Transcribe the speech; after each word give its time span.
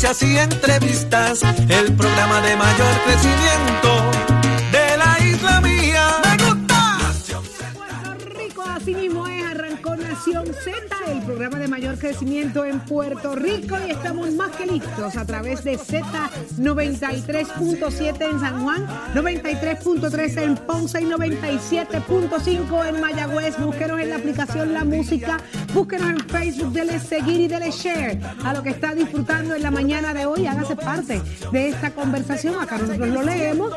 y 0.00 0.38
entrevistas. 0.38 1.42
El 1.68 1.92
programa 1.94 2.40
de 2.40 2.54
mayor 2.54 2.94
crecimiento 3.04 4.12
de 4.70 4.96
la 4.96 5.18
isla 5.26 5.60
mía. 5.60 6.20
¡Me 6.22 6.36
gusta! 6.44 6.98
Puerto 7.74 8.14
Rico, 8.38 8.62
así 8.62 8.94
mismo 8.94 9.26
es, 9.26 9.44
arrancó 9.44 9.96
Nación 9.96 10.46
Z, 10.46 10.70
el 11.10 11.20
programa 11.22 11.58
de 11.58 11.66
mayor 11.66 11.98
crecimiento 11.98 12.64
en 12.64 12.78
Puerto 12.78 13.34
Rico 13.34 13.76
y 13.88 13.90
estamos 13.90 14.30
más 14.34 14.52
que 14.52 14.66
listos 14.66 15.16
a 15.16 15.26
través 15.26 15.64
de 15.64 15.76
Z93.7 15.76 18.30
en 18.30 18.38
San 18.38 18.62
Juan, 18.62 18.86
93.3 19.14 20.42
en 20.42 20.54
Ponce 20.58 21.00
y 21.00 21.06
97.5 21.06 22.86
en 22.86 23.00
Mayagüez. 23.00 23.58
Búsquenos 23.58 23.98
en 23.98 24.10
la 24.10 24.16
aplicación 24.16 24.72
La 24.72 24.84
Música, 24.84 25.38
búsquenos 25.72 26.10
en 26.10 26.18
Facebook, 26.28 26.72
dele 26.72 26.98
seguir 26.98 27.40
y 27.42 27.48
dele 27.48 27.70
share 27.70 28.20
a 28.44 28.52
lo 28.54 28.62
que 28.62 28.70
está 28.70 28.94
disfrutando 28.94 29.54
en 29.54 29.62
la 29.62 29.70
mañana 29.70 30.14
de 30.14 30.26
hoy. 30.26 30.46
Hágase 30.46 30.76
parte 30.76 31.20
de 31.52 31.68
esta 31.68 31.90
conversación. 31.90 32.54
Acá 32.60 32.78
nosotros 32.78 33.08
lo 33.08 33.22
leemos 33.22 33.72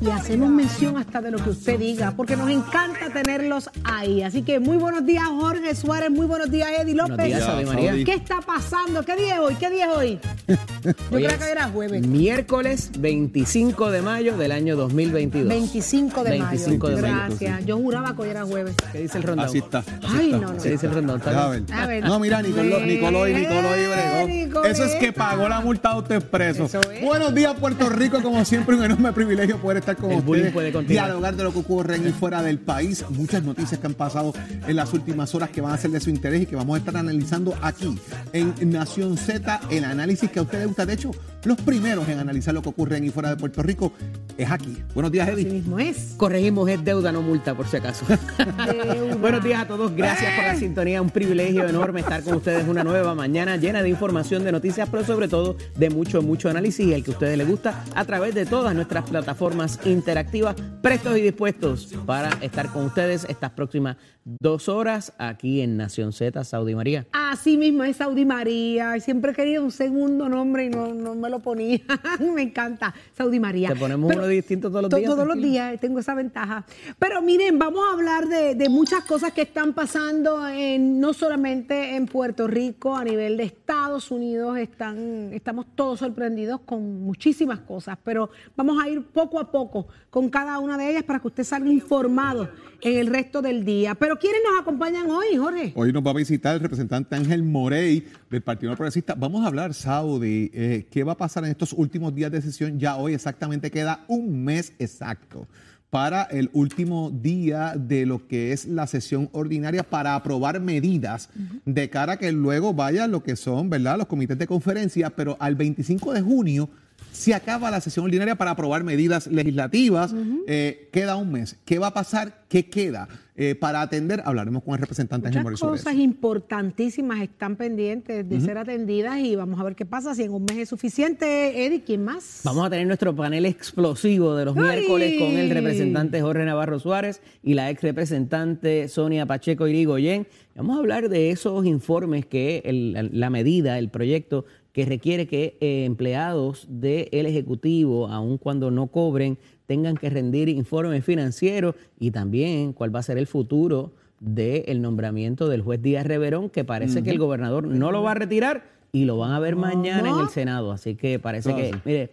y 0.00 0.10
hacemos 0.10 0.50
mención 0.50 0.96
hasta 0.98 1.20
de 1.20 1.30
lo 1.30 1.38
que 1.38 1.50
usted 1.50 1.78
diga, 1.78 2.12
porque 2.16 2.36
nos 2.36 2.50
encanta 2.50 3.10
tenerlos 3.12 3.70
ahí. 3.84 4.22
Así 4.22 4.42
que 4.42 4.60
muy 4.60 4.76
buenos 4.76 5.04
días, 5.06 5.24
Jorge 5.28 5.74
Suárez, 5.74 6.10
muy 6.10 6.26
buenos 6.26 6.50
días, 6.50 6.68
Eddie 6.78 6.94
López. 6.94 7.26
días, 7.26 7.66
María. 7.66 8.04
¿Qué 8.04 8.14
está 8.14 8.40
pasando? 8.40 9.02
¿Qué 9.04 9.16
día 9.16 9.34
es 9.34 9.40
hoy? 9.40 9.54
¿Qué 9.54 9.70
día 9.70 9.86
es 9.90 9.96
hoy? 9.96 10.20
Yo 10.84 10.92
creo 11.10 11.38
que 11.38 11.50
era 11.50 11.68
jueves. 11.68 12.06
Miércoles 12.06 12.90
25 12.98 13.90
de 13.90 14.02
mayo 14.02 14.36
del 14.36 14.52
año 14.52 14.76
2022. 14.76 15.48
25 15.48 16.24
de 16.24 16.30
25 16.30 16.86
mayo. 16.86 16.96
de 16.96 17.02
mayo. 17.02 17.14
Gracias. 17.28 17.66
Yo 17.66 17.76
juraba 17.78 18.14
que 18.14 18.22
hoy 18.22 18.28
era 18.28 18.44
jueves. 18.44 18.74
¿Qué 18.92 18.98
dice 19.02 19.18
el 19.18 19.24
rondón? 19.24 19.46
Así 19.46 19.58
está. 19.58 19.78
así 19.78 19.88
Ay, 20.08 20.26
está. 20.32 20.38
no, 20.38 20.52
no. 20.52 20.62
¿Qué 20.62 20.70
dice 20.70 20.86
el 20.86 20.92
rondón? 20.92 21.05
¿Está 21.14 21.48
bien? 21.50 21.66
ver. 21.66 21.74
A 21.78 21.86
ver. 21.86 22.04
No, 22.04 22.18
mira, 22.18 22.42
Nicoló, 22.42 22.80
Nicoló 22.80 23.28
y 23.28 23.34
Nicoló 23.34 23.76
y 23.76 23.80
Eh, 23.80 24.46
bregó. 24.48 24.64
Eso 24.64 24.84
es 24.84 24.94
que 24.96 25.12
pagó 25.12 25.48
la 25.48 25.60
multa 25.60 25.92
de 25.92 25.98
usted 26.00 26.22
preso. 26.22 26.64
Eso 26.64 26.80
es. 26.90 27.00
Buenos 27.02 27.32
días, 27.34 27.54
Puerto 27.54 27.88
Rico. 27.88 28.20
Como 28.22 28.44
siempre, 28.44 28.74
un 28.76 28.84
enorme 28.84 29.12
privilegio 29.12 29.58
poder 29.58 29.78
estar 29.78 29.96
con 29.96 30.10
El 30.10 30.18
ustedes. 30.18 30.52
puede. 30.52 30.72
Dialogar 30.82 31.36
de 31.36 31.44
lo 31.44 31.52
que 31.52 31.60
ocurre 31.60 31.96
en 31.96 32.08
y 32.08 32.12
fuera 32.12 32.42
del 32.42 32.58
país. 32.58 33.04
Muchas 33.10 33.42
noticias 33.44 33.78
que 33.78 33.86
han 33.86 33.94
pasado 33.94 34.32
en 34.66 34.74
las 34.76 34.92
últimas 34.92 35.34
horas 35.34 35.50
que 35.50 35.60
van 35.60 35.72
a 35.72 35.78
ser 35.78 35.90
de 35.92 36.00
su 36.00 36.10
interés 36.10 36.42
y 36.42 36.46
que 36.46 36.56
vamos 36.56 36.74
a 36.74 36.78
estar 36.78 36.96
analizando 36.96 37.54
aquí 37.62 37.96
en 38.32 38.54
Nación 38.70 39.16
Z. 39.16 39.60
El 39.70 39.84
análisis 39.84 40.30
que 40.30 40.38
a 40.38 40.42
ustedes 40.42 40.62
les 40.62 40.68
gusta. 40.68 40.86
De 40.86 40.94
hecho, 40.94 41.10
los 41.44 41.60
primeros 41.60 42.08
en 42.08 42.18
analizar 42.18 42.52
lo 42.54 42.62
que 42.62 42.68
ocurre 42.70 42.96
en 42.96 43.04
y 43.04 43.10
fuera 43.10 43.30
de 43.30 43.36
Puerto 43.36 43.62
Rico 43.62 43.92
es 44.36 44.50
aquí. 44.50 44.76
Buenos 44.94 45.12
días, 45.12 45.28
Así 45.28 45.40
Eddie. 45.42 45.52
mismo 45.52 45.78
es. 45.78 46.14
Corregimos, 46.16 46.68
es 46.68 46.82
deuda, 46.84 47.12
no 47.12 47.22
multa, 47.22 47.54
por 47.54 47.66
si 47.68 47.76
acaso. 47.76 48.04
Buenos 49.20 49.42
días 49.44 49.62
a 49.62 49.66
todos, 49.66 49.92
gracias 49.94 50.34
por 50.34 50.44
la 50.44 50.56
sintonía. 50.56 50.95
Un 51.00 51.10
privilegio 51.10 51.66
enorme 51.68 52.00
estar 52.00 52.22
con 52.22 52.34
ustedes 52.36 52.66
una 52.66 52.82
nueva 52.82 53.14
mañana 53.14 53.56
llena 53.56 53.82
de 53.82 53.88
información, 53.90 54.44
de 54.44 54.52
noticias, 54.52 54.88
pero 54.90 55.04
sobre 55.04 55.28
todo 55.28 55.56
de 55.76 55.90
mucho, 55.90 56.22
mucho 56.22 56.48
análisis 56.48 56.86
y 56.86 56.92
el 56.94 57.04
que 57.04 57.10
a 57.10 57.14
ustedes 57.14 57.36
les 57.36 57.46
gusta 57.46 57.84
a 57.94 58.04
través 58.04 58.34
de 58.34 58.46
todas 58.46 58.74
nuestras 58.74 59.08
plataformas 59.08 59.78
interactivas, 59.84 60.56
prestos 60.82 61.16
y 61.18 61.20
dispuestos 61.20 61.94
para 62.06 62.30
estar 62.40 62.72
con 62.72 62.86
ustedes 62.86 63.26
estas 63.28 63.50
próximas 63.50 63.96
dos 64.24 64.68
horas 64.68 65.12
aquí 65.18 65.60
en 65.60 65.76
Nación 65.76 66.12
Z, 66.12 66.42
Saudi 66.44 66.74
María. 66.74 67.06
Así 67.12 67.56
mismo 67.56 67.84
es 67.84 67.96
Saudi 67.96 68.24
María. 68.24 68.98
Siempre 68.98 69.32
he 69.32 69.34
querido 69.34 69.62
un 69.62 69.70
segundo 69.70 70.28
nombre 70.28 70.64
y 70.64 70.68
no, 70.70 70.92
no 70.94 71.14
me 71.14 71.30
lo 71.30 71.38
ponía. 71.40 71.80
me 72.34 72.42
encanta 72.42 72.92
Saudi 73.16 73.38
María. 73.38 73.68
Te 73.68 73.76
ponemos 73.76 74.08
Pero- 74.08 74.22
uno 74.22 74.28
distinto 74.28 74.68
todos 74.68 74.82
los 74.82 74.90
días, 74.90 75.10
Todos 75.10 75.26
los 75.26 75.36
días, 75.36 75.80
tengo 75.80 76.00
esa 76.00 76.14
ventaja. 76.14 76.64
Pero 76.98 77.22
miren, 77.22 77.58
vamos 77.58 77.84
a 77.88 77.92
hablar 77.94 78.26
de, 78.26 78.54
de 78.56 78.68
muchas 78.68 79.04
cosas 79.04 79.32
que 79.32 79.42
están 79.42 79.74
pasando 79.74 80.46
en, 80.48 80.85
no 80.86 81.12
solamente 81.12 81.96
en 81.96 82.06
Puerto 82.06 82.46
Rico, 82.46 82.96
a 82.96 83.04
nivel 83.04 83.36
de 83.36 83.44
Estados 83.44 84.10
Unidos. 84.10 84.58
Están, 84.58 85.30
estamos 85.32 85.66
todos 85.74 85.98
sorprendidos 85.98 86.60
con 86.60 87.02
muchísimas 87.02 87.60
cosas, 87.60 87.98
pero 88.02 88.30
vamos 88.56 88.82
a 88.82 88.88
ir 88.88 89.02
poco 89.02 89.38
a 89.38 89.50
poco 89.50 89.88
con 90.10 90.30
cada 90.30 90.58
una 90.58 90.78
de 90.78 90.90
ellas 90.90 91.02
para 91.02 91.20
que 91.20 91.28
usted 91.28 91.44
salga 91.44 91.70
informado 91.70 92.48
en 92.80 92.98
el 92.98 93.08
resto 93.08 93.42
del 93.42 93.64
día. 93.64 93.94
Pero 93.94 94.18
¿quiénes 94.18 94.40
nos 94.48 94.60
acompañan 94.60 95.10
hoy, 95.10 95.36
Jorge? 95.36 95.72
Hoy 95.74 95.92
nos 95.92 96.04
va 96.04 96.10
a 96.10 96.14
visitar 96.14 96.54
el 96.54 96.60
representante 96.60 97.16
Ángel 97.16 97.42
Morey 97.42 98.06
del 98.30 98.42
Partido 98.42 98.74
Progresista. 98.74 99.14
Vamos 99.14 99.44
a 99.44 99.48
hablar, 99.48 99.74
Saudi, 99.74 100.50
eh, 100.54 100.86
qué 100.90 101.04
va 101.04 101.12
a 101.12 101.16
pasar 101.16 101.44
en 101.44 101.50
estos 101.50 101.72
últimos 101.72 102.14
días 102.14 102.30
de 102.30 102.40
sesión. 102.40 102.78
Ya 102.78 102.96
hoy 102.96 103.14
exactamente 103.14 103.70
queda 103.70 104.04
un 104.08 104.44
mes 104.44 104.72
exacto 104.78 105.46
para 105.90 106.24
el 106.24 106.50
último 106.52 107.10
día 107.10 107.74
de 107.76 108.06
lo 108.06 108.26
que 108.26 108.52
es 108.52 108.66
la 108.66 108.86
sesión 108.86 109.28
ordinaria 109.32 109.82
para 109.82 110.14
aprobar 110.14 110.60
medidas 110.60 111.28
de 111.64 111.90
cara 111.90 112.14
a 112.14 112.16
que 112.18 112.32
luego 112.32 112.74
vaya 112.74 113.06
lo 113.06 113.22
que 113.22 113.36
son, 113.36 113.70
¿verdad? 113.70 113.98
Los 113.98 114.06
comités 114.06 114.38
de 114.38 114.46
conferencia, 114.46 115.10
pero 115.10 115.36
al 115.40 115.54
25 115.54 116.12
de 116.12 116.22
junio 116.22 116.68
se 117.12 117.34
acaba 117.34 117.70
la 117.70 117.80
sesión 117.80 118.04
ordinaria 118.04 118.34
para 118.36 118.50
aprobar 118.50 118.84
medidas 118.84 119.26
legislativas. 119.26 120.14
Eh, 120.46 120.90
queda 120.92 121.16
un 121.16 121.32
mes. 121.32 121.56
¿Qué 121.64 121.78
va 121.78 121.88
a 121.88 121.94
pasar? 121.94 122.44
¿Qué 122.48 122.68
queda? 122.68 123.08
Eh, 123.38 123.54
para 123.54 123.82
atender, 123.82 124.22
hablaremos 124.24 124.62
con 124.62 124.72
el 124.74 124.80
representante 124.80 125.28
Muchas 125.28 125.58
sobre 125.58 125.72
cosas 125.72 125.92
eso. 125.94 126.02
importantísimas 126.02 127.20
están 127.20 127.56
pendientes 127.56 128.26
de 128.26 128.40
ser 128.40 128.56
atendidas 128.56 129.18
y 129.20 129.36
vamos 129.36 129.60
a 129.60 129.64
ver 129.64 129.74
qué 129.76 129.84
pasa, 129.84 130.14
si 130.14 130.22
en 130.22 130.32
un 130.32 130.44
mes 130.44 130.56
es 130.56 130.68
suficiente. 130.70 131.66
Eddie, 131.66 131.82
¿quién 131.84 132.02
más? 132.02 132.40
Vamos 132.44 132.66
a 132.66 132.70
tener 132.70 132.86
nuestro 132.86 133.14
panel 133.14 133.44
explosivo 133.44 134.34
de 134.36 134.46
los 134.46 134.56
¡Ay! 134.56 134.62
miércoles 134.62 135.14
con 135.18 135.32
el 135.36 135.50
representante 135.50 136.22
Jorge 136.22 136.44
Navarro 136.46 136.78
Suárez 136.78 137.20
y 137.42 137.52
la 137.54 137.68
ex 137.70 137.82
representante 137.82 138.88
Sonia 138.88 139.26
Pacheco 139.26 139.68
Irigoyen. 139.68 140.26
Vamos 140.54 140.76
a 140.76 140.80
hablar 140.80 141.08
de 141.10 141.30
esos 141.30 141.66
informes 141.66 142.24
que 142.24 142.62
el- 142.64 142.92
la- 142.94 143.02
la 143.02 143.28
medida, 143.30 143.78
el 143.78 143.90
proyecto 143.90 144.46
que 144.72 144.84
requiere 144.86 145.26
que 145.26 145.56
eh, 145.60 145.84
empleados 145.84 146.66
del 146.70 147.26
Ejecutivo, 147.26 148.08
aun 148.08 148.38
cuando 148.38 148.70
no 148.70 148.86
cobren, 148.88 149.38
tengan 149.66 149.96
que 149.96 150.08
rendir 150.10 150.48
informes 150.48 151.04
financieros 151.04 151.74
y 151.98 152.10
también 152.10 152.72
cuál 152.72 152.94
va 152.94 153.00
a 153.00 153.02
ser 153.02 153.18
el 153.18 153.26
futuro 153.26 153.92
del 154.20 154.80
nombramiento 154.80 155.48
del 155.48 155.60
juez 155.62 155.82
Díaz 155.82 156.06
Reverón, 156.06 156.48
que 156.50 156.64
parece 156.64 157.02
que 157.02 157.10
el 157.10 157.18
gobernador 157.18 157.66
no 157.66 157.92
lo 157.92 158.02
va 158.02 158.12
a 158.12 158.14
retirar 158.14 158.64
y 158.92 159.04
lo 159.04 159.18
van 159.18 159.32
a 159.32 159.40
ver 159.40 159.56
mañana 159.56 160.08
en 160.08 160.18
el 160.20 160.28
Senado. 160.28 160.72
Así 160.72 160.94
que 160.94 161.18
parece 161.18 161.54
que, 161.54 161.74
mire, 161.84 162.10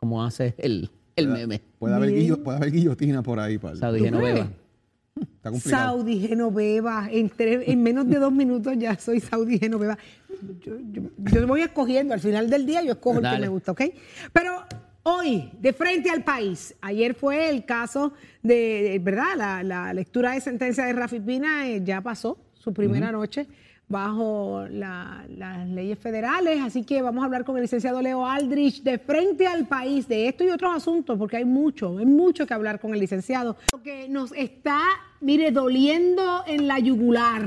como 0.00 0.24
hace 0.24 0.54
el, 0.58 0.90
el 1.16 1.28
meme. 1.28 1.60
Puede 1.78 1.94
haber, 1.94 2.10
guillo- 2.10 2.42
puede 2.42 2.56
haber 2.58 2.72
guillotina 2.72 3.22
por 3.22 3.38
ahí. 3.40 3.58
Pablo. 3.58 3.78
Saudi 3.78 3.98
¿Tú 3.98 4.04
Genoveva. 4.06 4.48
Está 5.20 5.50
complicado. 5.50 5.84
Saudi 5.98 6.20
Genoveva. 6.26 7.08
En, 7.10 7.28
tres- 7.30 7.64
en 7.68 7.82
menos 7.82 8.08
de 8.08 8.18
dos 8.18 8.32
minutos 8.32 8.74
ya 8.78 8.98
soy 8.98 9.20
Saudi 9.20 9.58
Genoveva. 9.58 9.98
Yo, 10.64 10.74
yo- 10.92 11.02
yo 11.18 11.46
voy 11.46 11.60
escogiendo, 11.62 12.14
al 12.14 12.20
final 12.20 12.48
del 12.50 12.64
día 12.66 12.82
yo 12.82 12.92
escojo 12.92 13.18
el 13.20 13.30
que 13.30 13.38
me 13.40 13.48
gusta, 13.48 13.72
¿ok? 13.72 13.82
Pero 14.32 14.50
hoy, 15.04 15.50
de 15.60 15.72
frente 15.72 16.10
al 16.10 16.24
país, 16.24 16.74
ayer 16.80 17.14
fue 17.14 17.48
el 17.50 17.64
caso 17.64 18.12
de, 18.42 19.00
¿verdad? 19.02 19.36
La, 19.36 19.62
la 19.62 19.92
lectura 19.94 20.32
de 20.32 20.40
sentencia 20.40 20.84
de 20.84 20.92
Rafi 20.92 21.20
Pina 21.20 21.68
eh, 21.68 21.80
ya 21.84 22.00
pasó 22.00 22.36
su 22.54 22.72
primera 22.72 23.12
noche 23.12 23.46
bajo 23.86 24.64
la- 24.70 25.24
las 25.36 25.68
leyes 25.68 25.98
federales, 25.98 26.58
así 26.62 26.84
que 26.84 27.02
vamos 27.02 27.22
a 27.22 27.26
hablar 27.26 27.44
con 27.44 27.56
el 27.56 27.62
licenciado 27.62 28.00
Leo 28.00 28.26
Aldrich 28.26 28.82
de 28.82 28.98
frente 28.98 29.46
al 29.46 29.68
país 29.68 30.08
de 30.08 30.26
esto 30.28 30.42
y 30.42 30.48
otros 30.48 30.74
asuntos, 30.74 31.18
porque 31.18 31.36
hay 31.36 31.44
mucho, 31.44 31.98
hay 31.98 32.06
mucho 32.06 32.46
que 32.46 32.54
hablar 32.54 32.80
con 32.80 32.94
el 32.94 33.00
licenciado. 33.00 33.56
Lo 33.72 33.82
que 33.82 34.08
nos 34.08 34.32
está, 34.32 34.80
mire, 35.20 35.50
doliendo 35.50 36.44
en 36.46 36.66
la 36.66 36.78
yugular. 36.78 37.42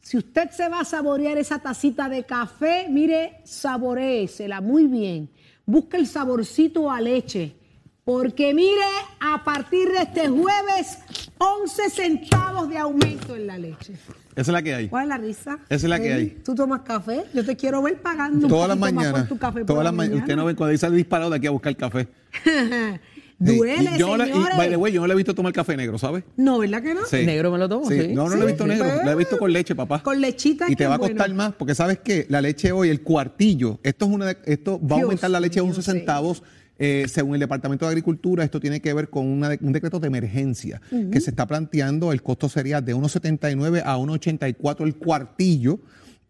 Si 0.00 0.16
usted 0.16 0.50
se 0.50 0.68
va 0.68 0.80
a 0.80 0.84
saborear 0.84 1.36
esa 1.38 1.58
tacita 1.58 2.08
de 2.08 2.22
café, 2.24 2.86
mire, 2.88 3.40
saboreésela 3.44 4.60
muy 4.60 4.86
bien. 4.86 5.28
Busca 5.66 5.96
el 5.96 6.06
saborcito 6.06 6.90
a 6.90 7.00
leche. 7.00 7.56
Porque 8.04 8.52
mire, 8.52 8.84
a 9.20 9.44
partir 9.44 9.88
de 9.88 9.98
este 9.98 10.28
jueves, 10.28 10.98
11 11.38 11.90
centavos 11.90 12.68
de 12.68 12.76
aumento 12.76 13.36
en 13.36 13.46
la 13.46 13.56
leche. 13.58 13.92
Esa 14.32 14.40
es 14.40 14.48
la 14.48 14.62
que 14.62 14.74
hay. 14.74 14.88
¿Cuál 14.88 15.04
es 15.04 15.08
la 15.08 15.18
risa? 15.18 15.58
Esa 15.68 15.74
es 15.86 15.90
la 15.90 16.00
que 16.00 16.12
hay. 16.12 16.26
¿Tú 16.44 16.54
tomas 16.54 16.80
café? 16.80 17.24
Yo 17.32 17.44
te 17.44 17.54
quiero 17.54 17.80
ver 17.80 18.00
pagando 18.02 18.48
Todas 18.48 18.68
las 18.68 18.78
mañanas. 18.78 19.28
Todas 19.28 19.68
la 19.68 19.84
las 19.84 19.94
mañanas. 19.94 20.22
Usted 20.22 20.34
no 20.34 20.44
ve 20.46 20.56
cuando 20.56 20.72
dice 20.72 20.90
disparado 20.90 21.30
de 21.30 21.36
aquí 21.36 21.46
a 21.46 21.50
buscar 21.50 21.76
café. 21.76 22.08
Duele, 23.44 23.90
yo 23.98 24.16
no 24.16 24.24
le- 24.24 24.30
y, 24.30 24.56
by 24.56 24.68
the 24.68 24.76
way, 24.76 24.92
yo 24.92 25.00
no 25.00 25.06
le 25.06 25.12
he 25.14 25.16
visto 25.16 25.34
tomar 25.34 25.52
café 25.52 25.76
negro, 25.76 25.98
¿sabes? 25.98 26.24
No, 26.36 26.58
¿verdad 26.58 26.82
que 26.82 26.94
no? 26.94 27.04
Sí. 27.04 27.24
¿Negro 27.26 27.50
me 27.50 27.58
lo 27.58 27.68
tomo? 27.68 27.88
Sí. 27.88 28.08
No, 28.12 28.28
no 28.28 28.36
lo 28.36 28.42
he 28.44 28.46
visto 28.46 28.64
sí. 28.64 28.70
negro. 28.70 28.84
Pues, 28.92 29.04
Lo 29.04 29.10
he 29.10 29.16
visto 29.16 29.38
con 29.38 29.52
leche, 29.52 29.74
papá. 29.74 30.02
Con 30.02 30.20
lechita. 30.20 30.70
Y 30.70 30.76
te 30.76 30.86
va 30.86 30.94
a 30.94 30.98
bueno. 30.98 31.14
costar 31.14 31.34
más, 31.34 31.52
porque 31.54 31.74
sabes 31.74 31.98
que 31.98 32.26
la 32.28 32.40
leche 32.40 32.72
hoy, 32.72 32.88
el 32.88 33.02
cuartillo, 33.02 33.80
esto 33.82 34.04
es 34.06 34.10
una 34.10 34.26
de- 34.26 34.38
esto 34.46 34.80
va 34.86 34.96
a 34.96 35.02
aumentar 35.02 35.30
la 35.30 35.40
leche 35.40 35.60
a 35.60 35.62
mío, 35.62 35.70
11 35.70 35.82
señor. 35.82 35.98
centavos. 36.00 36.42
eh, 36.78 37.04
según 37.06 37.34
el 37.34 37.40
Departamento 37.40 37.84
de 37.84 37.90
Agricultura, 37.90 38.42
esto 38.42 38.58
tiene 38.58 38.80
que 38.80 38.92
ver 38.92 39.08
con 39.08 39.26
una 39.26 39.48
de- 39.50 39.58
un 39.62 39.72
decreto 39.72 40.00
de 40.00 40.08
emergencia 40.08 40.80
que 41.12 41.20
se 41.20 41.30
está 41.30 41.46
planteando. 41.46 42.10
El 42.12 42.22
costo 42.22 42.48
sería 42.48 42.80
de 42.80 42.92
1,79 42.92 43.82
a 43.84 43.96
1,84 43.98 44.84
el 44.84 44.96
cuartillo. 44.96 45.78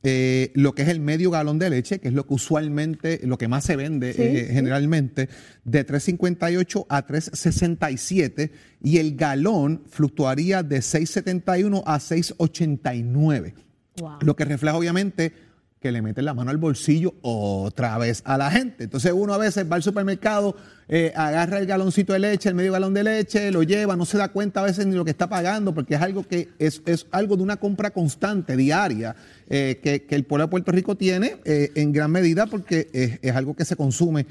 Eh, 0.04 0.50
lo 0.54 0.74
que 0.74 0.82
es 0.82 0.88
el 0.88 1.00
medio 1.00 1.30
galón 1.30 1.58
de 1.58 1.70
leche, 1.70 2.00
que 2.00 2.08
es 2.08 2.14
lo 2.14 2.26
que 2.26 2.34
usualmente, 2.34 3.20
lo 3.24 3.38
que 3.38 3.46
más 3.48 3.64
se 3.64 3.76
vende 3.76 4.12
Sí, 4.12 4.22
eh, 4.22 4.46
sí. 4.48 4.52
generalmente, 4.54 5.28
de 5.64 5.86
3,58 5.86 6.86
a 6.88 7.06
3,67 7.06 8.50
y 8.82 8.98
el 8.98 9.14
galón 9.16 9.82
fluctuaría 9.88 10.62
de 10.62 10.78
6,71 10.78 11.82
a 11.86 11.98
6,89. 11.98 13.54
Wow. 13.98 14.18
Lo 14.22 14.34
que 14.34 14.44
refleja 14.44 14.76
obviamente 14.76 15.32
que 15.82 15.92
le 15.92 16.00
meten 16.00 16.24
la 16.24 16.32
mano 16.32 16.50
al 16.50 16.58
bolsillo 16.58 17.14
otra 17.20 17.98
vez 17.98 18.22
a 18.24 18.38
la 18.38 18.50
gente. 18.50 18.84
Entonces 18.84 19.12
uno 19.12 19.34
a 19.34 19.38
veces 19.38 19.70
va 19.70 19.76
al 19.76 19.82
supermercado, 19.82 20.56
eh, 20.88 21.12
agarra 21.16 21.58
el 21.58 21.66
galoncito 21.66 22.12
de 22.12 22.20
leche, 22.20 22.48
el 22.48 22.54
medio 22.54 22.72
galón 22.72 22.94
de 22.94 23.02
leche, 23.02 23.50
lo 23.50 23.64
lleva, 23.64 23.96
no 23.96 24.06
se 24.06 24.16
da 24.16 24.28
cuenta 24.28 24.60
a 24.60 24.64
veces 24.64 24.86
ni 24.86 24.94
lo 24.94 25.04
que 25.04 25.10
está 25.10 25.28
pagando, 25.28 25.74
porque 25.74 25.96
es 25.96 26.00
algo 26.00 26.22
que 26.22 26.48
es, 26.58 26.80
es 26.86 27.06
algo 27.10 27.36
de 27.36 27.42
una 27.42 27.56
compra 27.56 27.90
constante, 27.90 28.56
diaria, 28.56 29.16
eh, 29.50 29.80
que, 29.82 30.04
que 30.04 30.14
el 30.14 30.24
pueblo 30.24 30.46
de 30.46 30.50
Puerto 30.50 30.70
Rico 30.70 30.96
tiene 30.96 31.36
eh, 31.44 31.72
en 31.74 31.92
gran 31.92 32.12
medida 32.12 32.46
porque 32.46 32.88
es, 32.92 33.18
es 33.20 33.36
algo 33.36 33.54
que 33.54 33.64
se 33.64 33.76
consume 33.76 34.26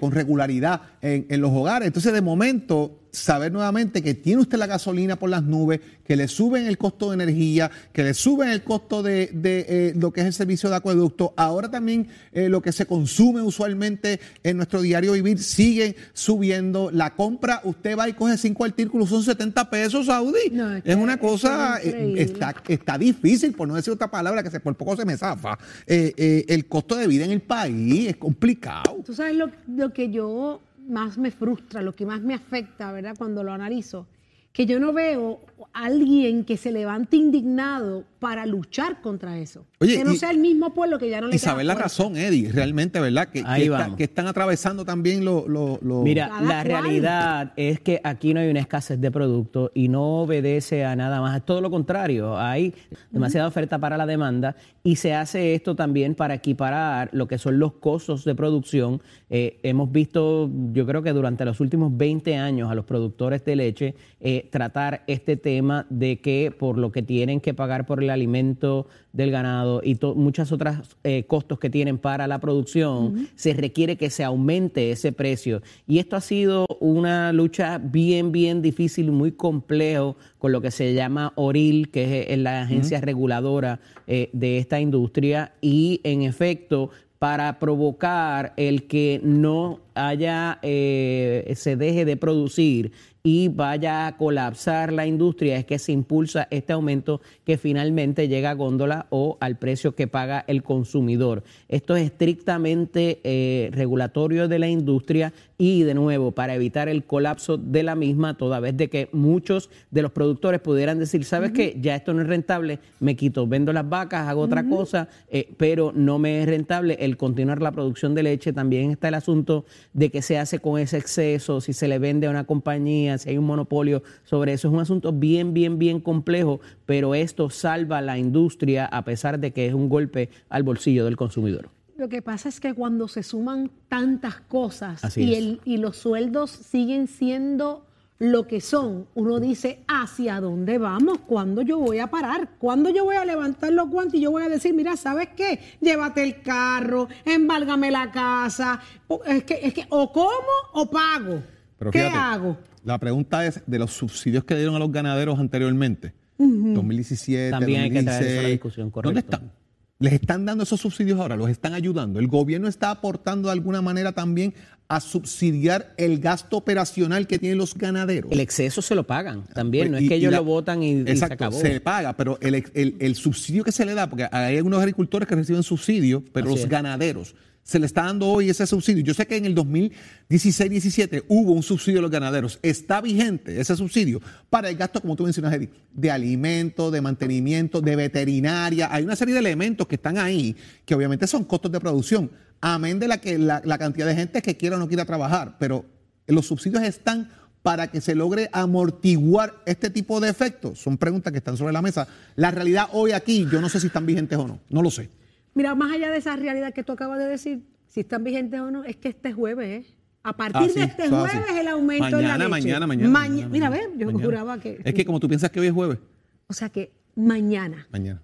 con 0.00 0.10
regularidad 0.10 0.82
en, 1.00 1.26
en 1.28 1.40
los 1.40 1.52
hogares. 1.52 1.86
Entonces 1.86 2.12
de 2.12 2.20
momento 2.20 3.07
saber 3.18 3.52
nuevamente 3.52 4.02
que 4.02 4.14
tiene 4.14 4.40
usted 4.42 4.58
la 4.58 4.66
gasolina 4.66 5.16
por 5.18 5.30
las 5.30 5.42
nubes, 5.42 5.80
que 6.04 6.16
le 6.16 6.26
suben 6.28 6.66
el 6.66 6.78
costo 6.78 7.10
de 7.10 7.14
energía, 7.22 7.70
que 7.92 8.02
le 8.02 8.14
suben 8.14 8.48
el 8.48 8.62
costo 8.64 9.02
de, 9.02 9.30
de, 9.32 9.66
eh, 9.68 9.92
lo 9.96 10.12
que 10.12 10.20
es 10.22 10.26
el 10.26 10.32
servicio 10.32 10.70
de 10.70 10.76
acueducto. 10.76 11.34
Ahora 11.36 11.70
también 11.70 12.08
eh, 12.32 12.48
lo 12.48 12.62
que 12.62 12.72
se 12.72 12.86
consume 12.86 13.42
usualmente 13.42 14.20
en 14.42 14.56
nuestro 14.56 14.80
diario 14.80 15.12
vivir 15.12 15.38
sigue 15.38 15.96
subiendo. 16.14 16.90
La 16.90 17.14
compra, 17.14 17.60
usted 17.64 17.96
va 17.96 18.08
y 18.08 18.12
coge 18.14 18.38
cinco 18.38 18.64
artículos, 18.64 19.08
son 19.08 19.22
70 19.22 19.70
pesos, 19.70 20.06
Saudi. 20.06 20.50
No, 20.52 20.70
es 20.72 20.78
es, 20.78 20.82
que- 20.84 20.94
una 20.94 21.18
cosa, 21.18 21.78
es 21.78 21.92
eh, 21.94 22.14
está, 22.18 22.54
está 22.68 22.98
difícil, 22.98 23.52
por 23.52 23.68
no 23.68 23.74
decir 23.74 23.92
otra 23.92 24.10
palabra 24.10 24.42
que 24.42 24.50
se, 24.50 24.60
por 24.60 24.74
poco 24.76 24.96
se 24.96 25.04
me 25.04 25.16
zafa. 25.16 25.58
Eh, 25.86 26.44
el 26.48 26.66
costo 26.66 26.96
de 26.96 27.06
vida 27.06 27.24
en 27.24 27.30
el 27.32 27.40
país 27.42 28.08
es 28.08 28.16
complicado. 28.16 29.02
Tú 29.04 29.14
sabes 29.14 29.36
lo, 29.36 29.50
lo 29.68 29.92
que 29.92 30.10
yo 30.10 30.62
más 30.88 31.18
me 31.18 31.30
frustra, 31.30 31.82
lo 31.82 31.94
que 31.94 32.06
más 32.06 32.20
me 32.20 32.34
afecta, 32.34 32.90
¿verdad? 32.92 33.14
Cuando 33.16 33.44
lo 33.44 33.52
analizo, 33.52 34.06
que 34.52 34.66
yo 34.66 34.80
no 34.80 34.92
veo 34.92 35.40
alguien 35.72 36.44
que 36.44 36.56
se 36.56 36.72
levante 36.72 37.16
indignado 37.16 38.04
para 38.18 38.46
luchar 38.46 39.00
contra 39.00 39.38
eso. 39.38 39.64
Oye, 39.80 39.96
que 39.96 40.04
no 40.04 40.12
y- 40.12 40.16
sea 40.16 40.30
el 40.30 40.38
mismo 40.38 40.74
pueblo 40.74 40.98
que 40.98 41.08
ya 41.08 41.20
no 41.20 41.28
le 41.28 41.36
Y 41.36 41.38
saber 41.38 41.66
la 41.66 41.74
razón, 41.74 42.16
Eddie, 42.16 42.50
realmente, 42.50 42.98
¿verdad? 43.00 43.28
Que, 43.28 43.42
Ahí 43.46 43.62
que, 43.62 43.66
está- 43.66 43.78
vamos. 43.78 43.96
que 43.96 44.04
están 44.04 44.26
atravesando 44.26 44.84
también 44.84 45.24
los... 45.24 45.46
los- 45.46 45.78
Mira, 46.02 46.28
Cada 46.28 46.40
la 46.42 46.48
cual. 46.48 46.66
realidad 46.66 47.52
es 47.56 47.80
que 47.80 48.00
aquí 48.02 48.34
no 48.34 48.40
hay 48.40 48.48
una 48.50 48.60
escasez 48.60 49.00
de 49.00 49.10
productos 49.10 49.70
y 49.74 49.88
no 49.88 50.22
obedece 50.22 50.84
a 50.84 50.96
nada 50.96 51.20
más. 51.20 51.36
Es 51.36 51.44
todo 51.44 51.60
lo 51.60 51.70
contrario. 51.70 52.36
Hay 52.38 52.74
demasiada 53.10 53.46
oferta 53.48 53.78
para 53.78 53.96
la 53.96 54.06
demanda 54.06 54.56
y 54.82 54.96
se 54.96 55.14
hace 55.14 55.54
esto 55.54 55.76
también 55.76 56.14
para 56.14 56.34
equiparar 56.34 57.10
lo 57.12 57.28
que 57.28 57.38
son 57.38 57.58
los 57.58 57.74
costos 57.74 58.24
de 58.24 58.34
producción. 58.34 59.00
Eh, 59.30 59.60
hemos 59.62 59.92
visto, 59.92 60.50
yo 60.72 60.86
creo 60.86 61.02
que 61.02 61.12
durante 61.12 61.44
los 61.44 61.60
últimos 61.60 61.96
20 61.96 62.36
años 62.36 62.70
a 62.70 62.74
los 62.74 62.84
productores 62.84 63.44
de 63.44 63.56
leche 63.56 63.94
eh, 64.20 64.48
tratar 64.50 65.02
este 65.06 65.36
tema 65.36 65.47
de 65.88 66.20
que 66.20 66.52
por 66.56 66.76
lo 66.76 66.92
que 66.92 67.02
tienen 67.02 67.40
que 67.40 67.54
pagar 67.54 67.86
por 67.86 68.02
el 68.02 68.10
alimento 68.10 68.86
del 69.12 69.30
ganado 69.30 69.80
y 69.82 69.98
muchas 70.14 70.52
otras 70.52 70.96
eh, 71.04 71.24
costos 71.26 71.58
que 71.58 71.70
tienen 71.70 71.96
para 71.96 72.26
la 72.26 72.38
producción, 72.38 73.28
se 73.34 73.54
requiere 73.54 73.96
que 73.96 74.10
se 74.10 74.24
aumente 74.24 74.90
ese 74.90 75.12
precio. 75.12 75.62
Y 75.86 75.98
esto 75.98 76.16
ha 76.16 76.20
sido 76.20 76.66
una 76.80 77.32
lucha 77.32 77.78
bien, 77.78 78.30
bien 78.30 78.60
difícil, 78.60 79.10
muy 79.10 79.32
complejo 79.32 80.16
con 80.38 80.52
lo 80.52 80.60
que 80.60 80.70
se 80.70 80.92
llama 80.92 81.32
ORIL, 81.36 81.90
que 81.90 82.26
es 82.28 82.38
la 82.38 82.62
agencia 82.62 83.00
reguladora 83.00 83.80
eh, 84.06 84.28
de 84.32 84.58
esta 84.58 84.80
industria. 84.80 85.52
Y 85.62 86.00
en 86.04 86.22
efecto, 86.22 86.90
para 87.18 87.58
provocar 87.58 88.52
el 88.56 88.86
que 88.86 89.20
no 89.24 89.80
haya, 89.94 90.58
eh, 90.62 91.52
se 91.56 91.76
deje 91.76 92.04
de 92.04 92.16
producir 92.16 92.92
y 93.30 93.48
vaya 93.48 94.06
a 94.06 94.16
colapsar 94.16 94.90
la 94.90 95.04
industria, 95.04 95.58
es 95.58 95.66
que 95.66 95.78
se 95.78 95.92
impulsa 95.92 96.48
este 96.50 96.72
aumento 96.72 97.20
que 97.44 97.58
finalmente 97.58 98.26
llega 98.26 98.48
a 98.48 98.54
góndola 98.54 99.06
o 99.10 99.36
al 99.40 99.58
precio 99.58 99.94
que 99.94 100.06
paga 100.06 100.46
el 100.48 100.62
consumidor. 100.62 101.42
Esto 101.68 101.94
es 101.94 102.06
estrictamente 102.06 103.20
eh, 103.24 103.68
regulatorio 103.74 104.48
de 104.48 104.58
la 104.58 104.68
industria 104.68 105.34
y 105.58 105.82
de 105.82 105.92
nuevo 105.92 106.30
para 106.32 106.54
evitar 106.54 106.88
el 106.88 107.04
colapso 107.04 107.58
de 107.58 107.82
la 107.82 107.96
misma, 107.96 108.38
toda 108.38 108.60
vez 108.60 108.76
de 108.76 108.88
que 108.88 109.10
muchos 109.12 109.68
de 109.90 110.00
los 110.02 110.12
productores 110.12 110.60
pudieran 110.60 110.98
decir, 110.98 111.24
¿sabes 111.24 111.50
qué? 111.50 111.76
Ya 111.80 111.96
esto 111.96 112.14
no 112.14 112.22
es 112.22 112.28
rentable, 112.28 112.78
me 113.00 113.14
quito, 113.14 113.46
vendo 113.46 113.74
las 113.74 113.86
vacas, 113.86 114.26
hago 114.28 114.40
otra 114.40 114.66
cosa, 114.66 115.08
eh, 115.28 115.52
pero 115.58 115.92
no 115.94 116.18
me 116.18 116.40
es 116.40 116.48
rentable 116.48 116.96
el 117.00 117.18
continuar 117.18 117.60
la 117.60 117.72
producción 117.72 118.14
de 118.14 118.22
leche. 118.22 118.54
También 118.54 118.92
está 118.92 119.08
el 119.08 119.14
asunto 119.14 119.66
de 119.92 120.10
que 120.10 120.22
se 120.22 120.38
hace 120.38 120.60
con 120.60 120.78
ese 120.78 120.96
exceso, 120.96 121.60
si 121.60 121.74
se 121.74 121.88
le 121.88 121.98
vende 121.98 122.28
a 122.28 122.30
una 122.30 122.44
compañía, 122.44 123.17
si 123.18 123.30
hay 123.30 123.38
un 123.38 123.44
monopolio 123.46 124.02
sobre 124.24 124.52
eso. 124.52 124.68
Es 124.68 124.74
un 124.74 124.80
asunto 124.80 125.12
bien, 125.12 125.52
bien, 125.54 125.78
bien 125.78 126.00
complejo, 126.00 126.60
pero 126.86 127.14
esto 127.14 127.50
salva 127.50 128.00
la 128.00 128.18
industria 128.18 128.86
a 128.86 129.04
pesar 129.04 129.38
de 129.38 129.52
que 129.52 129.66
es 129.66 129.74
un 129.74 129.88
golpe 129.88 130.30
al 130.48 130.62
bolsillo 130.62 131.04
del 131.04 131.16
consumidor. 131.16 131.70
Lo 131.96 132.08
que 132.08 132.22
pasa 132.22 132.48
es 132.48 132.60
que 132.60 132.74
cuando 132.74 133.08
se 133.08 133.22
suman 133.24 133.70
tantas 133.88 134.36
cosas 134.42 135.04
Así 135.04 135.22
y, 135.24 135.34
el- 135.34 135.60
y 135.64 135.78
los 135.78 135.96
sueldos 135.96 136.50
siguen 136.50 137.08
siendo 137.08 137.84
lo 138.20 138.48
que 138.48 138.60
son, 138.60 139.06
uno 139.14 139.38
dice, 139.38 139.78
¿hacia 139.86 140.40
dónde 140.40 140.78
vamos? 140.78 141.18
¿Cuándo 141.26 141.62
yo 141.62 141.78
voy 141.78 142.00
a 142.00 142.08
parar? 142.08 142.48
¿Cuándo 142.58 142.90
yo 142.90 143.04
voy 143.04 143.14
a 143.14 143.24
levantar 143.24 143.72
los 143.72 143.88
guantes 143.88 144.14
y 144.18 144.22
yo 144.24 144.32
voy 144.32 144.42
a 144.42 144.48
decir, 144.48 144.74
mira, 144.74 144.96
¿sabes 144.96 145.28
qué? 145.36 145.60
Llévate 145.80 146.24
el 146.24 146.42
carro, 146.42 147.06
embálgame 147.24 147.92
la 147.92 148.10
casa. 148.10 148.80
Es 149.24 149.44
que, 149.44 149.60
es 149.62 149.72
que 149.72 149.86
o 149.90 150.12
como 150.12 150.28
o 150.72 150.90
pago. 150.90 151.42
Pero 151.78 151.90
¿Qué 151.92 151.98
fíjate, 152.00 152.16
hago? 152.18 152.56
La 152.84 152.98
pregunta 152.98 153.46
es 153.46 153.62
de 153.66 153.78
los 153.78 153.92
subsidios 153.92 154.44
que 154.44 154.54
dieron 154.56 154.74
a 154.74 154.78
los 154.78 154.90
ganaderos 154.92 155.38
anteriormente, 155.38 156.14
2017, 156.38 157.50
También 157.50 157.80
hay 157.82 157.90
que 157.90 158.02
traer 158.02 158.22
eso 158.22 158.30
a 158.30 158.42
la 158.42 158.48
2016, 158.48 158.50
discusión, 158.52 158.90
correcto. 158.90 159.08
¿Dónde 159.08 159.20
están? 159.20 159.52
¿Les 160.00 160.12
están 160.12 160.46
dando 160.46 160.62
esos 160.62 160.80
subsidios 160.80 161.18
ahora? 161.18 161.34
¿Los 161.34 161.50
están 161.50 161.74
ayudando? 161.74 162.20
¿El 162.20 162.28
gobierno 162.28 162.68
está 162.68 162.90
aportando 162.90 163.48
de 163.48 163.52
alguna 163.52 163.82
manera 163.82 164.12
también 164.12 164.54
a 164.86 165.00
subsidiar 165.00 165.92
el 165.96 166.20
gasto 166.20 166.56
operacional 166.56 167.26
que 167.26 167.38
tienen 167.40 167.58
los 167.58 167.74
ganaderos? 167.74 168.30
El 168.30 168.38
exceso 168.38 168.80
se 168.80 168.94
lo 168.94 169.04
pagan 169.08 169.42
también, 169.54 169.90
no 169.90 169.98
es 169.98 170.08
que 170.08 170.14
ellos 170.14 170.30
la- 170.30 170.38
lo 170.38 170.44
votan 170.44 170.84
y, 170.84 170.92
y 171.00 171.04
se 171.04 171.10
Exacto, 171.10 171.34
acabó. 171.34 171.58
se 171.60 171.80
paga, 171.80 172.16
pero 172.16 172.38
el, 172.40 172.54
el- 172.74 172.94
el 173.00 173.14
subsidio 173.16 173.64
que 173.64 173.72
se 173.72 173.84
le 173.84 173.94
da, 173.94 174.08
porque 174.08 174.28
hay 174.30 174.56
algunos 174.56 174.78
agricultores 174.78 175.26
que 175.28 175.34
reciben 175.34 175.64
subsidio, 175.64 176.22
pero 176.32 176.46
Así 176.46 176.54
los 176.54 176.64
es. 176.64 176.70
ganaderos 176.70 177.34
se 177.68 177.78
le 177.78 177.84
está 177.84 178.04
dando 178.04 178.26
hoy 178.26 178.48
ese 178.48 178.66
subsidio. 178.66 179.04
Yo 179.04 179.12
sé 179.12 179.26
que 179.26 179.36
en 179.36 179.44
el 179.44 179.54
2016-17 179.54 181.24
hubo 181.28 181.52
un 181.52 181.62
subsidio 181.62 181.98
a 181.98 182.02
los 182.02 182.10
ganaderos. 182.10 182.58
Está 182.62 183.02
vigente 183.02 183.60
ese 183.60 183.76
subsidio 183.76 184.22
para 184.48 184.70
el 184.70 184.76
gasto, 184.76 185.02
como 185.02 185.14
tú 185.14 185.24
mencionas, 185.24 185.52
Eddie, 185.52 185.68
de 185.92 186.10
alimentos, 186.10 186.90
de 186.90 187.02
mantenimiento, 187.02 187.82
de 187.82 187.94
veterinaria. 187.94 188.88
Hay 188.90 189.04
una 189.04 189.16
serie 189.16 189.34
de 189.34 189.40
elementos 189.40 189.86
que 189.86 189.96
están 189.96 190.16
ahí 190.16 190.56
que 190.86 190.94
obviamente 190.94 191.26
son 191.26 191.44
costos 191.44 191.70
de 191.70 191.78
producción. 191.78 192.30
Amén 192.62 192.98
de 192.98 193.06
la, 193.06 193.20
que, 193.20 193.36
la 193.36 193.78
cantidad 193.78 194.06
de 194.06 194.14
gente 194.14 194.40
que 194.40 194.56
quiera 194.56 194.76
o 194.76 194.78
no 194.78 194.88
quiera 194.88 195.04
trabajar, 195.04 195.58
pero 195.58 195.84
los 196.26 196.46
subsidios 196.46 196.82
están 196.82 197.30
para 197.62 197.88
que 197.88 198.00
se 198.00 198.14
logre 198.14 198.48
amortiguar 198.50 199.62
este 199.66 199.90
tipo 199.90 200.20
de 200.20 200.30
efectos? 200.30 200.78
Son 200.78 200.96
preguntas 200.96 201.32
que 201.32 201.38
están 201.38 201.58
sobre 201.58 201.74
la 201.74 201.82
mesa. 201.82 202.08
La 202.34 202.50
realidad 202.50 202.88
hoy 202.92 203.12
aquí, 203.12 203.46
yo 203.52 203.60
no 203.60 203.68
sé 203.68 203.78
si 203.78 203.88
están 203.88 204.06
vigentes 204.06 204.38
o 204.38 204.48
no, 204.48 204.58
no 204.70 204.80
lo 204.80 204.90
sé. 204.90 205.10
Mira, 205.58 205.74
más 205.74 205.90
allá 205.92 206.08
de 206.10 206.18
esa 206.18 206.36
realidad 206.36 206.72
que 206.72 206.84
tú 206.84 206.92
acabas 206.92 207.18
de 207.18 207.26
decir, 207.26 207.64
si 207.88 207.98
están 208.00 208.22
vigentes 208.22 208.60
o 208.60 208.70
no, 208.70 208.84
es 208.84 208.94
que 208.96 209.08
este 209.08 209.32
jueves, 209.32 209.84
¿eh? 209.84 209.94
a 210.22 210.36
partir 210.36 210.70
Ah, 210.70 210.78
de 210.80 210.84
este 210.84 211.08
jueves 211.08 211.34
así. 211.34 211.58
el 211.58 211.66
aumento 211.68 212.04
en 212.06 212.12
la 212.12 212.18
mañana, 212.18 212.38
leche. 212.38 212.48
mañana, 212.50 212.86
mañana, 212.86 213.08
Maña- 213.10 213.28
mañana, 213.30 213.48
Mira, 213.50 213.70
mañana, 213.70 213.88
ve, 213.94 213.98
yo 213.98 214.06
mañana. 214.06 214.24
juraba 214.24 214.60
que... 214.60 214.80
Es 214.84 214.94
que 214.94 215.04
como 215.04 215.18
tú 215.18 215.26
piensas 215.26 215.50
que 215.50 215.58
hoy 215.58 215.66
es 215.66 215.72
jueves, 215.72 215.98
O 216.46 216.52
sea 216.52 216.68
que 216.68 216.92
mañana, 217.16 217.88
mañana. 217.90 218.22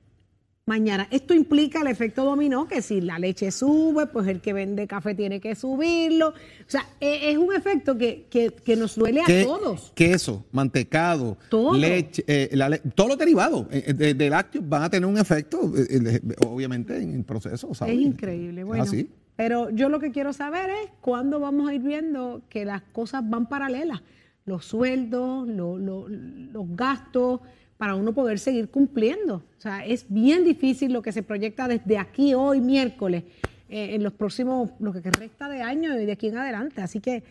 Mañana. 0.67 1.07
Esto 1.11 1.35
implica 1.35 1.81
el 1.83 1.89
efecto 1.89 2.25
dominó, 2.25 2.67
que 2.67 2.81
si 2.81 3.01
la 3.01 3.19
leche 3.19 3.51
sube, 3.51 4.07
pues 4.07 4.27
el 4.29 4.41
que 4.41 4.53
vende 4.53 4.87
café 4.87 5.15
tiene 5.15 5.41
que 5.41 5.55
subirlo. 5.55 6.29
O 6.29 6.35
sea, 6.67 6.87
e- 7.01 7.31
es 7.31 7.37
un 7.37 7.55
efecto 7.55 7.99
que, 7.99 8.27
que- 8.31 8.51
que 8.51 8.77
nos 8.77 8.97
duele 8.97 9.21
a 9.21 9.25
¿Qué- 9.25 9.45
todos. 9.45 9.93
Queso, 9.95 10.45
mantecado, 10.53 11.37
Todo. 11.51 11.77
leche, 11.77 12.25
eh, 12.27 12.49
la 12.53 12.69
le- 12.71 12.79
todos 12.79 13.11
los 13.11 13.19
derivados 13.19 13.67
eh, 13.71 13.93
de, 13.93 14.15
de 14.15 14.31
lácteos 14.31 14.67
van 14.67 14.85
a 14.85 14.91
tener 14.91 15.07
un 15.09 15.19
efecto, 15.19 15.71
eh, 15.77 15.87
eh, 15.91 16.21
obviamente, 16.47 16.97
en 16.97 17.15
el 17.15 17.25
proceso. 17.25 17.75
¿sabes? 17.75 17.95
Es 17.97 18.01
increíble. 18.01 18.65
Bueno, 18.65 18.85
así. 18.85 19.09
pero 19.37 19.69
yo 19.71 19.89
lo 19.91 19.99
que 20.01 20.13
quiero 20.13 20.33
saber 20.33 20.71
es 20.71 20.91
cuándo 21.03 21.41
vamos 21.41 21.69
a 21.69 21.75
ir 21.75 21.83
viendo 21.83 22.41
que 22.49 22.65
las 22.65 22.81
cosas 22.93 23.23
van 23.29 23.49
paralelas. 23.49 24.01
Los 24.47 24.65
sueldos, 24.67 25.47
lo- 25.49 25.79
lo- 25.79 26.07
los 26.09 26.65
gastos, 26.77 27.41
para 27.77 27.95
uno 27.95 28.13
poder 28.13 28.39
seguir 28.39 28.69
cumpliendo. 28.69 29.43
O 29.59 29.61
sea, 29.61 29.85
es 29.85 30.07
bien 30.09 30.45
difícil 30.45 30.93
lo 30.93 31.03
que 31.03 31.13
se 31.13 31.23
proyecta 31.23 31.67
desde 31.69 31.99
aquí, 31.99 32.35
hoy, 32.35 32.61
miércoles, 32.61 33.25
eh, 33.69 33.95
en 33.95 34.03
los 34.03 34.13
próximos, 34.13 34.71
lo 34.79 34.93
que 34.93 35.01
resta 35.11 35.49
de 35.49 35.63
año 35.63 35.99
y 36.01 36.05
de 36.07 36.13
aquí 36.13 36.29
en 36.29 36.37
adelante. 36.39 36.81
Así 36.83 37.01
que 37.01 37.23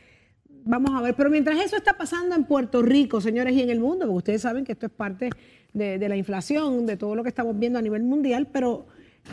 vamos 0.66 0.92
a 0.94 1.02
ver. 1.02 1.16
Pero 1.16 1.30
mientras 1.30 1.60
eso 1.64 1.76
está 1.78 1.94
pasando 1.94 2.36
en 2.36 2.44
Puerto 2.46 2.82
Rico, 2.82 3.22
señores, 3.22 3.56
y 3.56 3.62
en 3.62 3.70
el 3.70 3.80
mundo, 3.80 4.06
porque 4.06 4.18
ustedes 4.18 4.42
saben 4.42 4.66
que 4.66 4.74
esto 4.74 4.86
es 4.88 4.92
parte 4.92 5.30
de, 5.74 5.98
de 5.98 6.10
la 6.10 6.16
inflación, 6.18 6.86
de 6.86 6.98
todo 6.98 7.16
lo 7.16 7.24
que 7.24 7.30
estamos 7.30 7.58
viendo 7.58 7.80
a 7.80 7.82
nivel 7.82 8.04
mundial, 8.04 8.48
pero 8.52 8.86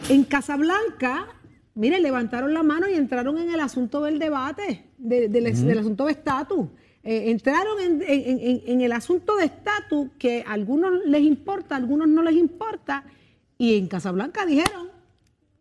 en 0.09 0.25
Casablanca, 0.25 1.27
miren, 1.75 2.03
levantaron 2.03 2.55
la 2.55 2.63
mano 2.63 2.89
y 2.89 2.95
entraron 2.95 3.37
en 3.39 3.51
el 3.53 3.61
asunto 3.61 4.03
del 4.03 4.19
debate, 4.19 4.85
de- 4.99 5.29
del, 5.29 5.67
del 5.67 5.79
asunto 5.79 6.07
de 6.07 6.13
estatus. 6.13 6.67
Eh, 7.03 7.31
entraron 7.31 7.81
en, 7.81 8.03
en- 8.07 8.81
el 8.83 8.93
asunto 8.93 9.37
de 9.37 9.47
estatus 9.47 10.09
que 10.19 10.45
a 10.47 10.53
algunos 10.53 10.93
les 11.07 11.23
importa, 11.23 11.75
a 11.75 11.79
algunos 11.79 12.09
no 12.09 12.23
les 12.23 12.35
importa, 12.37 13.05
y 13.57 13.77
en 13.79 13.89
Casablanca 13.89 14.45
dijeron, 14.45 14.89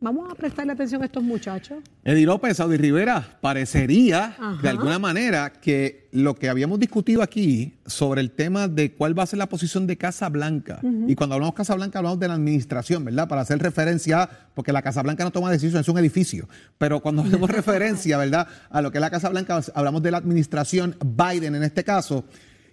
Vamos 0.02 0.32
a 0.32 0.36
prestarle 0.36 0.72
atención 0.72 1.02
a 1.02 1.06
estos 1.08 1.22
muchachos. 1.22 1.80
Eddie 2.06 2.26
López, 2.26 2.56
Saudi 2.56 2.78
Rivera, 2.78 3.38
parecería 3.42 4.28
Ajá. 4.40 4.58
de 4.62 4.70
alguna 4.70 4.98
manera 4.98 5.52
que 5.52 6.08
lo 6.14 6.36
que 6.36 6.48
habíamos 6.48 6.80
discutido 6.80 7.22
aquí 7.22 7.74
sobre 7.86 8.22
el 8.22 8.32
tema 8.32 8.70
de 8.70 8.94
cuál 8.94 9.18
va 9.18 9.24
a 9.24 9.26
ser 9.26 9.40
la 9.40 9.50
posición 9.50 9.88
de 9.88 9.98
Casa 9.98 10.30
Blanca, 10.30 10.80
y 11.06 11.16
cuando 11.16 11.36
hablamos 11.36 11.54
Casa 11.54 11.76
Blanca 11.76 12.00
hablamos 12.00 12.18
de 12.18 12.30
la 12.30 12.36
administración, 12.36 13.04
¿verdad? 13.04 13.28
Para 13.28 13.42
hacer 13.42 13.60
referencia, 13.60 14.30
porque 14.56 14.72
la 14.72 14.82
Casa 14.82 15.04
Blanca 15.04 15.26
no 15.26 15.32
toma 15.32 15.52
decisiones, 15.52 15.82
es 15.82 15.90
un 15.90 15.98
edificio, 15.98 16.48
pero 16.78 17.02
cuando 17.02 17.24
hacemos 17.24 17.50
referencia, 17.52 18.18
¿verdad? 18.18 18.48
A 18.70 18.82
lo 18.82 18.92
que 18.92 19.00
es 19.00 19.02
la 19.02 19.10
Casa 19.10 19.28
Blanca, 19.28 19.62
hablamos 19.76 20.02
de 20.02 20.12
la 20.12 20.18
administración 20.18 20.96
Biden 21.04 21.56
en 21.56 21.64
este 21.64 21.84
caso. 21.84 22.24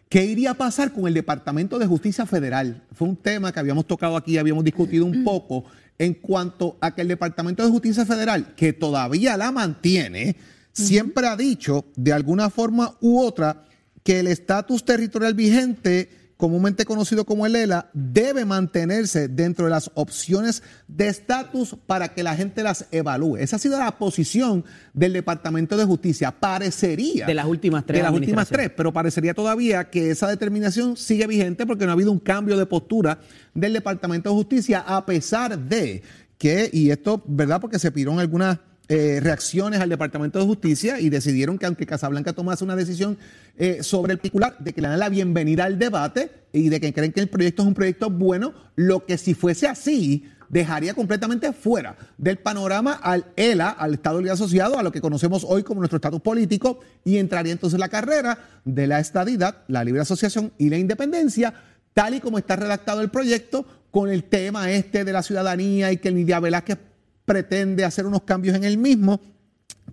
¿Qué 0.08 0.24
iría 0.24 0.52
a 0.52 0.54
pasar 0.54 0.92
con 0.92 1.08
el 1.08 1.14
Departamento 1.14 1.78
de 1.80 1.86
Justicia 1.86 2.26
Federal? 2.26 2.84
Fue 2.92 3.08
un 3.08 3.16
tema 3.16 3.50
que 3.50 3.58
habíamos 3.58 3.86
tocado 3.86 4.16
aquí, 4.16 4.38
habíamos 4.38 4.62
discutido 4.62 5.04
un 5.04 5.24
poco 5.24 5.64
en 5.98 6.14
cuanto 6.14 6.76
a 6.80 6.94
que 6.94 7.02
el 7.02 7.08
Departamento 7.08 7.64
de 7.64 7.70
Justicia 7.70 8.06
Federal, 8.06 8.54
que 8.54 8.72
todavía 8.72 9.36
la 9.36 9.50
mantiene, 9.50 10.36
siempre 10.72 11.26
ha 11.26 11.36
dicho 11.36 11.86
de 11.96 12.12
alguna 12.12 12.50
forma 12.50 12.96
u 13.00 13.18
otra 13.18 13.64
que 14.04 14.20
el 14.20 14.28
estatus 14.28 14.84
territorial 14.84 15.34
vigente, 15.34 16.08
comúnmente 16.36 16.84
conocido 16.84 17.24
como 17.24 17.46
el 17.46 17.56
ELA, 17.56 17.88
debe 17.94 18.44
mantenerse 18.44 19.28
dentro 19.28 19.64
de 19.64 19.70
las 19.70 19.90
opciones 19.94 20.62
de 20.86 21.08
estatus 21.08 21.76
para 21.86 22.08
que 22.08 22.22
la 22.22 22.36
gente 22.36 22.62
las 22.62 22.86
evalúe. 22.90 23.36
Esa 23.38 23.56
ha 23.56 23.58
sido 23.58 23.78
la 23.78 23.98
posición 23.98 24.64
del 24.92 25.14
Departamento 25.14 25.76
de 25.76 25.84
Justicia. 25.84 26.32
Parecería. 26.32 27.26
De 27.26 27.34
las 27.34 27.46
últimas 27.46 27.86
tres 27.86 27.98
De 27.98 28.02
las 28.02 28.12
últimas 28.12 28.48
tres, 28.48 28.70
pero 28.76 28.92
parecería 28.92 29.34
todavía 29.34 29.88
que 29.88 30.10
esa 30.10 30.28
determinación 30.28 30.96
sigue 30.96 31.26
vigente 31.26 31.66
porque 31.66 31.86
no 31.86 31.92
ha 31.92 31.94
habido 31.94 32.12
un 32.12 32.20
cambio 32.20 32.56
de 32.56 32.66
postura 32.66 33.18
del 33.54 33.72
Departamento 33.72 34.30
de 34.30 34.36
Justicia, 34.36 34.84
a 34.86 35.06
pesar 35.06 35.58
de 35.58 36.02
que, 36.38 36.68
y 36.72 36.90
esto, 36.90 37.22
¿verdad? 37.26 37.60
Porque 37.60 37.78
se 37.78 37.90
pidieron 37.90 38.20
algunas 38.20 38.58
eh, 38.88 39.18
reacciones 39.20 39.80
al 39.80 39.88
Departamento 39.88 40.38
de 40.38 40.44
Justicia 40.44 41.00
y 41.00 41.08
decidieron 41.08 41.58
que 41.58 41.66
aunque 41.66 41.86
Casablanca 41.86 42.32
tomase 42.32 42.62
una 42.62 42.76
decisión 42.76 43.18
eh, 43.56 43.82
sobre 43.82 44.12
el 44.12 44.18
particular, 44.18 44.56
de 44.58 44.72
que 44.72 44.80
le 44.80 44.88
dan 44.88 45.00
la 45.00 45.08
bienvenida 45.08 45.64
al 45.64 45.78
debate 45.78 46.30
y 46.52 46.68
de 46.68 46.80
que 46.80 46.92
creen 46.92 47.12
que 47.12 47.20
el 47.20 47.28
proyecto 47.28 47.62
es 47.62 47.68
un 47.68 47.74
proyecto 47.74 48.10
bueno, 48.10 48.54
lo 48.76 49.04
que 49.04 49.18
si 49.18 49.34
fuese 49.34 49.66
así 49.66 50.24
dejaría 50.48 50.94
completamente 50.94 51.52
fuera 51.52 51.96
del 52.18 52.38
panorama 52.38 52.92
al 52.92 53.26
ELA, 53.36 53.70
al 53.70 53.94
Estado 53.94 54.18
Libre 54.18 54.32
Asociado, 54.32 54.78
a 54.78 54.82
lo 54.82 54.92
que 54.92 55.00
conocemos 55.00 55.44
hoy 55.48 55.62
como 55.62 55.80
nuestro 55.80 55.96
estatus 55.96 56.20
político, 56.20 56.80
y 57.04 57.18
entraría 57.18 57.52
entonces 57.52 57.80
la 57.80 57.88
carrera 57.88 58.38
de 58.64 58.86
la 58.86 59.00
estadidad, 59.00 59.64
la 59.68 59.84
libre 59.84 60.02
asociación 60.02 60.52
y 60.58 60.70
la 60.70 60.78
independencia, 60.78 61.54
tal 61.94 62.14
y 62.14 62.20
como 62.20 62.38
está 62.38 62.56
redactado 62.56 63.00
el 63.00 63.10
proyecto, 63.10 63.66
con 63.90 64.10
el 64.10 64.24
tema 64.24 64.70
este 64.70 65.04
de 65.04 65.12
la 65.12 65.22
ciudadanía 65.22 65.90
y 65.90 65.96
que 65.96 66.08
el 66.08 66.16
Nidia 66.16 66.38
Velázquez 66.38 66.78
pretende 67.26 67.84
hacer 67.84 68.06
unos 68.06 68.22
cambios 68.22 68.56
en 68.56 68.64
el 68.64 68.78
mismo, 68.78 69.20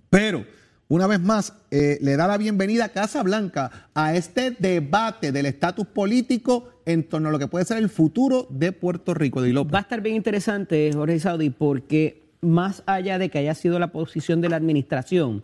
pero 0.10 0.46
una 0.88 1.08
vez 1.08 1.20
más 1.20 1.54
eh, 1.72 1.98
le 2.02 2.16
da 2.16 2.28
la 2.28 2.38
bienvenida 2.38 2.86
a 2.86 2.90
Casa 2.90 3.24
Blanca 3.24 3.90
a 3.94 4.16
este 4.16 4.52
debate 4.52 5.32
del 5.32 5.48
estatus 5.48 5.88
político 5.88 6.70
en 6.86 7.04
torno 7.04 7.30
a 7.30 7.32
lo 7.32 7.40
que 7.40 7.48
puede 7.48 7.66
ser 7.66 7.80
el 7.80 7.90
futuro 7.90 8.48
de 8.50 8.72
Puerto 8.72 9.14
Rico. 9.14 9.42
Di 9.42 9.52
López. 9.52 9.74
Va 9.74 9.80
a 9.80 9.82
estar 9.82 10.02
bien 10.02 10.16
interesante, 10.16 10.92
Jorge 10.94 11.20
Saudi, 11.20 11.50
porque 11.50 12.24
más 12.42 12.84
allá 12.86 13.18
de 13.18 13.30
que 13.30 13.40
haya 13.40 13.56
sido 13.56 13.80
la 13.80 13.92
posición 13.92 14.40
de 14.40 14.50
la 14.50 14.58
administración, 14.58 15.44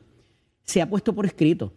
se 0.64 0.82
ha 0.82 0.90
puesto 0.90 1.16
por 1.16 1.26
escrito. 1.26 1.74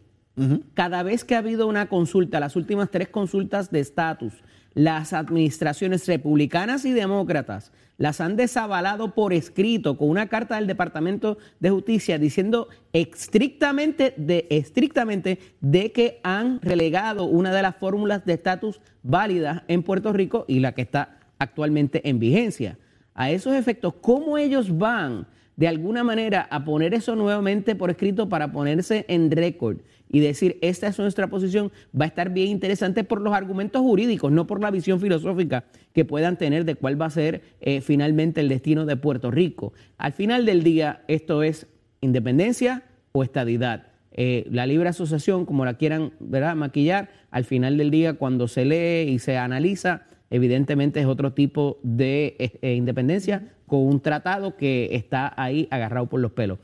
Cada 0.73 1.03
vez 1.03 1.25
que 1.25 1.35
ha 1.35 1.39
habido 1.39 1.67
una 1.67 1.91
consulta, 1.91 2.41
las 2.41 2.57
últimas 2.57 2.91
tres 2.91 3.09
consultas 3.09 3.71
de 3.71 3.81
estatus, 3.81 4.33
las 4.73 5.13
administraciones 5.13 6.07
republicanas 6.07 6.87
y 6.87 6.93
demócratas 6.93 7.71
las 8.03 8.21
han 8.21 8.35
desavalado 8.35 9.15
por 9.15 9.33
escrito 9.33 9.97
con 9.97 10.09
una 10.09 10.27
carta 10.27 10.57
del 10.57 10.67
Departamento 10.67 11.39
de 11.61 11.71
Justicia 11.71 12.19
diciendo 12.19 12.67
estrictamente 12.93 14.13
de, 14.17 14.49
estrictamente 14.51 15.39
de 15.61 15.93
que 15.93 16.19
han 16.25 16.61
relegado 16.63 17.27
una 17.27 17.53
de 17.55 17.63
las 17.63 17.77
fórmulas 17.77 18.25
de 18.25 18.33
estatus 18.33 18.81
válidas 19.05 19.63
en 19.69 19.85
Puerto 19.85 20.13
Rico 20.13 20.45
y 20.49 20.59
la 20.59 20.73
que 20.73 20.83
está 20.83 21.21
actualmente 21.39 22.09
en 22.09 22.19
vigencia. 22.19 22.77
A 23.15 23.31
esos 23.31 23.55
efectos, 23.55 23.95
¿cómo 24.01 24.37
ellos 24.37 24.77
van 24.77 25.29
de 25.55 25.69
alguna 25.69 26.03
manera 26.03 26.49
a 26.51 26.65
poner 26.65 26.95
eso 26.95 27.15
nuevamente 27.15 27.77
por 27.77 27.89
escrito 27.89 28.29
para 28.29 28.51
ponerse 28.51 29.05
en 29.07 29.31
récord 29.31 29.79
y 30.13 30.21
decir, 30.21 30.59
esta 30.61 30.87
es 30.87 30.99
nuestra 30.99 31.27
posición, 31.27 31.73
va 31.99 32.05
a 32.05 32.09
estar 32.09 32.31
bien 32.31 32.49
interesante 32.49 33.03
por 33.03 33.21
los 33.21 33.33
argumentos 33.33 33.81
jurídicos, 33.81 34.31
no 34.31 34.47
por 34.47 34.61
la 34.61 34.71
visión 34.71 35.01
filosófica 35.01 35.65
que 35.95 36.05
puedan 36.05 36.37
tener 36.37 36.65
de 36.67 36.75
cuál 36.75 37.01
va 37.01 37.07
a 37.07 37.11
ser 37.11 37.41
eh, 37.61 37.81
finalmente 37.81 38.43
el 38.43 38.49
destino 38.49 38.85
de 38.85 38.97
Puerto 38.97 39.31
Rico. 39.31 39.73
Al 39.97 40.13
final 40.13 40.45
del 40.45 40.63
día, 40.63 41.03
esto 41.09 41.43
es 41.43 41.67
independencia 42.03 42.85
o 43.13 43.25
estadidad. 43.25 43.87
Eh, 44.13 44.47
la 44.51 44.67
libre 44.67 44.91
asociación, 44.91 45.47
como 45.47 45.65
la 45.65 45.75
quieran 45.75 46.13
¿verdad? 46.21 46.55
maquillar, 46.55 47.09
al 47.31 47.45
final 47.45 47.79
del 47.79 47.91
día, 47.91 48.15
cuando 48.15 48.47
se 48.49 48.67
lee 48.67 49.11
y 49.11 49.19
se 49.19 49.39
analiza, 49.39 50.03
evidentemente 50.29 51.01
es 51.01 51.07
otro 51.07 51.33
tipo 51.33 51.79
de 51.83 52.37
eh, 52.39 52.75
independencia 52.75 53.55
con 53.67 53.87
un 53.87 54.01
tratado 54.01 54.57
que 54.57 54.91
está 54.93 55.33
ahí 55.37 55.67
agarrado 55.71 56.07
por 56.07 56.21
los 56.21 56.33
pelos. 56.33 56.59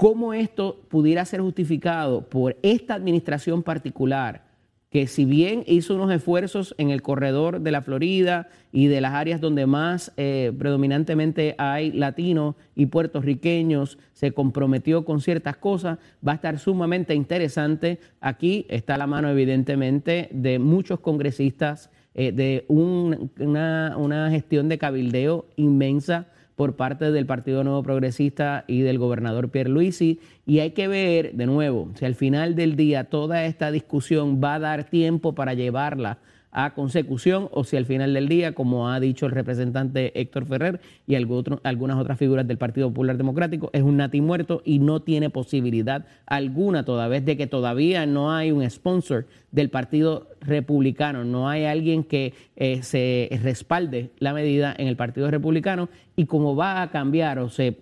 ¿Cómo 0.00 0.32
esto 0.32 0.80
pudiera 0.88 1.24
ser 1.24 1.40
justificado 1.40 2.22
por 2.28 2.56
esta 2.62 2.94
administración 2.94 3.64
particular, 3.64 4.44
que 4.90 5.08
si 5.08 5.24
bien 5.24 5.64
hizo 5.66 5.96
unos 5.96 6.12
esfuerzos 6.12 6.72
en 6.78 6.90
el 6.90 7.02
corredor 7.02 7.60
de 7.62 7.72
la 7.72 7.82
Florida 7.82 8.48
y 8.70 8.86
de 8.86 9.00
las 9.00 9.14
áreas 9.14 9.40
donde 9.40 9.66
más 9.66 10.12
eh, 10.16 10.52
predominantemente 10.56 11.56
hay 11.58 11.90
latinos 11.90 12.54
y 12.76 12.86
puertorriqueños, 12.86 13.98
se 14.12 14.30
comprometió 14.30 15.04
con 15.04 15.20
ciertas 15.20 15.56
cosas, 15.56 15.98
va 16.26 16.30
a 16.30 16.36
estar 16.36 16.60
sumamente 16.60 17.16
interesante. 17.16 17.98
Aquí 18.20 18.66
está 18.68 18.98
la 18.98 19.08
mano 19.08 19.28
evidentemente 19.28 20.28
de 20.30 20.60
muchos 20.60 21.00
congresistas, 21.00 21.90
eh, 22.14 22.30
de 22.30 22.66
un- 22.68 23.32
una, 23.40 23.96
una 23.98 24.30
gestión 24.30 24.68
de 24.68 24.78
cabildeo 24.78 25.46
inmensa 25.56 26.28
por 26.58 26.74
parte 26.74 27.12
del 27.12 27.24
Partido 27.24 27.62
Nuevo 27.62 27.84
Progresista 27.84 28.64
y 28.66 28.80
del 28.80 28.98
gobernador 28.98 29.48
Pierre 29.48 29.70
Luisi. 29.70 30.18
Y 30.44 30.58
hay 30.58 30.72
que 30.72 30.88
ver, 30.88 31.34
de 31.34 31.46
nuevo, 31.46 31.88
si 31.94 32.04
al 32.04 32.16
final 32.16 32.56
del 32.56 32.74
día 32.74 33.04
toda 33.04 33.44
esta 33.44 33.70
discusión 33.70 34.40
va 34.42 34.56
a 34.56 34.58
dar 34.58 34.82
tiempo 34.82 35.36
para 35.36 35.54
llevarla 35.54 36.18
a 36.50 36.74
consecución 36.74 37.48
o 37.52 37.62
si 37.62 37.76
al 37.76 37.86
final 37.86 38.12
del 38.12 38.26
día, 38.26 38.54
como 38.56 38.90
ha 38.90 38.98
dicho 38.98 39.26
el 39.26 39.32
representante 39.32 40.20
Héctor 40.20 40.46
Ferrer 40.46 40.80
y 41.06 41.14
algunas 41.14 41.96
otras 41.96 42.18
figuras 42.18 42.48
del 42.48 42.58
Partido 42.58 42.88
Popular 42.88 43.16
Democrático, 43.16 43.70
es 43.72 43.82
un 43.82 43.98
nati 43.98 44.20
muerto 44.20 44.60
y 44.64 44.80
no 44.80 45.00
tiene 45.00 45.30
posibilidad 45.30 46.06
alguna, 46.26 46.84
toda 46.84 47.06
vez 47.06 47.24
de 47.24 47.36
que 47.36 47.46
todavía 47.46 48.04
no 48.04 48.32
hay 48.32 48.50
un 48.50 48.68
sponsor 48.68 49.26
del 49.52 49.70
Partido 49.70 50.26
Republicano, 50.40 51.24
no 51.24 51.48
hay 51.48 51.64
alguien 51.64 52.04
que 52.04 52.34
eh, 52.56 52.82
se 52.82 53.28
respalde 53.42 54.10
la 54.18 54.32
medida 54.32 54.74
en 54.76 54.88
el 54.88 54.96
Partido 54.96 55.30
Republicano 55.30 55.88
y 56.16 56.26
como 56.26 56.56
va 56.56 56.82
a 56.82 56.90
cambiar 56.90 57.38
o 57.38 57.48
se, 57.48 57.76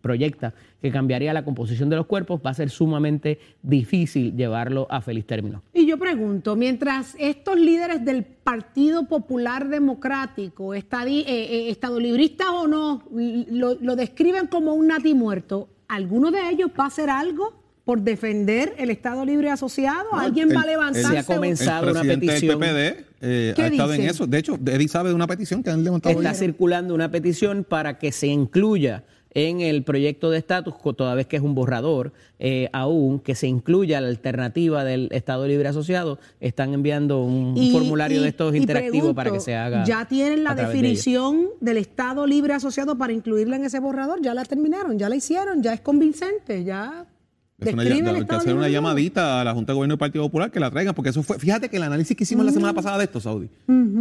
proyecta 0.00 0.54
que 0.80 0.90
cambiaría 0.90 1.32
la 1.32 1.44
composición 1.44 1.88
de 1.88 1.96
los 1.96 2.06
cuerpos, 2.06 2.40
va 2.44 2.50
a 2.50 2.54
ser 2.54 2.70
sumamente 2.70 3.38
difícil 3.62 4.36
llevarlo 4.36 4.86
a 4.90 5.00
feliz 5.00 5.26
término. 5.26 5.62
Y 5.72 5.86
yo 5.86 5.98
pregunto, 5.98 6.56
mientras 6.56 7.14
estos 7.18 7.58
líderes 7.58 8.04
del 8.04 8.24
Partido 8.24 9.06
Popular 9.06 9.68
Democrático, 9.68 10.74
estadi- 10.74 11.24
eh, 11.26 11.66
eh, 11.66 11.70
estadolibristas 11.70 12.48
o 12.48 12.66
no, 12.66 13.02
lo, 13.12 13.74
lo 13.80 13.96
describen 13.96 14.46
como 14.46 14.74
un 14.74 14.88
nati 14.88 15.14
muerto, 15.14 15.68
¿alguno 15.88 16.30
de 16.30 16.50
ellos 16.50 16.70
va 16.78 16.84
a 16.84 16.88
hacer 16.88 17.10
algo 17.10 17.63
por 17.84 18.00
defender 18.00 18.74
el 18.78 18.90
Estado 18.90 19.24
Libre 19.24 19.50
Asociado? 19.50 20.06
¿Alguien 20.12 20.50
el- 20.50 20.56
va 20.56 20.62
a 20.62 20.66
levantarse? 20.66 21.08
Se 21.10 21.18
ha 21.18 21.24
comenzado 21.24 21.86
el 21.90 21.92
una 21.92 22.02
petición. 22.02 22.58
del 22.60 22.70
PPD 22.70 23.04
eh, 23.20 23.52
¿Qué 23.56 23.62
ha 23.62 23.66
estado 23.68 23.94
en 23.94 24.02
eso. 24.02 24.26
De 24.26 24.38
hecho, 24.38 24.58
Eddie 24.66 24.88
sabe 24.88 25.08
de 25.10 25.14
una 25.14 25.26
petición 25.26 25.62
que 25.62 25.70
han 25.70 25.82
levantado. 25.84 26.14
Está 26.16 26.30
hoy. 26.30 26.36
circulando 26.36 26.94
una 26.94 27.10
petición 27.10 27.64
para 27.64 27.98
que 27.98 28.12
se 28.12 28.26
incluya 28.26 29.04
en 29.36 29.60
el 29.60 29.82
proyecto 29.82 30.30
de 30.30 30.38
estatus, 30.38 30.74
toda 30.96 31.14
vez 31.16 31.26
que 31.26 31.36
es 31.36 31.42
un 31.42 31.54
borrador 31.56 32.12
eh, 32.38 32.68
aún, 32.72 33.18
que 33.18 33.34
se 33.34 33.48
incluya 33.48 34.00
la 34.00 34.06
alternativa 34.08 34.84
del 34.84 35.08
Estado 35.10 35.46
Libre 35.48 35.66
Asociado. 35.68 36.20
Están 36.40 36.72
enviando 36.72 37.22
un, 37.24 37.56
formulario 37.72 38.20
y- 38.20 38.22
de 38.22 38.28
estos 38.28 38.54
interactivos 38.54 39.12
para 39.14 39.32
que 39.32 39.40
se 39.40 39.56
haga. 39.56 39.84
¿Ya 39.84 40.04
tienen 40.06 40.44
la 40.44 40.54
de 40.54 40.66
definición 40.66 41.48
del 41.60 41.78
Estado 41.78 42.26
Libre 42.26 42.52
Asociado 42.54 42.96
para 42.96 43.12
incluirla 43.12 43.56
en 43.56 43.64
ese 43.64 43.80
borrador? 43.80 44.22
¿Ya 44.22 44.34
la 44.34 44.44
terminaron? 44.44 44.98
¿Ya 44.98 45.08
la 45.08 45.16
hicieron? 45.16 45.62
¿Ya 45.62 45.72
es 45.74 45.80
convincente? 45.80 46.62
¿Ya 46.62 47.06
Es 47.58 47.72
una, 47.72 48.36
hacer 48.36 48.54
una 48.54 48.68
llamadita 48.68 49.40
a 49.40 49.44
la 49.44 49.54
Junta 49.54 49.72
de 49.72 49.76
Gobierno 49.76 49.92
del 49.92 49.98
Partido 49.98 50.24
Popular 50.24 50.50
que 50.50 50.58
la 50.58 50.70
traigan, 50.70 50.94
porque 50.94 51.10
eso 51.10 51.22
fue, 51.22 51.38
fíjate 51.38 51.68
que 51.68 51.76
el 51.76 51.84
análisis 51.84 52.16
que 52.16 52.24
hicimos 52.24 52.44
la 52.44 52.52
semana 52.52 52.74
pasada 52.74 52.98
de 52.98 53.04
esto, 53.04 53.20
Saudi, 53.20 53.48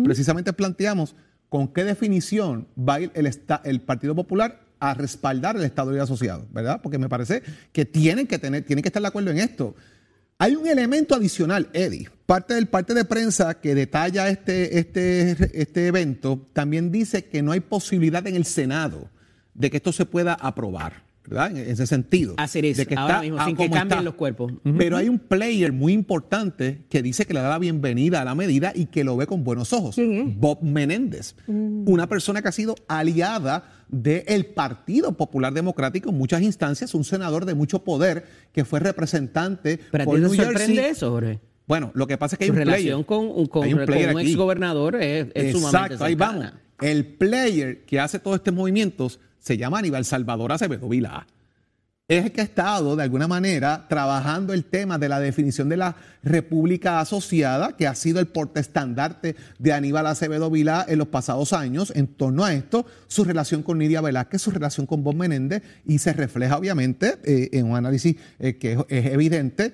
precisamente 0.04 0.52
planteamos 0.54 1.16
con 1.50 1.68
qué 1.68 1.84
definición 1.84 2.68
va 2.78 2.96
a 2.96 3.02
ir 3.02 3.12
el, 3.14 3.30
el 3.64 3.82
Partido 3.82 4.16
Popular 4.16 4.60
a 4.80 4.94
respaldar 4.96 5.56
el 5.56 5.64
Estado 5.64 5.92
Libre 5.92 6.04
Asociado, 6.04 6.46
¿verdad? 6.52 6.82
Porque 6.82 6.98
me 6.98 7.08
parece 7.08 7.44
que 7.72 7.86
tienen 7.86 8.28
que 8.28 8.40
tener, 8.40 8.64
tienen 8.64 8.82
que 8.82 8.90
estar 8.90 9.02
de 9.02 9.08
acuerdo 9.08 9.32
en 9.32 9.38
esto. 9.38 9.76
Hay 10.40 10.56
un 10.56 10.68
elemento 10.68 11.16
adicional, 11.16 11.70
Eddie. 11.74 12.10
Parte 12.26 12.56
del 12.56 12.68
parte 12.68 12.94
de 12.94 13.06
prensa 13.06 13.62
que 13.62 13.76
detalla 13.76 14.28
este, 14.30 14.80
este, 14.80 15.62
este 15.62 15.88
evento 15.88 16.50
también 16.54 16.92
dice 16.92 17.26
que 17.26 17.42
no 17.42 17.52
hay 17.52 17.60
posibilidad 17.60 18.26
en 18.28 18.36
el 18.36 18.46
Senado 18.46 19.10
de 19.54 19.70
que 19.70 19.78
esto 19.78 19.94
se 19.94 20.06
pueda 20.06 20.34
aprobar. 20.34 21.04
¿Verdad? 21.28 21.52
En 21.52 21.58
ese 21.70 21.88
sentido. 21.88 22.34
Hacer 22.38 22.66
eso, 22.66 22.82
de 22.82 22.86
que 22.88 22.96
ahora 22.96 23.14
está 23.16 23.22
mismo, 23.22 23.40
a 23.40 23.46
sin 23.46 23.56
que 23.56 23.64
cambien 23.70 23.88
está. 23.88 24.02
los 24.02 24.14
cuerpos. 24.16 24.54
Pero 24.78 24.98
hay 24.98 25.10
un 25.10 25.20
player 25.20 25.72
muy 25.72 25.94
importante 25.94 26.86
que 26.90 27.02
dice 27.02 27.26
que 27.26 27.34
le 27.34 27.40
da 27.42 27.50
la 27.50 27.60
bienvenida 27.60 28.22
a 28.22 28.26
la 28.26 28.36
medida 28.36 28.72
y 28.76 28.88
que 28.88 29.04
lo 29.04 29.16
ve 29.18 29.26
con 29.28 29.44
buenos 29.44 29.74
ojos. 29.74 29.98
Mm. 29.98 30.40
Bob 30.40 30.62
Menéndez, 30.64 31.36
una 31.48 32.08
persona 32.08 32.42
que 32.42 32.48
ha 32.50 32.52
sido 32.52 32.76
aliada 32.88 33.64
del 33.90 34.46
Partido 34.48 35.14
Popular 35.14 35.54
Democrático 35.54 36.10
en 36.10 36.18
muchas 36.18 36.42
instancias, 36.42 36.94
un 36.96 37.04
senador 37.04 37.46
de 37.46 37.54
mucho 37.54 37.84
poder 37.84 38.26
que 38.52 38.66
fue 38.66 38.80
representante 38.80 39.80
Pero 39.92 40.04
a 40.04 40.06
por 40.06 40.16
ti 40.16 40.22
te 40.22 40.28
New 40.28 40.36
sorprende 40.36 40.76
Jersey. 40.76 40.92
eso, 40.92 41.12
Jorge. 41.12 41.40
Bueno, 41.68 41.92
lo 41.94 42.08
que 42.08 42.18
pasa 42.18 42.36
es 42.36 42.40
que 42.40 42.44
hay 42.46 42.50
Su 42.50 42.54
un 42.56 42.64
player. 42.64 42.76
relación 42.76 43.04
con, 43.04 43.48
con, 43.48 43.64
Hay 43.64 43.74
un 43.74 43.80
con 43.80 43.86
player 43.86 44.14
un 44.16 44.20
exgobernador 44.22 44.96
es, 44.98 45.28
es 45.34 45.52
sumamente 45.54 45.78
Exacto, 45.96 46.04
ahí 46.04 46.14
cercana. 46.14 46.38
vamos. 46.40 46.54
El 46.82 47.06
player 47.06 47.86
que 47.86 48.00
hace 48.00 48.20
todos 48.20 48.36
estos 48.36 48.54
movimientos 48.54 49.20
se 49.44 49.58
llama 49.58 49.80
Aníbal 49.80 50.06
Salvador 50.06 50.54
Acevedo 50.54 50.88
Vila. 50.88 51.28
Es 52.08 52.26
el 52.26 52.32
que 52.32 52.42
ha 52.42 52.46
estado, 52.46 52.96
de 52.96 53.04
alguna 53.04 53.28
manera, 53.28 53.86
trabajando 53.88 54.54
el 54.54 54.66
tema 54.66 54.98
de 54.98 55.10
la 55.10 55.20
definición 55.20 55.70
de 55.70 55.78
la 55.78 55.96
República 56.22 57.00
Asociada, 57.00 57.76
que 57.76 57.88
ha 57.88 57.96
sido 57.96 58.20
el 58.20 58.28
portaestandarte 58.28 59.36
de 59.60 59.74
Aníbal 59.74 60.08
Acevedo 60.08 60.50
Vilá 60.50 60.86
en 60.88 61.00
los 61.00 61.08
pasados 61.08 61.54
años 61.54 61.92
en 61.96 62.08
torno 62.08 62.44
a 62.44 62.54
esto, 62.54 62.86
su 63.08 63.24
relación 63.24 63.64
con 63.64 63.80
Nidia 63.80 64.02
Velázquez, 64.02 64.42
su 64.42 64.52
relación 64.52 64.86
con 64.86 65.04
Bob 65.04 65.16
Menéndez, 65.16 65.64
y 65.86 66.00
se 66.00 66.14
refleja, 66.14 66.58
obviamente, 66.58 67.20
eh, 67.24 67.50
en 67.54 67.70
un 67.70 67.78
análisis 67.78 68.16
eh, 68.40 68.58
que 68.58 68.74
es, 68.74 68.80
es 68.90 69.06
evidente, 69.08 69.74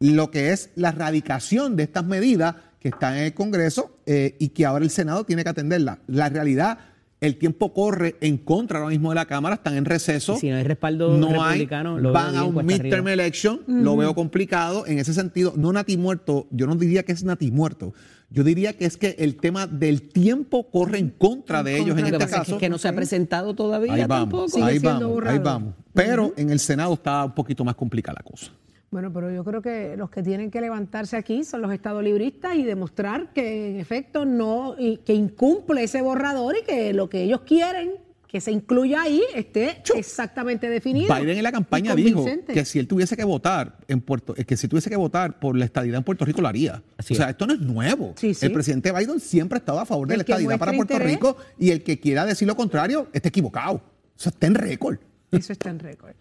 lo 0.00 0.30
que 0.30 0.52
es 0.52 0.70
la 0.76 0.92
radicación 0.92 1.76
de 1.76 1.84
estas 1.84 2.04
medidas 2.04 2.54
que 2.80 2.88
están 2.88 3.16
en 3.16 3.24
el 3.24 3.34
Congreso 3.34 3.98
eh, 4.06 4.36
y 4.38 4.50
que 4.50 4.64
ahora 4.64 4.84
el 4.84 4.90
Senado 4.90 5.24
tiene 5.24 5.42
que 5.42 5.50
atenderla. 5.50 5.98
La 6.06 6.28
realidad, 6.28 6.78
el 7.20 7.36
tiempo 7.36 7.72
corre 7.72 8.16
en 8.20 8.38
contra 8.38 8.78
ahora 8.78 8.90
mismo 8.90 9.08
de 9.10 9.16
la 9.16 9.26
Cámara, 9.26 9.56
están 9.56 9.76
en 9.76 9.84
receso. 9.84 10.34
Y 10.36 10.40
si 10.40 10.50
no 10.50 10.56
hay 10.56 10.62
respaldo 10.62 11.16
no 11.16 11.42
hay, 11.42 11.58
republicano, 11.60 11.98
lo 11.98 12.12
van 12.12 12.32
veo 12.32 12.40
a 12.40 12.44
un 12.44 12.64
midterm 12.64 13.06
arriba. 13.06 13.12
election, 13.12 13.60
lo 13.66 13.96
veo 13.96 14.14
complicado 14.14 14.86
en 14.86 14.98
ese 14.98 15.12
sentido. 15.14 15.52
No 15.56 15.72
nati 15.72 15.96
muerto, 15.96 16.46
yo 16.50 16.66
no 16.66 16.74
diría 16.76 17.02
que 17.02 17.12
es 17.12 17.24
nati 17.24 17.50
muerto. 17.50 17.92
Yo 18.30 18.44
diría 18.44 18.74
que 18.76 18.84
es 18.84 18.96
que 18.98 19.16
el 19.18 19.36
tema 19.36 19.66
del 19.66 20.02
tiempo 20.02 20.70
corre 20.70 20.98
en 20.98 21.08
contra 21.10 21.62
de 21.62 21.78
ellos 21.78 21.96
en 21.98 22.04
este 22.06 22.18
pasa 22.18 22.24
es 22.24 22.30
que- 22.30 22.36
caso. 22.38 22.58
que 22.58 22.68
no 22.68 22.76
se 22.78 22.86
ha 22.88 22.94
presentado 22.94 23.54
todavía 23.54 23.94
Ahí 23.94 24.00
tampoco. 24.06 24.36
vamos, 24.36 24.52
Sigue 24.52 24.64
ahí 24.66 24.78
siendo 24.80 25.08
vamos, 25.14 25.26
ahí 25.26 25.38
vamos. 25.38 25.74
Pero 25.94 26.34
en 26.36 26.50
el 26.50 26.58
Senado 26.60 26.92
está 26.94 27.24
un 27.24 27.34
poquito 27.34 27.64
más 27.64 27.74
complicada 27.74 28.20
la 28.22 28.30
cosa. 28.30 28.52
Bueno, 28.90 29.12
pero 29.12 29.30
yo 29.30 29.44
creo 29.44 29.60
que 29.60 29.96
los 29.96 30.08
que 30.08 30.22
tienen 30.22 30.50
que 30.50 30.60
levantarse 30.60 31.16
aquí 31.16 31.44
son 31.44 31.60
los 31.60 31.72
estadolibristas 31.72 32.56
y 32.56 32.64
demostrar 32.64 33.32
que 33.32 33.70
en 33.70 33.80
efecto 33.80 34.24
no, 34.24 34.76
y 34.78 34.98
que 34.98 35.12
incumple 35.12 35.84
ese 35.84 36.00
borrador 36.00 36.56
y 36.56 36.64
que 36.64 36.92
lo 36.94 37.10
que 37.10 37.22
ellos 37.22 37.42
quieren 37.42 37.92
que 38.28 38.42
se 38.42 38.52
incluya 38.52 39.02
ahí 39.02 39.22
esté 39.34 39.82
exactamente 39.96 40.68
definido. 40.68 41.12
Biden 41.14 41.38
en 41.38 41.42
la 41.42 41.50
campaña 41.50 41.94
dijo 41.94 42.24
que 42.46 42.64
si 42.66 42.78
él 42.78 42.86
tuviese 42.86 43.16
que 43.16 43.24
votar 43.24 43.78
en 43.88 44.02
Puerto, 44.02 44.34
que 44.34 44.56
si 44.56 44.68
tuviese 44.68 44.90
que 44.90 44.96
votar 44.96 45.40
por 45.40 45.56
la 45.56 45.64
estadidad 45.64 45.96
en 45.96 46.04
Puerto 46.04 46.26
Rico 46.26 46.42
lo 46.42 46.48
haría. 46.48 46.82
Así 46.98 47.14
o 47.14 47.16
sea, 47.16 47.26
es. 47.26 47.30
esto 47.30 47.46
no 47.46 47.54
es 47.54 47.60
nuevo. 47.60 48.12
Sí, 48.16 48.34
sí. 48.34 48.44
El 48.44 48.52
presidente 48.52 48.92
Biden 48.92 49.18
siempre 49.18 49.56
ha 49.56 49.60
estado 49.60 49.80
a 49.80 49.86
favor 49.86 50.06
de 50.06 50.14
El 50.14 50.18
la 50.18 50.22
estadidad 50.22 50.58
para 50.58 50.72
Puerto 50.72 50.92
interés. 50.92 51.14
Rico 51.14 51.38
y 51.58 51.70
el 51.70 51.82
que 51.82 51.98
quiera 51.98 52.26
decir 52.26 52.46
lo 52.46 52.54
contrario 52.54 53.08
está 53.14 53.30
equivocado. 53.30 53.76
O 53.76 53.82
sea, 54.14 54.30
está 54.30 54.46
en 54.46 54.54
récord. 54.54 54.98
Eso 55.32 55.52
está 55.52 55.70
en 55.70 55.78
récord. 55.78 56.14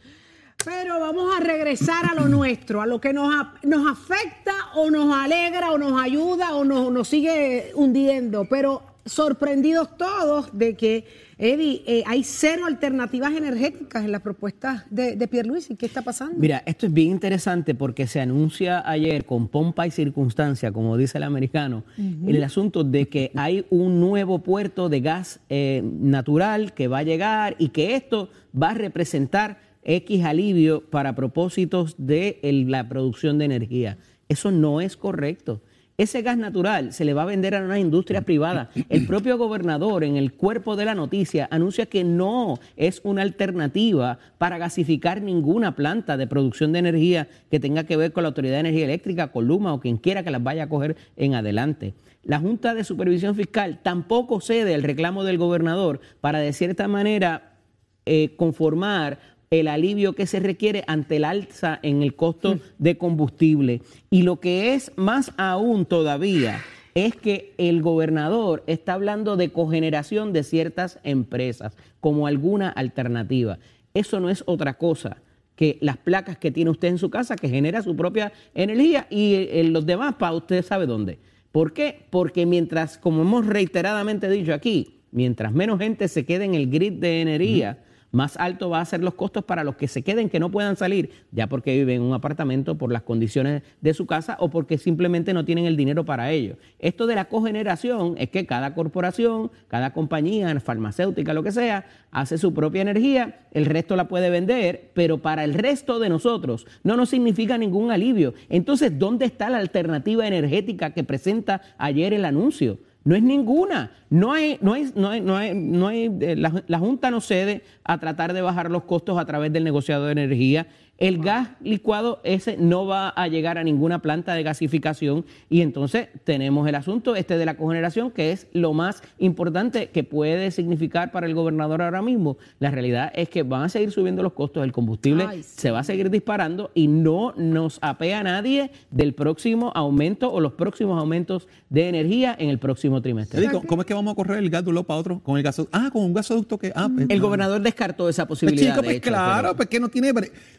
Pero 0.65 0.99
vamos 0.99 1.33
a 1.35 1.39
regresar 1.39 2.05
a 2.11 2.15
lo 2.15 2.27
nuestro, 2.27 2.81
a 2.81 2.85
lo 2.85 2.99
que 2.99 3.13
nos, 3.13 3.31
nos 3.63 3.87
afecta 3.89 4.53
o 4.75 4.89
nos 4.89 5.15
alegra 5.15 5.71
o 5.71 5.77
nos 5.77 6.01
ayuda 6.01 6.55
o 6.55 6.65
nos, 6.65 6.91
nos 6.91 7.07
sigue 7.07 7.71
hundiendo. 7.75 8.45
Pero 8.49 8.81
sorprendidos 9.05 9.95
todos 9.97 10.49
de 10.57 10.75
que, 10.75 11.05
Eddie, 11.37 11.83
eh, 11.85 12.03
hay 12.05 12.23
cero 12.23 12.65
alternativas 12.65 13.33
energéticas 13.33 14.03
en 14.03 14.11
las 14.11 14.21
propuestas 14.21 14.83
de, 14.89 15.15
de 15.15 15.27
Pierluisi. 15.27 15.75
¿Qué 15.75 15.85
está 15.85 16.01
pasando? 16.01 16.35
Mira, 16.37 16.63
esto 16.65 16.87
es 16.87 16.93
bien 16.93 17.11
interesante 17.11 17.73
porque 17.73 18.07
se 18.07 18.19
anuncia 18.19 18.83
ayer 18.89 19.25
con 19.25 19.47
pompa 19.47 19.87
y 19.87 19.91
circunstancia, 19.91 20.71
como 20.73 20.97
dice 20.97 21.19
el 21.19 21.23
americano, 21.23 21.83
el 21.97 22.43
asunto 22.43 22.83
de 22.83 23.07
que 23.07 23.31
hay 23.35 23.65
un 23.69 23.99
nuevo 23.99 24.39
puerto 24.39 24.89
de 24.89 24.99
gas 24.99 25.39
eh, 25.49 25.81
natural 25.83 26.73
que 26.73 26.87
va 26.87 26.97
a 26.97 27.03
llegar 27.03 27.55
y 27.59 27.69
que 27.69 27.95
esto 27.95 28.29
va 28.59 28.71
a 28.71 28.73
representar 28.73 29.66
X 29.87 30.23
alivio 30.23 30.83
para 30.89 31.15
propósitos 31.15 31.95
de 31.97 32.39
la 32.67 32.87
producción 32.87 33.39
de 33.39 33.45
energía. 33.45 33.97
Eso 34.29 34.51
no 34.51 34.81
es 34.81 34.97
correcto. 34.97 35.61
Ese 35.97 36.21
gas 36.21 36.37
natural 36.37 36.93
se 36.93 37.05
le 37.05 37.15
va 37.15 37.23
a 37.23 37.25
vender 37.25 37.55
a 37.55 37.63
una 37.63 37.79
industria 37.79 38.21
privada. 38.21 38.69
El 38.87 39.07
propio 39.07 39.35
gobernador 39.39 40.03
en 40.03 40.15
el 40.15 40.31
cuerpo 40.31 40.75
de 40.75 40.85
la 40.85 40.93
noticia 40.93 41.47
anuncia 41.49 41.87
que 41.87 42.03
no 42.03 42.59
es 42.75 43.01
una 43.03 43.23
alternativa 43.23 44.19
para 44.37 44.59
gasificar 44.59 45.23
ninguna 45.23 45.75
planta 45.75 46.15
de 46.15 46.27
producción 46.27 46.71
de 46.71 46.79
energía 46.79 47.27
que 47.49 47.59
tenga 47.59 47.85
que 47.85 47.97
ver 47.97 48.13
con 48.13 48.21
la 48.21 48.27
Autoridad 48.29 48.55
de 48.55 48.59
Energía 48.59 48.85
Eléctrica, 48.85 49.31
con 49.31 49.49
o 49.49 49.79
quien 49.79 49.97
quiera 49.97 50.21
que 50.21 50.29
las 50.29 50.43
vaya 50.43 50.65
a 50.65 50.69
coger 50.69 50.97
en 51.15 51.33
adelante. 51.33 51.95
La 52.21 52.37
Junta 52.37 52.75
de 52.75 52.83
Supervisión 52.83 53.33
Fiscal 53.33 53.79
tampoco 53.81 54.39
cede 54.39 54.75
el 54.75 54.83
reclamo 54.83 55.23
del 55.23 55.39
gobernador 55.39 55.99
para 56.21 56.37
de 56.37 56.53
cierta 56.53 56.87
manera 56.87 57.57
eh, 58.05 58.35
conformar 58.37 59.36
el 59.49 59.67
alivio 59.67 60.13
que 60.13 60.25
se 60.25 60.39
requiere 60.39 60.83
ante 60.87 61.17
el 61.17 61.25
alza 61.25 61.79
en 61.81 62.01
el 62.01 62.15
costo 62.15 62.59
de 62.77 62.97
combustible. 62.97 63.81
Y 64.09 64.23
lo 64.23 64.39
que 64.39 64.73
es 64.73 64.91
más 64.95 65.31
aún 65.37 65.85
todavía 65.85 66.61
es 66.95 67.15
que 67.15 67.53
el 67.57 67.81
gobernador 67.81 68.63
está 68.67 68.93
hablando 68.93 69.37
de 69.37 69.51
cogeneración 69.51 70.33
de 70.33 70.43
ciertas 70.43 70.99
empresas 71.03 71.77
como 71.99 72.27
alguna 72.27 72.69
alternativa. 72.69 73.59
Eso 73.93 74.19
no 74.19 74.29
es 74.29 74.43
otra 74.47 74.77
cosa 74.77 75.17
que 75.55 75.77
las 75.81 75.97
placas 75.97 76.37
que 76.37 76.51
tiene 76.51 76.69
usted 76.69 76.87
en 76.87 76.97
su 76.97 77.09
casa, 77.09 77.35
que 77.35 77.49
genera 77.49 77.81
su 77.81 77.95
propia 77.95 78.31
energía 78.53 79.07
y 79.09 79.33
eh, 79.35 79.63
los 79.65 79.85
demás 79.85 80.15
para 80.15 80.33
usted 80.33 80.63
sabe 80.63 80.85
dónde. 80.85 81.19
¿Por 81.51 81.73
qué? 81.73 82.05
Porque 82.11 82.45
mientras, 82.45 82.97
como 82.97 83.23
hemos 83.23 83.45
reiteradamente 83.47 84.29
dicho 84.29 84.53
aquí, 84.53 84.99
mientras 85.11 85.51
menos 85.53 85.79
gente 85.79 86.07
se 86.07 86.25
quede 86.25 86.45
en 86.45 86.53
el 86.53 86.69
grid 86.69 86.93
de 86.93 87.21
energía, 87.21 87.79
más 88.11 88.37
alto 88.37 88.69
va 88.69 88.81
a 88.81 88.85
ser 88.85 89.03
los 89.03 89.13
costos 89.13 89.43
para 89.43 89.63
los 89.63 89.75
que 89.75 89.87
se 89.87 90.03
queden, 90.03 90.29
que 90.29 90.39
no 90.39 90.51
puedan 90.51 90.75
salir, 90.75 91.11
ya 91.31 91.47
porque 91.47 91.73
viven 91.73 91.97
en 91.97 92.01
un 92.01 92.13
apartamento 92.13 92.77
por 92.77 92.91
las 92.91 93.03
condiciones 93.03 93.63
de 93.81 93.93
su 93.93 94.05
casa 94.05 94.37
o 94.39 94.49
porque 94.49 94.77
simplemente 94.77 95.33
no 95.33 95.45
tienen 95.45 95.65
el 95.65 95.77
dinero 95.77 96.05
para 96.05 96.31
ello. 96.31 96.57
Esto 96.79 97.07
de 97.07 97.15
la 97.15 97.25
cogeneración 97.25 98.15
es 98.17 98.29
que 98.29 98.45
cada 98.45 98.73
corporación, 98.73 99.51
cada 99.67 99.93
compañía 99.93 100.57
farmacéutica, 100.59 101.33
lo 101.33 101.43
que 101.43 101.51
sea, 101.51 101.85
hace 102.11 102.37
su 102.37 102.53
propia 102.53 102.81
energía, 102.81 103.47
el 103.51 103.65
resto 103.65 103.95
la 103.95 104.07
puede 104.07 104.29
vender, 104.29 104.91
pero 104.93 105.19
para 105.19 105.43
el 105.43 105.53
resto 105.53 105.99
de 105.99 106.09
nosotros 106.09 106.65
no 106.83 106.97
nos 106.97 107.09
significa 107.09 107.57
ningún 107.57 107.91
alivio. 107.91 108.33
Entonces, 108.49 108.97
¿dónde 108.97 109.25
está 109.25 109.49
la 109.49 109.57
alternativa 109.57 110.27
energética 110.27 110.93
que 110.93 111.03
presenta 111.03 111.61
ayer 111.77 112.13
el 112.13 112.25
anuncio? 112.25 112.79
No 113.07 113.15
es 113.15 113.23
ninguna. 113.23 113.91
No 114.09 114.33
hay, 114.33 114.57
no 114.59 114.73
hay, 114.73 114.91
no 114.93 115.07
hay, 115.09 115.21
no 115.21 115.37
hay, 115.37 115.53
no 115.55 115.87
hay- 115.87 116.11
eh, 116.19 116.35
la, 116.35 116.61
la 116.67 116.77
Junta 116.77 117.09
no 117.09 117.21
cede 117.21 117.61
a 117.85 117.97
tratar 117.99 118.33
de 118.33 118.41
bajar 118.41 118.69
los 118.69 118.83
costos 118.83 119.17
a 119.17 119.23
través 119.25 119.53
del 119.53 119.63
negociado 119.63 120.07
de 120.07 120.11
energía. 120.11 120.67
El 120.97 121.19
gas 121.19 121.49
licuado 121.61 122.19
ese 122.23 122.57
no 122.57 122.87
va 122.87 123.09
a 123.09 123.27
llegar 123.27 123.57
a 123.59 123.63
ninguna 123.63 124.01
planta 124.01 124.33
de 124.33 124.41
gasificación 124.41 125.25
y 125.49 125.61
entonces 125.61 126.07
tenemos 126.23 126.67
el 126.67 126.73
asunto 126.73 127.15
este 127.15 127.37
de 127.37 127.45
la 127.45 127.55
cogeneración 127.55 128.09
que 128.09 128.31
es 128.31 128.47
lo 128.53 128.73
más 128.73 129.03
importante 129.19 129.89
que 129.89 130.03
puede 130.03 130.49
significar 130.49 131.11
para 131.11 131.27
el 131.27 131.35
gobernador 131.35 131.83
ahora 131.83 132.01
mismo. 132.01 132.37
La 132.59 132.71
realidad 132.71 133.11
es 133.15 133.29
que 133.29 133.43
van 133.43 133.63
a 133.63 133.69
seguir 133.69 133.91
subiendo 133.91 134.23
los 134.23 134.33
costos 134.33 134.61
del 134.61 134.71
combustible, 134.71 135.25
Ay, 135.27 135.43
sí. 135.43 135.49
se 135.57 135.71
va 135.71 135.79
a 135.79 135.83
seguir 135.83 136.09
disparando 136.09 136.71
y 136.73 136.87
no 136.87 137.33
nos 137.37 137.77
apea 137.81 138.23
nadie 138.23 138.71
del 138.89 139.13
próximo 139.13 139.71
aumento 139.75 140.31
o 140.31 140.39
los 140.39 140.53
próximos 140.53 140.99
aumentos 140.99 141.47
de 141.69 141.89
energía 141.89 142.35
en 142.39 142.49
el 142.49 142.57
próximo 142.57 143.01
trimestre. 143.03 143.47
¿Cómo, 143.67 143.81
es 143.83 143.85
que 143.85 143.93
vamos 143.93 144.13
a 144.13 144.15
correr 144.15 144.39
el 144.39 144.49
gas 144.49 144.63
de 144.63 144.69
un 144.69 144.75
lado 144.75 144.87
para 144.87 144.99
otro? 144.99 145.19
Con 145.19 145.37
el 145.37 145.43
gaso, 145.43 145.67
ah, 145.71 145.89
con 145.93 146.03
un 146.03 146.13
gasoducto 146.13 146.57
que. 146.57 146.71
Ah, 146.75 146.89
pues, 146.93 147.05
El 147.09 147.19
gobernador 147.21 147.61
descartó 147.61 148.09
esa 148.09 148.25
Pues, 148.27 148.39
posibilidad. 148.39 148.71
chico, 148.71 148.81
de 148.81 148.87
pues 148.87 148.97
hecho, 148.97 149.09
claro, 149.09 149.41
pero- 149.49 149.55
pues 149.57 149.69
que 149.69 149.79
no 149.79 149.89
tiene. 149.89 150.11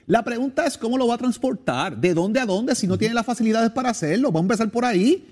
La 0.07 0.23
pregunta 0.29 0.67
es 0.67 0.77
cómo 0.77 0.99
lo 0.99 1.07
va 1.07 1.15
a 1.15 1.19
transportar, 1.19 1.97
de 1.97 2.15
dónde 2.15 2.41
a 2.41 2.47
dónde, 2.47 2.75
si 2.75 2.87
no 2.87 2.99
tiene 2.99 3.15
las 3.15 3.27
facilidades 3.27 3.71
para 3.71 3.91
hacerlo. 3.91 4.29
Vamos 4.29 4.43
a 4.43 4.45
empezar 4.53 4.71
por 4.71 4.85
ahí. 4.85 5.27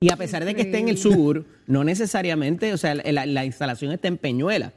Y 0.00 0.10
a 0.10 0.16
pesar 0.16 0.44
de 0.44 0.54
que 0.54 0.62
esté 0.62 0.78
en 0.78 0.88
el 0.88 0.96
sur, 0.96 1.44
no 1.66 1.84
necesariamente, 1.84 2.72
o 2.72 2.78
sea, 2.78 2.94
la, 2.94 3.26
la 3.26 3.44
instalación 3.44 3.92
está 3.92 4.08
en 4.08 4.16
Peñuela. 4.16 4.72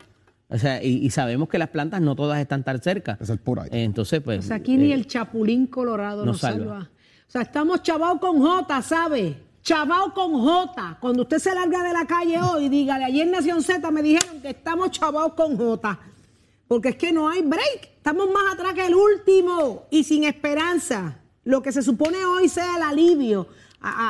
O 0.49 0.57
sea, 0.57 0.83
y, 0.83 0.97
y 0.97 1.09
sabemos 1.09 1.47
que 1.47 1.57
las 1.57 1.69
plantas 1.69 2.01
no 2.01 2.15
todas 2.15 2.39
están 2.39 2.63
tan 2.63 2.81
cerca. 2.81 3.13
Empezar 3.13 3.39
por 3.39 3.59
ahí. 3.61 3.69
Entonces, 3.71 4.21
pues. 4.21 4.39
O 4.39 4.47
sea, 4.49 4.57
aquí 4.57 4.75
ni 4.75 4.91
eh, 4.91 4.95
el 4.95 5.07
chapulín 5.07 5.65
colorado 5.67 6.25
nos 6.25 6.33
nos 6.33 6.41
salva. 6.41 6.65
salva. 6.65 6.89
O 7.27 7.31
sea, 7.31 7.41
estamos 7.41 7.81
chavados 7.81 8.19
con 8.19 8.39
J, 8.39 8.81
¿sabe? 8.81 9.37
Chavados 9.63 10.13
con 10.13 10.33
J. 10.33 10.97
Cuando 10.99 11.21
usted 11.23 11.39
se 11.39 11.55
larga 11.55 11.83
de 11.83 11.93
la 11.93 12.05
calle 12.05 12.39
hoy, 12.41 12.67
dígale, 12.67 13.05
ayer 13.05 13.25
Nación 13.25 13.63
Z 13.63 13.89
me 13.91 14.03
dijeron 14.03 14.41
que 14.41 14.49
estamos 14.49 14.91
chavados 14.91 15.33
con 15.33 15.57
J. 15.57 15.99
Porque 16.67 16.89
es 16.89 16.95
que 16.97 17.13
no 17.13 17.29
hay 17.29 17.41
break. 17.41 17.92
Estamos 18.03 18.29
más 18.31 18.53
atrás 18.53 18.73
que 18.73 18.85
el 18.85 18.95
último 18.95 19.87
y 19.89 20.03
sin 20.03 20.25
esperanza. 20.25 21.21
Lo 21.45 21.61
que 21.61 21.71
se 21.71 21.81
supone 21.81 22.25
hoy 22.25 22.49
sea 22.49 22.75
el 22.75 22.81
alivio 22.81 23.47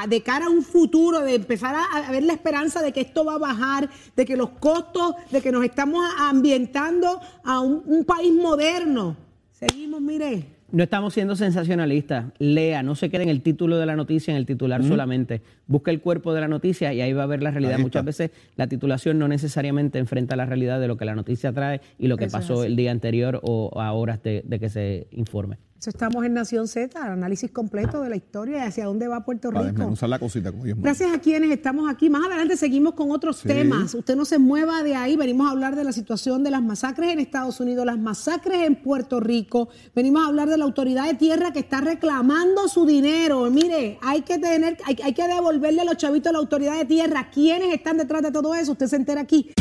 de 0.08 0.24
cara 0.24 0.48
a 0.48 0.50
un 0.50 0.64
futuro, 0.64 1.20
de 1.20 1.36
empezar 1.36 1.76
a, 1.76 2.08
a 2.08 2.10
ver 2.10 2.24
la 2.24 2.34
esperanza 2.34 2.82
de 2.82 2.92
que 2.92 3.02
esto 3.02 3.24
va 3.24 3.36
a 3.36 3.38
bajar, 3.38 3.92
de 4.16 4.26
que 4.26 4.36
los 4.36 4.50
costos, 4.50 5.14
de 5.30 5.44
que 5.44 5.52
nos 5.52 5.64
estamos 5.64 6.04
ambientando 6.18 7.22
a 7.44 7.60
un 7.60 8.04
país 8.04 8.34
moderno. 8.34 9.16
Seguimos, 9.52 10.02
mire. 10.02 10.63
No 10.74 10.82
estamos 10.82 11.14
siendo 11.14 11.36
sensacionalistas. 11.36 12.26
Lea, 12.40 12.82
no 12.82 12.96
se 12.96 13.12
quede 13.12 13.22
en 13.22 13.30
el 13.30 13.44
título 13.44 13.78
de 13.78 13.86
la 13.86 13.96
noticia, 13.96 14.32
en 14.32 14.38
el 14.38 14.48
titular 14.48 14.84
solamente. 14.84 15.44
Busca 15.68 15.92
el 15.92 16.02
cuerpo 16.02 16.34
de 16.34 16.42
la 16.42 16.48
noticia 16.48 16.92
y 16.94 17.00
ahí 17.00 17.14
va 17.14 17.22
a 17.22 17.28
ver 17.28 17.44
la 17.44 17.52
realidad. 17.52 17.78
Muchas 17.78 18.04
veces 18.04 18.32
la 18.56 18.66
titulación 18.66 19.20
no 19.20 19.28
necesariamente 19.28 20.00
enfrenta 20.00 20.36
la 20.36 20.48
realidad 20.48 20.80
de 20.80 20.88
lo 20.88 20.98
que 20.98 21.06
la 21.06 21.14
noticia 21.14 21.54
trae 21.54 21.80
y 22.00 22.08
lo 22.08 22.18
que 22.18 22.26
Eso 22.26 22.38
pasó 22.40 22.64
el 22.64 22.76
día 22.76 22.90
anterior 22.90 23.40
o 23.44 23.80
a 23.80 23.94
horas 23.94 24.24
de, 24.24 24.42
de 24.48 24.60
que 24.60 24.70
se 24.70 25.06
informe. 25.12 25.58
Eso 25.84 25.90
estamos 25.90 26.24
en 26.24 26.34
Nación 26.34 26.70
Z, 26.70 26.98
análisis 26.98 27.52
completo 27.52 28.00
de 28.04 28.10
la 28.10 28.16
historia 28.16 28.60
y 28.60 28.68
hacia 28.70 28.86
dónde 28.86 29.10
va 29.10 29.26
Puerto 29.26 29.50
Para 29.50 29.64
Rico. 29.66 29.80
desmenuzar 29.80 30.08
la 30.08 30.18
cosita, 30.18 30.50
como. 30.50 30.64
Gracias 30.78 31.14
a 31.14 31.20
quienes 31.20 31.52
estamos 31.52 31.92
aquí. 31.92 32.10
Más 32.10 32.26
adelante 32.26 32.56
seguimos 32.56 32.94
con 32.94 33.12
otros 33.12 33.40
Sí. 33.40 33.50
temas. 33.50 33.94
Usted 33.94 34.16
no 34.16 34.24
se 34.24 34.40
mueva 34.40 34.82
de 34.82 34.96
ahí. 34.96 35.18
Venimos 35.18 35.46
a 35.46 35.52
hablar 35.52 35.76
de 35.76 35.84
la 35.84 35.92
situación 35.92 36.42
de 36.42 36.52
las 36.52 36.64
masacres 36.64 37.12
en 37.12 37.20
Estados 37.20 37.60
Unidos, 37.60 37.86
las 37.86 38.00
masacres 38.00 38.62
en 38.66 38.78
Puerto 38.82 39.20
Rico. 39.20 39.68
Venimos 39.94 40.24
a 40.24 40.28
hablar 40.30 40.48
de 40.48 40.58
la 40.58 40.64
autoridad 40.64 41.06
de 41.06 41.16
tierra 41.16 41.52
que 41.52 41.60
está 41.60 41.82
reclamando 41.82 42.70
su 42.70 42.86
dinero. 42.86 43.50
Mire, 43.52 43.98
hay 44.02 44.22
que 44.22 44.40
tener, 44.40 44.78
hay, 44.86 44.96
hay 45.04 45.14
que 45.14 45.28
devolverle 45.28 45.82
a 45.82 45.84
los 45.84 45.98
chavitos 45.98 46.30
a 46.30 46.32
la 46.32 46.40
autoridad 46.40 46.78
de 46.78 46.86
tierra. 46.86 47.30
¿Quiénes 47.30 47.74
están 47.74 47.98
detrás 47.98 48.22
de 48.22 48.32
todo 48.32 48.56
eso? 48.56 48.72
Usted 48.72 48.88
se 48.88 48.96
entera 48.96 49.20
aquí. 49.20 49.52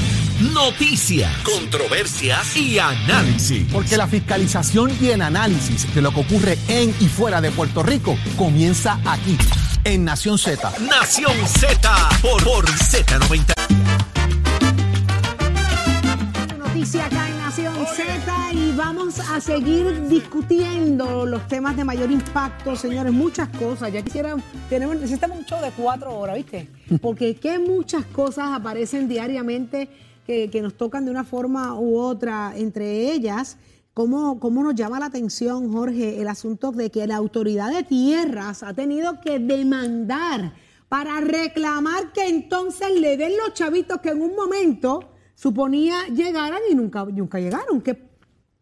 Noticias, 0.50 1.30
controversias 1.44 2.56
y 2.56 2.76
análisis. 2.76 3.64
Porque 3.72 3.96
la 3.96 4.08
fiscalización 4.08 4.90
y 5.00 5.10
el 5.10 5.22
análisis 5.22 5.94
de 5.94 6.02
lo 6.02 6.10
que 6.12 6.20
ocurre 6.20 6.58
en 6.66 6.92
y 6.98 7.06
fuera 7.06 7.40
de 7.40 7.52
Puerto 7.52 7.84
Rico 7.84 8.18
comienza 8.36 8.98
aquí, 9.04 9.38
en 9.84 10.04
Nación 10.04 10.38
Z. 10.38 10.72
Nación 10.80 11.32
Z 11.46 12.08
por, 12.20 12.42
por 12.42 12.66
Z90. 12.66 13.54
Noticia 16.58 17.06
acá 17.06 17.28
en 17.28 17.38
Nación 17.38 17.86
Z 17.94 18.52
y 18.52 18.72
vamos 18.72 19.20
a 19.20 19.40
seguir 19.40 20.08
discutiendo 20.08 21.24
los 21.24 21.46
temas 21.46 21.76
de 21.76 21.84
mayor 21.84 22.10
impacto, 22.10 22.74
señores, 22.74 23.12
muchas 23.12 23.48
cosas. 23.50 23.92
Ya 23.92 24.02
quisiera, 24.02 24.34
tenemos, 24.68 24.96
necesitamos 24.96 25.38
un 25.38 25.44
show 25.44 25.62
de 25.62 25.70
cuatro 25.70 26.12
horas, 26.18 26.34
¿viste? 26.34 26.68
Porque 27.00 27.36
que 27.36 27.60
muchas 27.60 28.04
cosas 28.06 28.48
aparecen 28.52 29.06
diariamente 29.08 29.88
que, 30.26 30.50
que 30.50 30.62
nos 30.62 30.74
tocan 30.74 31.04
de 31.04 31.10
una 31.10 31.24
forma 31.24 31.78
u 31.78 31.98
otra, 31.98 32.52
entre 32.56 33.12
ellas. 33.12 33.56
¿Cómo, 33.94 34.40
¿Cómo 34.40 34.62
nos 34.62 34.74
llama 34.74 34.98
la 34.98 35.06
atención, 35.06 35.70
Jorge, 35.70 36.20
el 36.20 36.28
asunto 36.28 36.72
de 36.72 36.90
que 36.90 37.06
la 37.06 37.16
autoridad 37.16 37.70
de 37.70 37.82
tierras 37.82 38.62
ha 38.62 38.72
tenido 38.72 39.20
que 39.20 39.38
demandar 39.38 40.54
para 40.88 41.20
reclamar 41.20 42.12
que 42.12 42.26
entonces 42.28 42.88
le 42.98 43.16
den 43.16 43.32
los 43.36 43.52
chavitos 43.52 43.98
que 44.00 44.10
en 44.10 44.22
un 44.22 44.34
momento 44.34 45.10
suponía 45.34 46.06
llegaran 46.06 46.60
y 46.70 46.74
nunca, 46.74 47.04
nunca 47.04 47.38
llegaron? 47.38 47.82
¿Qué, 47.82 48.12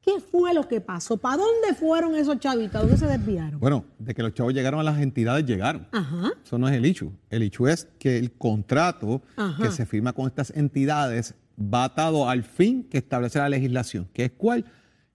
¿Qué 0.00 0.18
fue 0.18 0.54
lo 0.54 0.66
que 0.66 0.80
pasó? 0.80 1.16
¿Para 1.16 1.36
dónde 1.36 1.74
fueron 1.78 2.14
esos 2.14 2.38
chavitos? 2.38 2.76
¿A 2.76 2.80
dónde 2.80 2.96
se 2.96 3.06
desviaron? 3.06 3.60
Bueno, 3.60 3.84
de 3.98 4.14
que 4.14 4.22
los 4.22 4.32
chavos 4.32 4.54
llegaron 4.54 4.80
a 4.80 4.82
las 4.82 4.98
entidades, 4.98 5.44
llegaron. 5.44 5.86
Ajá. 5.92 6.32
Eso 6.42 6.58
no 6.58 6.68
es 6.68 6.74
el 6.74 6.84
hecho. 6.86 7.12
El 7.28 7.42
hecho 7.42 7.68
es 7.68 7.86
que 7.98 8.16
el 8.16 8.32
contrato 8.32 9.22
Ajá. 9.36 9.62
que 9.62 9.70
se 9.70 9.84
firma 9.84 10.12
con 10.12 10.26
estas 10.26 10.50
entidades 10.56 11.34
va 11.60 11.84
atado 11.84 12.28
al 12.28 12.44
fin 12.44 12.84
que 12.84 12.98
establece 12.98 13.38
la 13.38 13.48
legislación, 13.48 14.08
que 14.12 14.24
es 14.24 14.32
cuál? 14.32 14.64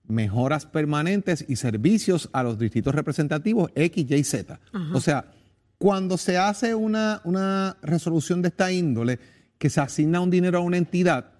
Mejoras 0.06 0.66
permanentes 0.66 1.44
y 1.48 1.56
servicios 1.56 2.30
a 2.32 2.42
los 2.42 2.58
distritos 2.58 2.94
representativos 2.94 3.72
X, 3.74 4.06
Y, 4.08 4.24
Z. 4.24 4.60
O 4.92 5.00
sea, 5.00 5.32
cuando 5.78 6.16
se 6.16 6.38
hace 6.38 6.74
una, 6.74 7.20
una 7.24 7.76
resolución 7.82 8.40
de 8.40 8.48
esta 8.48 8.70
índole, 8.70 9.18
que 9.58 9.70
se 9.70 9.80
asigna 9.80 10.20
un 10.20 10.30
dinero 10.30 10.58
a 10.58 10.60
una 10.62 10.76
entidad, 10.76 11.32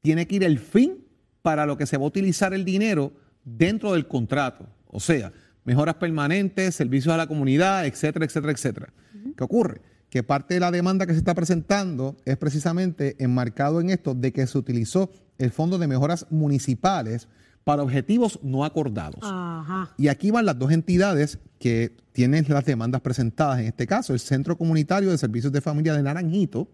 tiene 0.00 0.26
que 0.26 0.36
ir 0.36 0.44
el 0.44 0.58
fin 0.58 1.04
para 1.42 1.66
lo 1.66 1.76
que 1.76 1.86
se 1.86 1.96
va 1.96 2.04
a 2.04 2.08
utilizar 2.08 2.52
el 2.52 2.64
dinero 2.64 3.12
dentro 3.44 3.92
del 3.92 4.06
contrato. 4.06 4.66
O 4.86 4.98
sea, 4.98 5.32
mejoras 5.64 5.94
permanentes, 5.96 6.74
servicios 6.74 7.14
a 7.14 7.16
la 7.16 7.26
comunidad, 7.26 7.86
etcétera, 7.86 8.24
etcétera, 8.24 8.52
etcétera. 8.52 8.92
¿Qué 9.36 9.44
ocurre? 9.44 9.82
Que 10.10 10.22
parte 10.22 10.54
de 10.54 10.60
la 10.60 10.70
demanda 10.70 11.06
que 11.06 11.12
se 11.12 11.18
está 11.18 11.34
presentando 11.34 12.16
es 12.24 12.36
precisamente 12.36 13.16
enmarcado 13.22 13.80
en 13.80 13.90
esto 13.90 14.14
de 14.14 14.32
que 14.32 14.46
se 14.46 14.58
utilizó 14.58 15.10
el 15.38 15.52
Fondo 15.52 15.78
de 15.78 15.86
Mejoras 15.86 16.26
Municipales 16.30 17.28
para 17.64 17.82
objetivos 17.82 18.40
no 18.42 18.64
acordados. 18.64 19.20
Ajá. 19.22 19.94
Y 19.96 20.08
aquí 20.08 20.30
van 20.30 20.46
las 20.46 20.58
dos 20.58 20.72
entidades 20.72 21.38
que 21.58 21.96
tienen 22.12 22.44
las 22.48 22.64
demandas 22.64 23.00
presentadas, 23.00 23.60
en 23.60 23.66
este 23.66 23.86
caso, 23.86 24.12
el 24.12 24.20
Centro 24.20 24.58
Comunitario 24.58 25.10
de 25.10 25.18
Servicios 25.18 25.52
de 25.52 25.60
Familia 25.60 25.94
de 25.94 26.02
Naranjito 26.02 26.68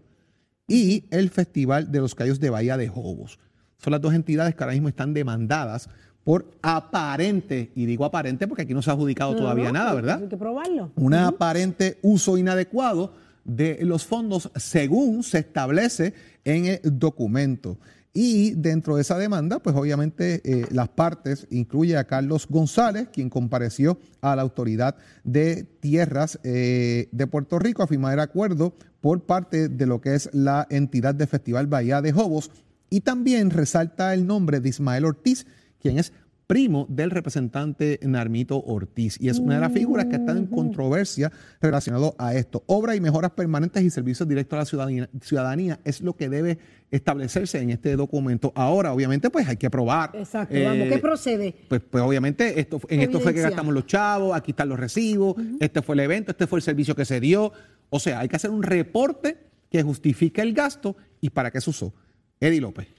y 0.67 1.05
el 1.11 1.29
Festival 1.29 1.91
de 1.91 1.99
los 1.99 2.15
Cayos 2.15 2.39
de 2.39 2.49
Bahía 2.49 2.77
de 2.77 2.87
Jobos. 2.87 3.39
Son 3.77 3.91
las 3.91 4.01
dos 4.01 4.13
entidades 4.13 4.55
que 4.55 4.63
ahora 4.63 4.73
mismo 4.73 4.89
están 4.89 5.13
demandadas 5.13 5.89
por 6.23 6.51
aparente, 6.61 7.71
y 7.73 7.85
digo 7.85 8.03
aparente 8.03 8.47
porque 8.47 8.63
aquí 8.63 8.73
no 8.73 8.81
se 8.81 8.89
ha 8.89 8.93
adjudicado 8.93 9.33
todavía 9.33 9.67
No, 9.67 9.73
nada, 9.73 9.93
¿verdad? 9.93 10.21
Hay 10.23 10.27
que 10.27 10.35
probarlo. 10.35 10.91
un 10.95 11.13
aparente 11.13 11.99
uso 12.01 12.37
inadecuado 12.37 13.13
de 13.47 13.79
los 13.81 14.05
fondos 14.05 14.51
según 14.55 15.23
se 15.23 15.39
establece 15.39 16.13
en 16.43 16.65
el 16.65 16.79
documento. 16.83 17.79
Y 18.13 18.51
dentro 18.55 18.95
de 18.95 19.03
esa 19.03 19.17
demanda, 19.17 19.59
pues 19.59 19.75
obviamente 19.75 20.41
eh, 20.43 20.65
las 20.71 20.89
partes 20.89 21.45
incluye 21.51 21.97
a 21.97 22.05
Carlos 22.05 22.47
González, 22.49 23.09
quien 23.13 23.29
compareció 23.29 23.99
a 24.21 24.35
la 24.35 24.41
autoridad 24.41 24.95
de 25.23 25.63
tierras 25.79 26.39
eh, 26.43 27.09
de 27.11 27.27
Puerto 27.27 27.59
Rico 27.59 27.83
a 27.83 27.87
firmar 27.87 28.13
el 28.13 28.19
acuerdo 28.19 28.73
por 29.01 29.23
parte 29.25 29.69
de 29.69 29.85
lo 29.85 30.01
que 30.01 30.15
es 30.15 30.29
la 30.33 30.65
entidad 30.69 31.13
de 31.13 31.27
Festival 31.27 31.67
Bahía 31.67 32.01
de 32.01 32.11
Jobos. 32.11 32.49
Y 32.89 33.01
también 33.01 33.51
resalta 33.51 34.13
el 34.13 34.25
nombre 34.25 34.61
de 34.61 34.69
Ismael 34.69 35.05
Ortiz, 35.05 35.45
quien 35.79 35.99
es 35.99 36.11
primo 36.47 36.85
del 36.89 37.11
representante 37.11 37.99
Narmito 38.03 38.63
Ortiz 38.63 39.17
y 39.19 39.27
es 39.27 39.37
una 39.37 39.55
de 39.55 39.61
las 39.61 39.73
figuras 39.73 40.05
que 40.05 40.15
están 40.15 40.37
en 40.37 40.47
controversia 40.47 41.31
relacionado 41.61 42.15
a 42.17 42.33
esto. 42.35 42.63
Obra 42.67 42.95
y 42.95 43.01
mejoras 43.01 43.31
permanentes 43.31 43.83
y 43.83 43.89
servicios 43.89 44.27
directos 44.27 44.55
a 44.55 44.59
la 44.59 44.65
ciudadanía, 44.65 45.09
ciudadanía 45.21 45.79
es 45.83 45.99
lo 45.99 46.15
que 46.15 46.29
debe 46.29 46.57
establecerse 46.89 47.59
en 47.59 47.69
este 47.69 47.97
documento. 47.97 48.53
Ahora, 48.55 48.93
obviamente, 48.93 49.29
pues 49.29 49.45
hay 49.45 49.57
que 49.57 49.69
probar. 49.69 50.11
Exacto, 50.15 50.55
eh, 50.55 50.63
vamos, 50.63 50.87
¿qué 50.87 50.99
procede? 50.99 51.53
Pues, 51.67 51.81
pues 51.81 52.01
obviamente 52.01 52.59
esto, 52.61 52.79
en 52.87 53.01
esto 53.01 53.19
fue 53.19 53.33
que 53.33 53.41
gastamos 53.41 53.73
los 53.73 53.85
chavos, 53.85 54.33
aquí 54.33 54.51
están 54.51 54.69
los 54.69 54.79
recibos, 54.79 55.35
este 55.59 55.81
fue 55.81 55.95
el 55.95 55.99
evento, 55.99 56.31
este 56.31 56.47
fue 56.47 56.59
el 56.59 56.63
servicio 56.63 56.95
que 56.95 57.03
se 57.03 57.19
dio. 57.19 57.51
O 57.89 57.99
sea, 57.99 58.21
hay 58.21 58.29
que 58.29 58.37
hacer 58.37 58.51
un 58.51 58.63
reporte 58.63 59.37
que 59.69 59.83
justifique 59.83 60.41
el 60.41 60.53
gasto 60.53 60.95
y 61.19 61.29
para 61.29 61.51
qué 61.51 61.59
se 61.59 61.69
usó. 61.69 61.93
Eddie 62.39 62.61
López. 62.61 62.96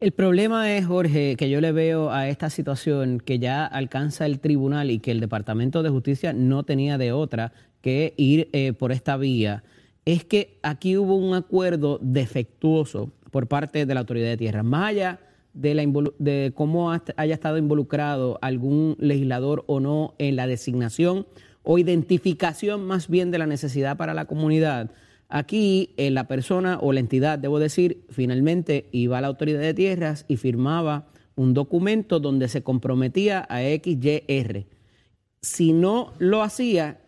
El 0.00 0.12
problema 0.12 0.76
es, 0.76 0.86
Jorge, 0.86 1.36
que 1.36 1.48
yo 1.48 1.60
le 1.60 1.72
veo 1.72 2.10
a 2.10 2.28
esta 2.28 2.50
situación 2.50 3.20
que 3.20 3.38
ya 3.38 3.64
alcanza 3.64 4.26
el 4.26 4.40
tribunal 4.40 4.90
y 4.90 4.98
que 4.98 5.12
el 5.12 5.20
Departamento 5.20 5.82
de 5.82 5.90
Justicia 5.90 6.32
no 6.32 6.64
tenía 6.64 6.98
de 6.98 7.12
otra 7.12 7.52
que 7.80 8.12
ir 8.16 8.50
eh, 8.52 8.72
por 8.72 8.92
esta 8.92 9.16
vía, 9.16 9.62
es 10.04 10.24
que 10.24 10.58
aquí 10.62 10.96
hubo 10.96 11.16
un 11.16 11.34
acuerdo 11.34 11.98
defectuoso 12.02 13.12
por 13.30 13.46
parte 13.46 13.86
de 13.86 13.94
la 13.94 14.00
autoridad 14.00 14.28
de 14.28 14.36
tierra. 14.36 14.62
Más 14.62 14.90
allá 14.90 15.20
de, 15.54 15.74
la 15.74 15.84
de 16.18 16.52
cómo 16.54 16.90
haya 16.90 17.34
estado 17.34 17.56
involucrado 17.56 18.38
algún 18.42 18.96
legislador 18.98 19.64
o 19.66 19.80
no 19.80 20.14
en 20.18 20.36
la 20.36 20.46
designación 20.46 21.26
o 21.62 21.78
identificación 21.78 22.84
más 22.84 23.08
bien 23.08 23.30
de 23.30 23.38
la 23.38 23.46
necesidad 23.46 23.96
para 23.96 24.12
la 24.12 24.26
comunidad, 24.26 24.90
Aquí 25.36 25.94
eh, 25.96 26.12
la 26.12 26.28
persona 26.28 26.78
o 26.80 26.92
la 26.92 27.00
entidad, 27.00 27.40
debo 27.40 27.58
decir, 27.58 28.06
finalmente 28.08 28.86
iba 28.92 29.18
a 29.18 29.20
la 29.20 29.26
autoridad 29.26 29.58
de 29.58 29.74
tierras 29.74 30.26
y 30.28 30.36
firmaba 30.36 31.08
un 31.34 31.54
documento 31.54 32.20
donde 32.20 32.46
se 32.46 32.62
comprometía 32.62 33.44
a 33.50 33.58
XYR. 33.62 34.64
Si 35.42 35.72
no 35.72 36.12
lo 36.20 36.44
hacía, 36.44 37.00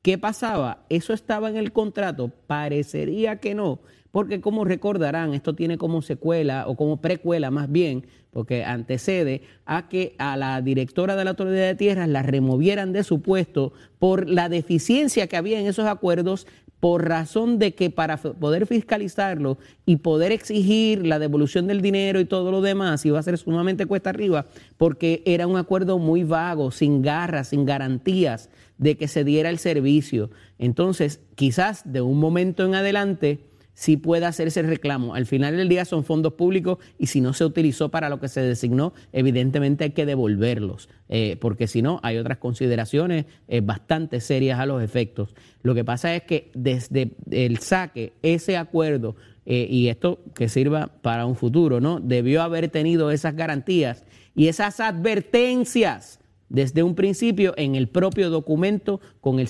¿qué 0.00 0.16
pasaba? 0.16 0.86
Eso 0.88 1.12
estaba 1.12 1.50
en 1.50 1.58
el 1.58 1.72
contrato, 1.72 2.30
parecería 2.46 3.36
que 3.38 3.54
no, 3.54 3.80
porque 4.12 4.40
como 4.40 4.64
recordarán, 4.64 5.34
esto 5.34 5.54
tiene 5.54 5.76
como 5.76 6.00
secuela 6.00 6.66
o 6.68 6.76
como 6.76 7.02
precuela 7.02 7.50
más 7.50 7.70
bien, 7.70 8.06
porque 8.30 8.64
antecede 8.64 9.42
a 9.66 9.88
que 9.88 10.14
a 10.18 10.36
la 10.36 10.62
directora 10.62 11.16
de 11.16 11.24
la 11.24 11.30
Autoridad 11.30 11.66
de 11.66 11.74
Tierras 11.74 12.08
la 12.08 12.22
removieran 12.22 12.92
de 12.92 13.04
su 13.04 13.22
puesto 13.22 13.72
por 13.98 14.30
la 14.30 14.48
deficiencia 14.48 15.26
que 15.26 15.36
había 15.36 15.60
en 15.60 15.66
esos 15.66 15.86
acuerdos 15.86 16.46
por 16.80 17.08
razón 17.08 17.58
de 17.58 17.74
que 17.74 17.88
para 17.88 18.18
poder 18.18 18.66
fiscalizarlo 18.66 19.56
y 19.86 19.96
poder 19.96 20.32
exigir 20.32 21.06
la 21.06 21.18
devolución 21.18 21.66
del 21.66 21.80
dinero 21.80 22.20
y 22.20 22.26
todo 22.26 22.50
lo 22.50 22.60
demás 22.60 23.06
iba 23.06 23.18
a 23.18 23.22
ser 23.22 23.38
sumamente 23.38 23.86
cuesta 23.86 24.10
arriba, 24.10 24.46
porque 24.76 25.22
era 25.24 25.46
un 25.46 25.56
acuerdo 25.56 25.98
muy 25.98 26.24
vago, 26.24 26.70
sin 26.70 27.00
garras, 27.00 27.48
sin 27.48 27.64
garantías 27.64 28.50
de 28.78 28.96
que 28.96 29.08
se 29.08 29.24
diera 29.24 29.50
el 29.50 29.58
servicio. 29.58 30.30
Entonces, 30.58 31.20
quizás 31.36 31.90
de 31.90 32.00
un 32.00 32.18
momento 32.18 32.64
en 32.64 32.74
adelante, 32.74 33.40
sí 33.74 33.96
pueda 33.96 34.28
hacerse 34.28 34.60
el 34.60 34.68
reclamo. 34.68 35.14
Al 35.14 35.26
final 35.26 35.56
del 35.56 35.68
día 35.68 35.84
son 35.84 36.04
fondos 36.04 36.34
públicos 36.34 36.78
y 36.98 37.08
si 37.08 37.20
no 37.20 37.32
se 37.32 37.44
utilizó 37.44 37.90
para 37.90 38.08
lo 38.08 38.20
que 38.20 38.28
se 38.28 38.40
designó, 38.40 38.94
evidentemente 39.12 39.84
hay 39.84 39.90
que 39.90 40.06
devolverlos, 40.06 40.88
eh, 41.08 41.36
porque 41.40 41.66
si 41.66 41.82
no 41.82 42.00
hay 42.02 42.18
otras 42.18 42.38
consideraciones 42.38 43.26
eh, 43.48 43.60
bastante 43.60 44.20
serias 44.20 44.58
a 44.60 44.66
los 44.66 44.82
efectos. 44.82 45.34
Lo 45.62 45.74
que 45.74 45.84
pasa 45.84 46.14
es 46.14 46.22
que 46.22 46.50
desde 46.54 47.12
el 47.30 47.58
saque, 47.58 48.12
ese 48.22 48.56
acuerdo, 48.56 49.16
eh, 49.46 49.66
y 49.68 49.88
esto 49.88 50.20
que 50.34 50.48
sirva 50.48 50.86
para 51.02 51.26
un 51.26 51.36
futuro, 51.36 51.80
¿no? 51.80 52.00
Debió 52.00 52.42
haber 52.42 52.68
tenido 52.68 53.10
esas 53.10 53.36
garantías 53.36 54.04
y 54.34 54.48
esas 54.48 54.80
advertencias 54.80 56.18
desde 56.48 56.82
un 56.82 56.94
principio 56.94 57.52
en 57.56 57.74
el 57.74 57.88
propio 57.88 58.30
documento 58.30 59.00
con 59.20 59.40
el, 59.40 59.48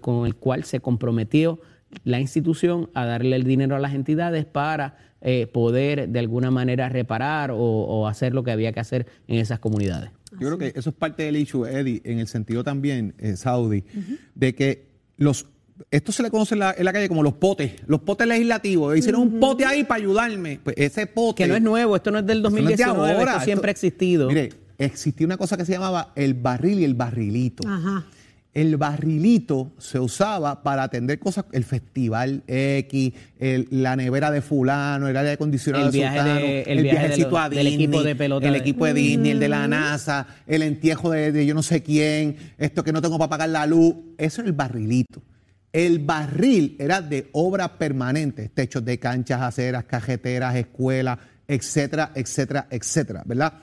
con 0.00 0.26
el 0.26 0.34
cual 0.36 0.64
se 0.64 0.80
comprometió 0.80 1.60
la 2.04 2.20
institución 2.20 2.90
a 2.94 3.04
darle 3.04 3.36
el 3.36 3.44
dinero 3.44 3.76
a 3.76 3.78
las 3.78 3.94
entidades 3.94 4.44
para 4.44 4.96
eh, 5.20 5.46
poder 5.46 6.08
de 6.08 6.18
alguna 6.18 6.50
manera 6.50 6.88
reparar 6.88 7.52
o, 7.54 8.08
hacer 8.08 8.34
lo 8.34 8.42
que 8.42 8.50
había 8.50 8.72
que 8.72 8.80
hacer 8.80 9.06
en 9.28 9.38
esas 9.38 9.58
comunidades. 9.58 10.10
Yo 10.32 10.48
creo 10.48 10.58
que 10.58 10.72
eso 10.74 10.90
es 10.90 10.96
parte 10.96 11.24
del 11.24 11.36
issue, 11.36 11.66
Eddie, 11.66 12.00
en 12.04 12.18
el 12.18 12.26
sentido 12.26 12.64
también, 12.64 13.14
eh, 13.18 13.36
Saudi, 13.36 13.84
de 14.34 14.54
que 14.54 14.88
los 15.18 15.46
esto 15.90 16.12
se 16.12 16.22
le 16.22 16.30
conoce 16.30 16.54
en 16.54 16.60
la, 16.60 16.92
calle 16.92 17.08
como 17.08 17.22
los 17.22 17.34
potes, 17.34 17.72
los 17.86 18.00
potes 18.00 18.26
legislativos. 18.26 18.96
Hicieron 18.96 19.22
un 19.22 19.40
pote 19.40 19.64
ahí 19.64 19.84
para 19.84 20.00
ayudarme. 20.00 20.60
Pues 20.62 20.76
ese 20.78 21.06
pote. 21.06 21.42
Que 21.42 21.48
no 21.48 21.56
es 21.56 21.62
nuevo, 21.62 21.96
esto 21.96 22.10
no 22.10 22.18
es 22.18 22.26
del 22.26 22.40
2019, 22.42 23.22
esto, 23.22 23.40
siempre 23.40 23.70
ha 23.70 23.72
existido. 23.72 24.28
Mire, 24.28 24.50
existía 24.78 25.26
una 25.26 25.36
cosa 25.36 25.56
que 25.56 25.64
se 25.64 25.72
llamaba 25.72 26.12
el 26.14 26.34
barril 26.34 26.80
y 26.80 26.84
el 26.84 26.94
barrilito. 26.94 27.66
Ajá 27.66 28.04
el 28.54 28.76
barrilito 28.76 29.72
se 29.78 29.98
usaba 29.98 30.62
para 30.62 30.82
atender 30.82 31.18
cosas, 31.18 31.46
el 31.52 31.64
festival 31.64 32.42
X, 32.46 33.12
la 33.70 33.96
nevera 33.96 34.30
de 34.30 34.42
fulano, 34.42 35.08
el 35.08 35.16
aire 35.16 35.32
acondicionado 35.32 35.86
el 35.86 35.92
viaje 35.92 36.22
de, 36.22 36.62
el, 36.62 36.82
viajecito 36.82 37.38
a 37.38 37.48
Disney, 37.48 37.64
del 37.64 37.74
equipo 37.74 38.02
de 38.02 38.14
pelota. 38.14 38.48
El 38.48 38.56
equipo 38.56 38.84
de 38.84 38.94
Disney, 38.94 39.30
el 39.30 39.40
de 39.40 39.48
la 39.48 39.66
NASA, 39.66 40.26
el 40.46 40.62
entierro 40.62 41.10
de, 41.10 41.46
yo 41.46 41.54
no 41.54 41.62
sé 41.62 41.82
quién, 41.82 42.36
esto 42.58 42.84
que 42.84 42.92
no 42.92 43.00
tengo 43.00 43.16
para 43.18 43.30
pagar 43.30 43.48
la 43.48 43.66
luz. 43.66 43.94
Eso 44.18 44.42
era 44.42 44.48
el 44.48 44.54
barrilito. 44.54 45.22
El 45.72 46.00
barril 46.00 46.76
era 46.78 47.00
de 47.00 47.30
obra 47.32 47.78
permanente, 47.78 48.50
techos 48.50 48.84
de 48.84 48.98
canchas, 48.98 49.40
aceras, 49.40 49.84
cajeteras, 49.84 50.54
escuelas, 50.56 51.18
etcétera, 51.48 52.12
etcétera, 52.14 52.66
etcétera, 52.70 53.22
¿verdad? 53.24 53.54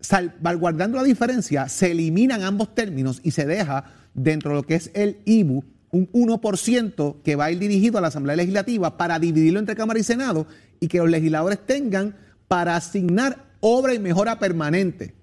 Salvaguardando 0.00 0.96
la 0.96 1.04
diferencia, 1.04 1.68
se 1.68 1.90
eliminan 1.92 2.42
ambos 2.42 2.74
términos 2.74 3.20
y 3.22 3.32
se 3.32 3.44
deja 3.44 3.84
dentro 4.14 4.50
de 4.50 4.56
lo 4.56 4.62
que 4.62 4.74
es 4.74 4.90
el 4.94 5.18
IBU 5.24 5.64
un 5.92 6.10
1% 6.10 7.22
que 7.22 7.36
va 7.36 7.44
a 7.44 7.50
ir 7.52 7.58
dirigido 7.58 7.98
a 7.98 8.00
la 8.00 8.08
Asamblea 8.08 8.34
Legislativa 8.34 8.96
para 8.96 9.18
dividirlo 9.18 9.60
entre 9.60 9.76
Cámara 9.76 10.00
y 10.00 10.02
Senado 10.02 10.46
y 10.80 10.88
que 10.88 10.98
los 10.98 11.10
legisladores 11.10 11.64
tengan 11.64 12.16
para 12.48 12.76
asignar 12.76 13.44
obra 13.60 13.94
y 13.94 13.98
mejora 13.98 14.38
permanente. 14.38 15.14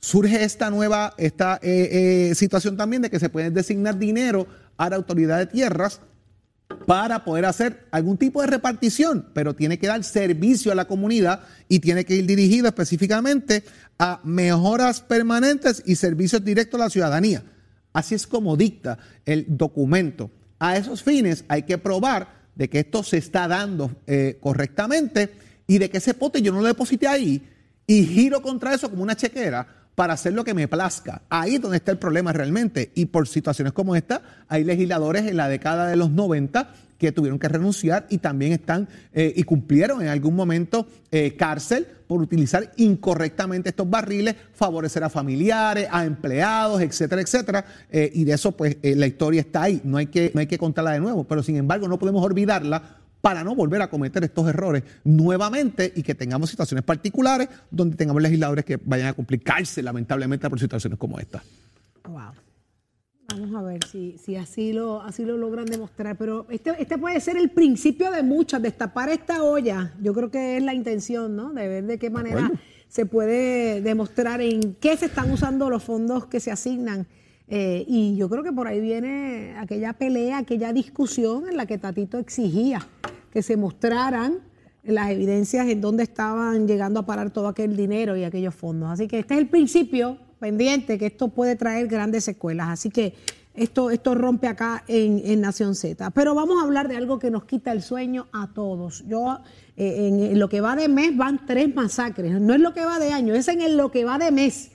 Surge 0.00 0.42
esta 0.44 0.70
nueva 0.70 1.14
esta, 1.18 1.58
eh, 1.62 2.30
eh, 2.30 2.34
situación 2.34 2.76
también 2.76 3.02
de 3.02 3.10
que 3.10 3.18
se 3.18 3.28
puede 3.28 3.50
designar 3.50 3.98
dinero 3.98 4.46
a 4.76 4.88
la 4.88 4.96
autoridad 4.96 5.38
de 5.38 5.46
tierras 5.46 6.00
para 6.86 7.24
poder 7.24 7.44
hacer 7.44 7.86
algún 7.90 8.16
tipo 8.16 8.40
de 8.40 8.46
repartición, 8.46 9.28
pero 9.34 9.54
tiene 9.54 9.78
que 9.78 9.88
dar 9.88 10.02
servicio 10.04 10.72
a 10.72 10.74
la 10.74 10.86
comunidad 10.86 11.42
y 11.68 11.80
tiene 11.80 12.04
que 12.04 12.14
ir 12.14 12.26
dirigido 12.26 12.68
específicamente 12.68 13.64
a 13.98 14.20
mejoras 14.24 15.00
permanentes 15.00 15.82
y 15.84 15.96
servicios 15.96 16.44
directos 16.44 16.80
a 16.80 16.84
la 16.84 16.90
ciudadanía. 16.90 17.42
Así 17.92 18.14
es 18.14 18.26
como 18.26 18.56
dicta 18.56 18.98
el 19.24 19.46
documento. 19.48 20.30
A 20.58 20.76
esos 20.76 21.02
fines 21.02 21.44
hay 21.48 21.62
que 21.62 21.78
probar 21.78 22.42
de 22.54 22.68
que 22.68 22.80
esto 22.80 23.02
se 23.02 23.18
está 23.18 23.48
dando 23.48 23.90
eh, 24.06 24.38
correctamente 24.40 25.30
y 25.66 25.78
de 25.78 25.90
que 25.90 25.98
ese 25.98 26.14
pote 26.14 26.42
yo 26.42 26.52
no 26.52 26.60
lo 26.60 26.66
deposité 26.66 27.08
ahí 27.08 27.42
y 27.86 28.04
giro 28.04 28.42
contra 28.42 28.74
eso 28.74 28.90
como 28.90 29.02
una 29.02 29.16
chequera 29.16 29.81
para 29.94 30.14
hacer 30.14 30.32
lo 30.32 30.44
que 30.44 30.54
me 30.54 30.68
plazca. 30.68 31.22
Ahí 31.28 31.56
es 31.56 31.60
donde 31.60 31.76
está 31.76 31.92
el 31.92 31.98
problema 31.98 32.32
realmente. 32.32 32.90
Y 32.94 33.06
por 33.06 33.28
situaciones 33.28 33.72
como 33.72 33.94
esta, 33.94 34.22
hay 34.48 34.64
legisladores 34.64 35.26
en 35.26 35.36
la 35.36 35.48
década 35.48 35.86
de 35.86 35.96
los 35.96 36.10
90 36.10 36.72
que 36.98 37.10
tuvieron 37.10 37.38
que 37.38 37.48
renunciar 37.48 38.06
y 38.10 38.18
también 38.18 38.52
están 38.52 38.88
eh, 39.12 39.32
y 39.34 39.42
cumplieron 39.42 40.02
en 40.02 40.08
algún 40.08 40.36
momento 40.36 40.86
eh, 41.10 41.34
cárcel 41.36 41.84
por 42.06 42.22
utilizar 42.22 42.72
incorrectamente 42.76 43.70
estos 43.70 43.90
barriles, 43.90 44.36
favorecer 44.54 45.02
a 45.02 45.10
familiares, 45.10 45.88
a 45.90 46.04
empleados, 46.04 46.80
etcétera, 46.80 47.20
etcétera. 47.20 47.64
Eh, 47.90 48.10
y 48.14 48.22
de 48.22 48.34
eso, 48.34 48.52
pues, 48.52 48.76
la 48.82 49.06
historia 49.06 49.40
está 49.40 49.62
ahí. 49.62 49.80
No 49.82 49.96
hay, 49.96 50.06
que, 50.06 50.30
no 50.32 50.40
hay 50.40 50.46
que 50.46 50.58
contarla 50.58 50.92
de 50.92 51.00
nuevo, 51.00 51.24
pero 51.24 51.42
sin 51.42 51.56
embargo, 51.56 51.88
no 51.88 51.98
podemos 51.98 52.24
olvidarla 52.24 53.01
para 53.22 53.44
no 53.44 53.54
volver 53.54 53.80
a 53.80 53.88
cometer 53.88 54.22
estos 54.24 54.46
errores 54.48 54.82
nuevamente 55.04 55.90
y 55.94 56.02
que 56.02 56.14
tengamos 56.14 56.50
situaciones 56.50 56.84
particulares 56.84 57.48
donde 57.70 57.96
tengamos 57.96 58.20
legisladores 58.20 58.64
que 58.64 58.78
vayan 58.84 59.06
a 59.06 59.12
complicarse 59.14 59.80
lamentablemente 59.80 60.50
por 60.50 60.60
situaciones 60.60 60.98
como 60.98 61.18
esta. 61.18 61.42
Wow. 62.06 62.32
Vamos 63.28 63.54
a 63.54 63.62
ver 63.62 63.80
si, 63.90 64.18
si 64.18 64.36
así, 64.36 64.72
lo, 64.72 65.00
así 65.00 65.24
lo 65.24 65.38
logran 65.38 65.64
demostrar. 65.64 66.18
Pero 66.18 66.46
este, 66.50 66.74
este 66.78 66.98
puede 66.98 67.18
ser 67.20 67.36
el 67.36 67.50
principio 67.50 68.10
de 68.10 68.22
muchas, 68.22 68.60
destapar 68.60 69.08
esta 69.08 69.42
olla. 69.42 69.94
Yo 70.02 70.12
creo 70.12 70.30
que 70.30 70.58
es 70.58 70.62
la 70.62 70.74
intención, 70.74 71.34
¿no? 71.34 71.52
De 71.52 71.66
ver 71.68 71.86
de 71.86 71.98
qué 71.98 72.10
manera 72.10 72.50
se 72.88 73.06
puede 73.06 73.80
demostrar 73.80 74.42
en 74.42 74.74
qué 74.74 74.96
se 74.96 75.06
están 75.06 75.30
usando 75.30 75.70
los 75.70 75.82
fondos 75.82 76.26
que 76.26 76.40
se 76.40 76.50
asignan. 76.50 77.06
Eh, 77.54 77.84
y 77.86 78.16
yo 78.16 78.30
creo 78.30 78.42
que 78.42 78.50
por 78.50 78.66
ahí 78.66 78.80
viene 78.80 79.54
aquella 79.58 79.92
pelea, 79.92 80.38
aquella 80.38 80.72
discusión 80.72 81.46
en 81.50 81.58
la 81.58 81.66
que 81.66 81.76
Tatito 81.76 82.18
exigía 82.18 82.80
que 83.30 83.42
se 83.42 83.58
mostraran 83.58 84.38
las 84.82 85.10
evidencias 85.10 85.68
en 85.68 85.82
dónde 85.82 86.02
estaban 86.02 86.66
llegando 86.66 87.00
a 87.00 87.04
parar 87.04 87.28
todo 87.30 87.48
aquel 87.48 87.76
dinero 87.76 88.16
y 88.16 88.24
aquellos 88.24 88.54
fondos. 88.54 88.88
Así 88.88 89.06
que 89.06 89.18
este 89.18 89.34
es 89.34 89.40
el 89.40 89.48
principio 89.48 90.16
pendiente 90.40 90.96
que 90.96 91.04
esto 91.04 91.28
puede 91.28 91.54
traer 91.54 91.88
grandes 91.88 92.24
secuelas. 92.24 92.68
Así 92.70 92.88
que 92.88 93.12
esto, 93.54 93.90
esto 93.90 94.14
rompe 94.14 94.46
acá 94.46 94.82
en, 94.88 95.38
Nación 95.42 95.74
Z. 95.74 96.10
Pero 96.12 96.34
vamos 96.34 96.58
a 96.58 96.64
hablar 96.64 96.88
de 96.88 96.96
algo 96.96 97.18
que 97.18 97.30
nos 97.30 97.44
quita 97.44 97.70
el 97.72 97.82
sueño 97.82 98.28
a 98.32 98.54
todos. 98.54 99.04
Yo, 99.06 99.40
eh, 99.76 100.08
en, 100.08 100.38
lo 100.38 100.48
que 100.48 100.62
va 100.62 100.74
de 100.74 100.88
mes 100.88 101.14
van 101.14 101.44
tres 101.44 101.74
masacres. 101.74 102.40
No 102.40 102.54
es 102.54 102.60
lo 102.60 102.72
que 102.72 102.82
va 102.86 102.98
de 102.98 103.12
año, 103.12 103.34
es 103.34 103.46
en 103.48 103.76
lo 103.76 103.90
que 103.90 104.06
va 104.06 104.16
de 104.16 104.30
mes. 104.32 104.71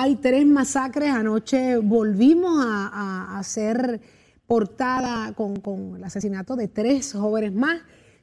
Hay 0.00 0.14
tres 0.16 0.46
masacres. 0.46 1.10
Anoche 1.10 1.76
volvimos 1.78 2.64
a, 2.64 3.36
hacer 3.38 4.00
portada 4.46 5.32
con, 5.34 5.96
el 5.96 6.04
asesinato 6.04 6.54
de 6.54 6.68
tres 6.68 7.12
jóvenes 7.12 7.52
más. 7.52 7.80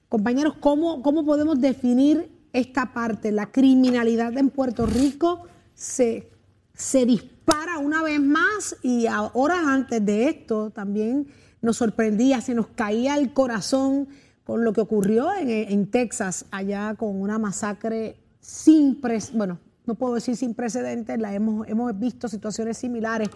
Compañeros, 0.07 0.55
¿cómo, 0.59 1.01
¿cómo 1.01 1.25
podemos 1.25 1.59
definir 1.59 2.31
esta 2.53 2.93
parte? 2.93 3.31
La 3.33 3.51
criminalidad 3.51 4.37
en 4.37 4.49
Puerto 4.51 4.85
Rico 4.85 5.43
se 5.73 6.31
se 6.75 7.05
dispara 7.05 7.77
una 7.77 8.03
vez 8.03 8.19
más 8.19 8.75
y 8.83 9.07
horas 9.33 9.65
antes 9.65 10.05
de 10.05 10.29
esto 10.29 10.71
también 10.71 11.27
nos 11.61 11.77
sorprendía, 11.77 12.41
se 12.41 12.53
nos 12.53 12.67
caía 12.67 13.17
el 13.17 13.33
corazón 13.33 14.09
con 14.43 14.63
lo 14.63 14.73
que 14.73 14.81
ocurrió 14.81 15.29
en, 15.33 15.89
Texas, 15.89 16.45
allá 16.51 16.93
con 16.95 17.19
una 17.19 17.39
masacre 17.39 18.17
sin, 18.39 19.01
bueno, 19.33 19.59
no 19.87 19.95
puedo 19.95 20.15
decir 20.15 20.35
sin 20.35 20.53
precedentes, 20.53 21.19
la 21.19 21.33
hemos, 21.33 21.67
hemos 21.67 21.97
visto 21.97 22.27
situaciones 22.27 22.77
similares, 22.77 23.29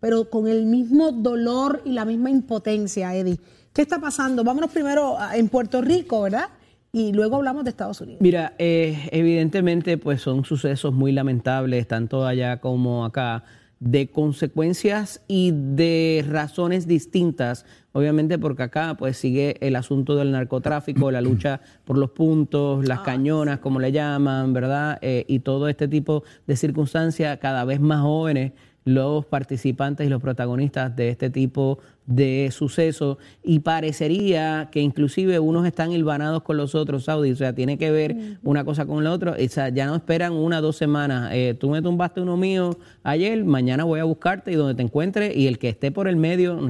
pero 0.00 0.30
con 0.30 0.48
el 0.48 0.66
mismo 0.66 1.12
dolor 1.12 1.82
y 1.84 1.92
la 1.92 2.04
misma 2.04 2.30
impotencia, 2.30 3.14
Eddie. 3.14 3.38
¿Qué 3.72 3.82
está 3.82 4.00
pasando? 4.00 4.44
Vámonos 4.44 4.70
primero 4.70 5.16
en 5.34 5.48
Puerto 5.48 5.80
Rico, 5.80 6.22
¿verdad? 6.22 6.48
y 6.94 7.12
luego 7.12 7.36
hablamos 7.36 7.64
de 7.64 7.70
Estados 7.70 8.00
Unidos. 8.00 8.20
Mira, 8.22 8.54
eh, 8.56 9.08
evidentemente 9.10 9.98
pues 9.98 10.20
son 10.20 10.44
sucesos 10.44 10.94
muy 10.94 11.10
lamentables, 11.10 11.88
tanto 11.88 12.24
allá 12.24 12.60
como 12.60 13.04
acá, 13.04 13.42
de 13.80 14.08
consecuencias 14.08 15.20
y 15.26 15.52
de 15.52 16.24
razones 16.26 16.86
distintas, 16.86 17.66
obviamente 17.94 18.38
porque 18.38 18.64
acá 18.64 18.96
pues 18.98 19.16
sigue 19.16 19.56
el 19.60 19.76
asunto 19.76 20.16
del 20.16 20.32
narcotráfico, 20.32 21.10
la 21.10 21.20
lucha 21.20 21.60
por 21.84 21.96
los 21.96 22.10
puntos, 22.10 22.86
las 22.86 22.98
ah, 22.98 23.02
cañonas, 23.04 23.60
como 23.60 23.80
le 23.80 23.92
llaman, 23.92 24.52
¿verdad? 24.52 24.98
Eh, 25.00 25.24
y 25.28 25.38
todo 25.38 25.68
este 25.68 25.88
tipo 25.88 26.24
de 26.46 26.56
circunstancias 26.56 27.38
cada 27.38 27.64
vez 27.64 27.80
más 27.80 28.02
jóvenes 28.02 28.52
los 28.84 29.24
participantes 29.24 30.06
y 30.06 30.10
los 30.10 30.20
protagonistas 30.20 30.94
de 30.94 31.08
este 31.08 31.30
tipo 31.30 31.78
de 32.06 32.50
sucesos 32.52 33.16
y 33.42 33.60
parecería 33.60 34.68
que 34.70 34.80
inclusive 34.80 35.38
unos 35.38 35.66
están 35.66 35.92
hilvanados 35.92 36.42
con 36.42 36.56
los 36.56 36.74
otros, 36.74 37.04
Saudi, 37.04 37.32
o 37.32 37.36
sea, 37.36 37.54
tiene 37.54 37.78
que 37.78 37.90
ver 37.90 38.14
una 38.42 38.64
cosa 38.64 38.84
con 38.84 39.02
la 39.02 39.12
otra, 39.12 39.32
o 39.42 39.48
sea, 39.48 39.70
ya 39.70 39.86
no 39.86 39.96
esperan 39.96 40.32
una 40.32 40.58
o 40.58 40.62
dos 40.62 40.76
semanas, 40.76 41.30
eh, 41.32 41.56
tú 41.58 41.70
me 41.70 41.80
tumbaste 41.80 42.20
uno 42.20 42.36
mío 42.36 42.76
ayer, 43.02 43.42
mañana 43.44 43.84
voy 43.84 44.00
a 44.00 44.04
buscarte 44.04 44.52
y 44.52 44.54
donde 44.54 44.74
te 44.74 44.82
encuentre 44.82 45.32
y 45.34 45.46
el 45.46 45.58
que 45.58 45.70
esté 45.70 45.90
por 45.90 46.06
el 46.06 46.16
medio 46.16 46.60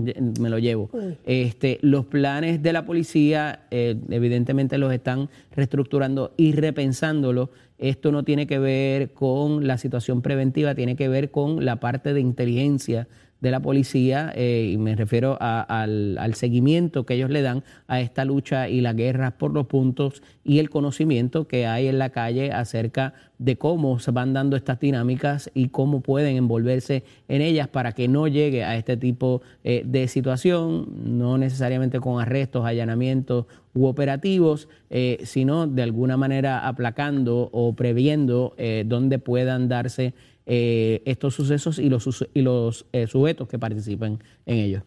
me 0.41 0.51
lo 0.51 0.59
llevo. 0.59 0.91
Este, 1.25 1.79
los 1.83 2.05
planes 2.07 2.63
de 2.63 2.73
la 2.73 2.87
policía 2.87 3.65
eh, 3.71 3.97
evidentemente 4.11 4.79
los 4.79 4.93
están 4.93 5.29
reestructurando 5.55 6.33
y 6.37 6.53
repensándolo 6.53 7.51
esto 7.79 8.13
no 8.13 8.23
tiene 8.23 8.47
que 8.47 8.59
ver 8.59 9.13
con 9.13 9.67
la 9.67 9.79
situación 9.79 10.23
preventiva, 10.23 10.75
tiene 10.75 10.97
que 10.97 11.09
ver 11.09 11.31
con 11.31 11.65
la 11.65 11.81
parte 11.81 12.15
de 12.15 12.21
inteligencia 12.21 13.09
de 13.45 13.51
la 13.51 13.61
policía, 13.61 14.33
eh, 14.35 14.71
y 14.73 14.79
me 14.79 14.97
refiero 14.97 15.37
a- 15.39 15.61
al, 15.61 16.35
seguimiento 16.35 17.05
que 17.05 17.13
ellos 17.13 17.29
le 17.29 17.43
dan 17.43 17.63
a 17.89 18.01
esta 18.01 18.25
lucha 18.25 18.71
y 18.71 18.81
la 18.81 18.95
guerra 18.95 19.33
por 19.33 19.53
los 19.53 19.67
puntos 19.67 20.23
y 20.45 20.61
el 20.61 20.71
conocimiento 20.71 21.47
que 21.47 21.67
hay 21.67 21.89
en 21.89 21.99
la 21.99 22.09
calle 22.09 22.53
acerca 22.53 23.13
de 23.39 23.57
cómo 23.57 23.99
se 23.99 24.13
van 24.13 24.33
dando 24.33 24.57
estas 24.57 24.81
dinámicas 24.81 25.51
y 25.53 25.69
cómo 25.69 26.01
pueden 26.01 26.39
envolverse 26.39 27.05
en 27.29 27.43
ellas 27.43 27.69
para 27.69 27.93
que 27.93 28.09
no 28.09 28.29
llegue 28.29 28.65
a 28.65 28.77
este 28.77 28.97
tipo 28.97 29.43
eh, 29.63 29.83
de 29.85 30.09
situación, 30.09 30.87
no 31.05 31.37
necesariamente 31.37 32.01
con 32.01 32.23
arrestos, 32.23 32.65
allanamientos 32.65 33.45
u 33.75 33.85
operativos, 33.87 34.69
eh, 34.89 35.19
sino 35.25 35.67
de 35.67 35.83
alguna 35.83 36.17
manera 36.17 36.67
aplacando 36.67 37.51
o 37.53 37.75
previendo 37.75 38.55
dónde 38.87 39.19
puedan 39.19 39.69
darse 39.69 40.15
eh, 40.47 41.03
estos 41.07 41.35
sucesos 41.35 41.79
y 41.79 41.89
los, 41.89 42.27
y 42.35 42.43
los 42.43 42.87
eh, 42.93 43.07
sujetos 43.07 43.49
que 43.49 43.59
participen 43.59 44.19
en 44.47 44.57
ellos. 44.59 44.83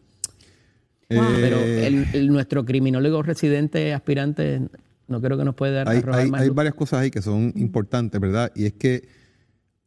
Pero 1.08 1.58
Eh, 1.60 1.88
el- 1.88 2.06
el- 2.14 2.28
nuestro 2.28 2.66
criminólogo 2.66 3.24
residente 3.24 3.94
aspirante 3.94 4.62
no 5.08 5.22
creo 5.22 5.38
que 5.38 5.46
nos 5.46 5.56
puede 5.56 5.74
dar 5.74 5.88
hay, 5.88 6.02
hay- 6.14 6.30
más 6.30 6.42
hay 6.42 6.50
varias 6.50 6.76
cosas 6.76 7.00
ahí 7.02 7.10
que 7.12 7.22
son 7.22 7.54
importantes, 7.56 8.20
¿verdad? 8.20 8.52
Y 8.56 8.66
es 8.66 8.74
que 8.74 9.08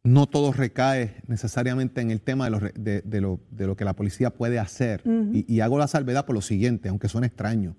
no 0.03 0.25
todo 0.25 0.51
recae 0.51 1.17
necesariamente 1.27 2.01
en 2.01 2.09
el 2.09 2.21
tema 2.21 2.45
de 2.45 2.51
lo, 2.51 2.59
re- 2.59 2.73
de, 2.75 3.01
de 3.01 3.21
lo, 3.21 3.39
de 3.51 3.67
lo 3.67 3.75
que 3.75 3.85
la 3.85 3.93
policía 3.95 4.31
puede 4.31 4.57
hacer. 4.57 5.03
y, 5.31 5.45
y 5.47 5.59
hago 5.59 5.77
la 5.77 5.87
salvedad 5.87 6.25
por 6.25 6.33
lo 6.33 6.41
siguiente, 6.41 6.89
aunque 6.89 7.07
suene 7.07 7.27
extraño. 7.27 7.75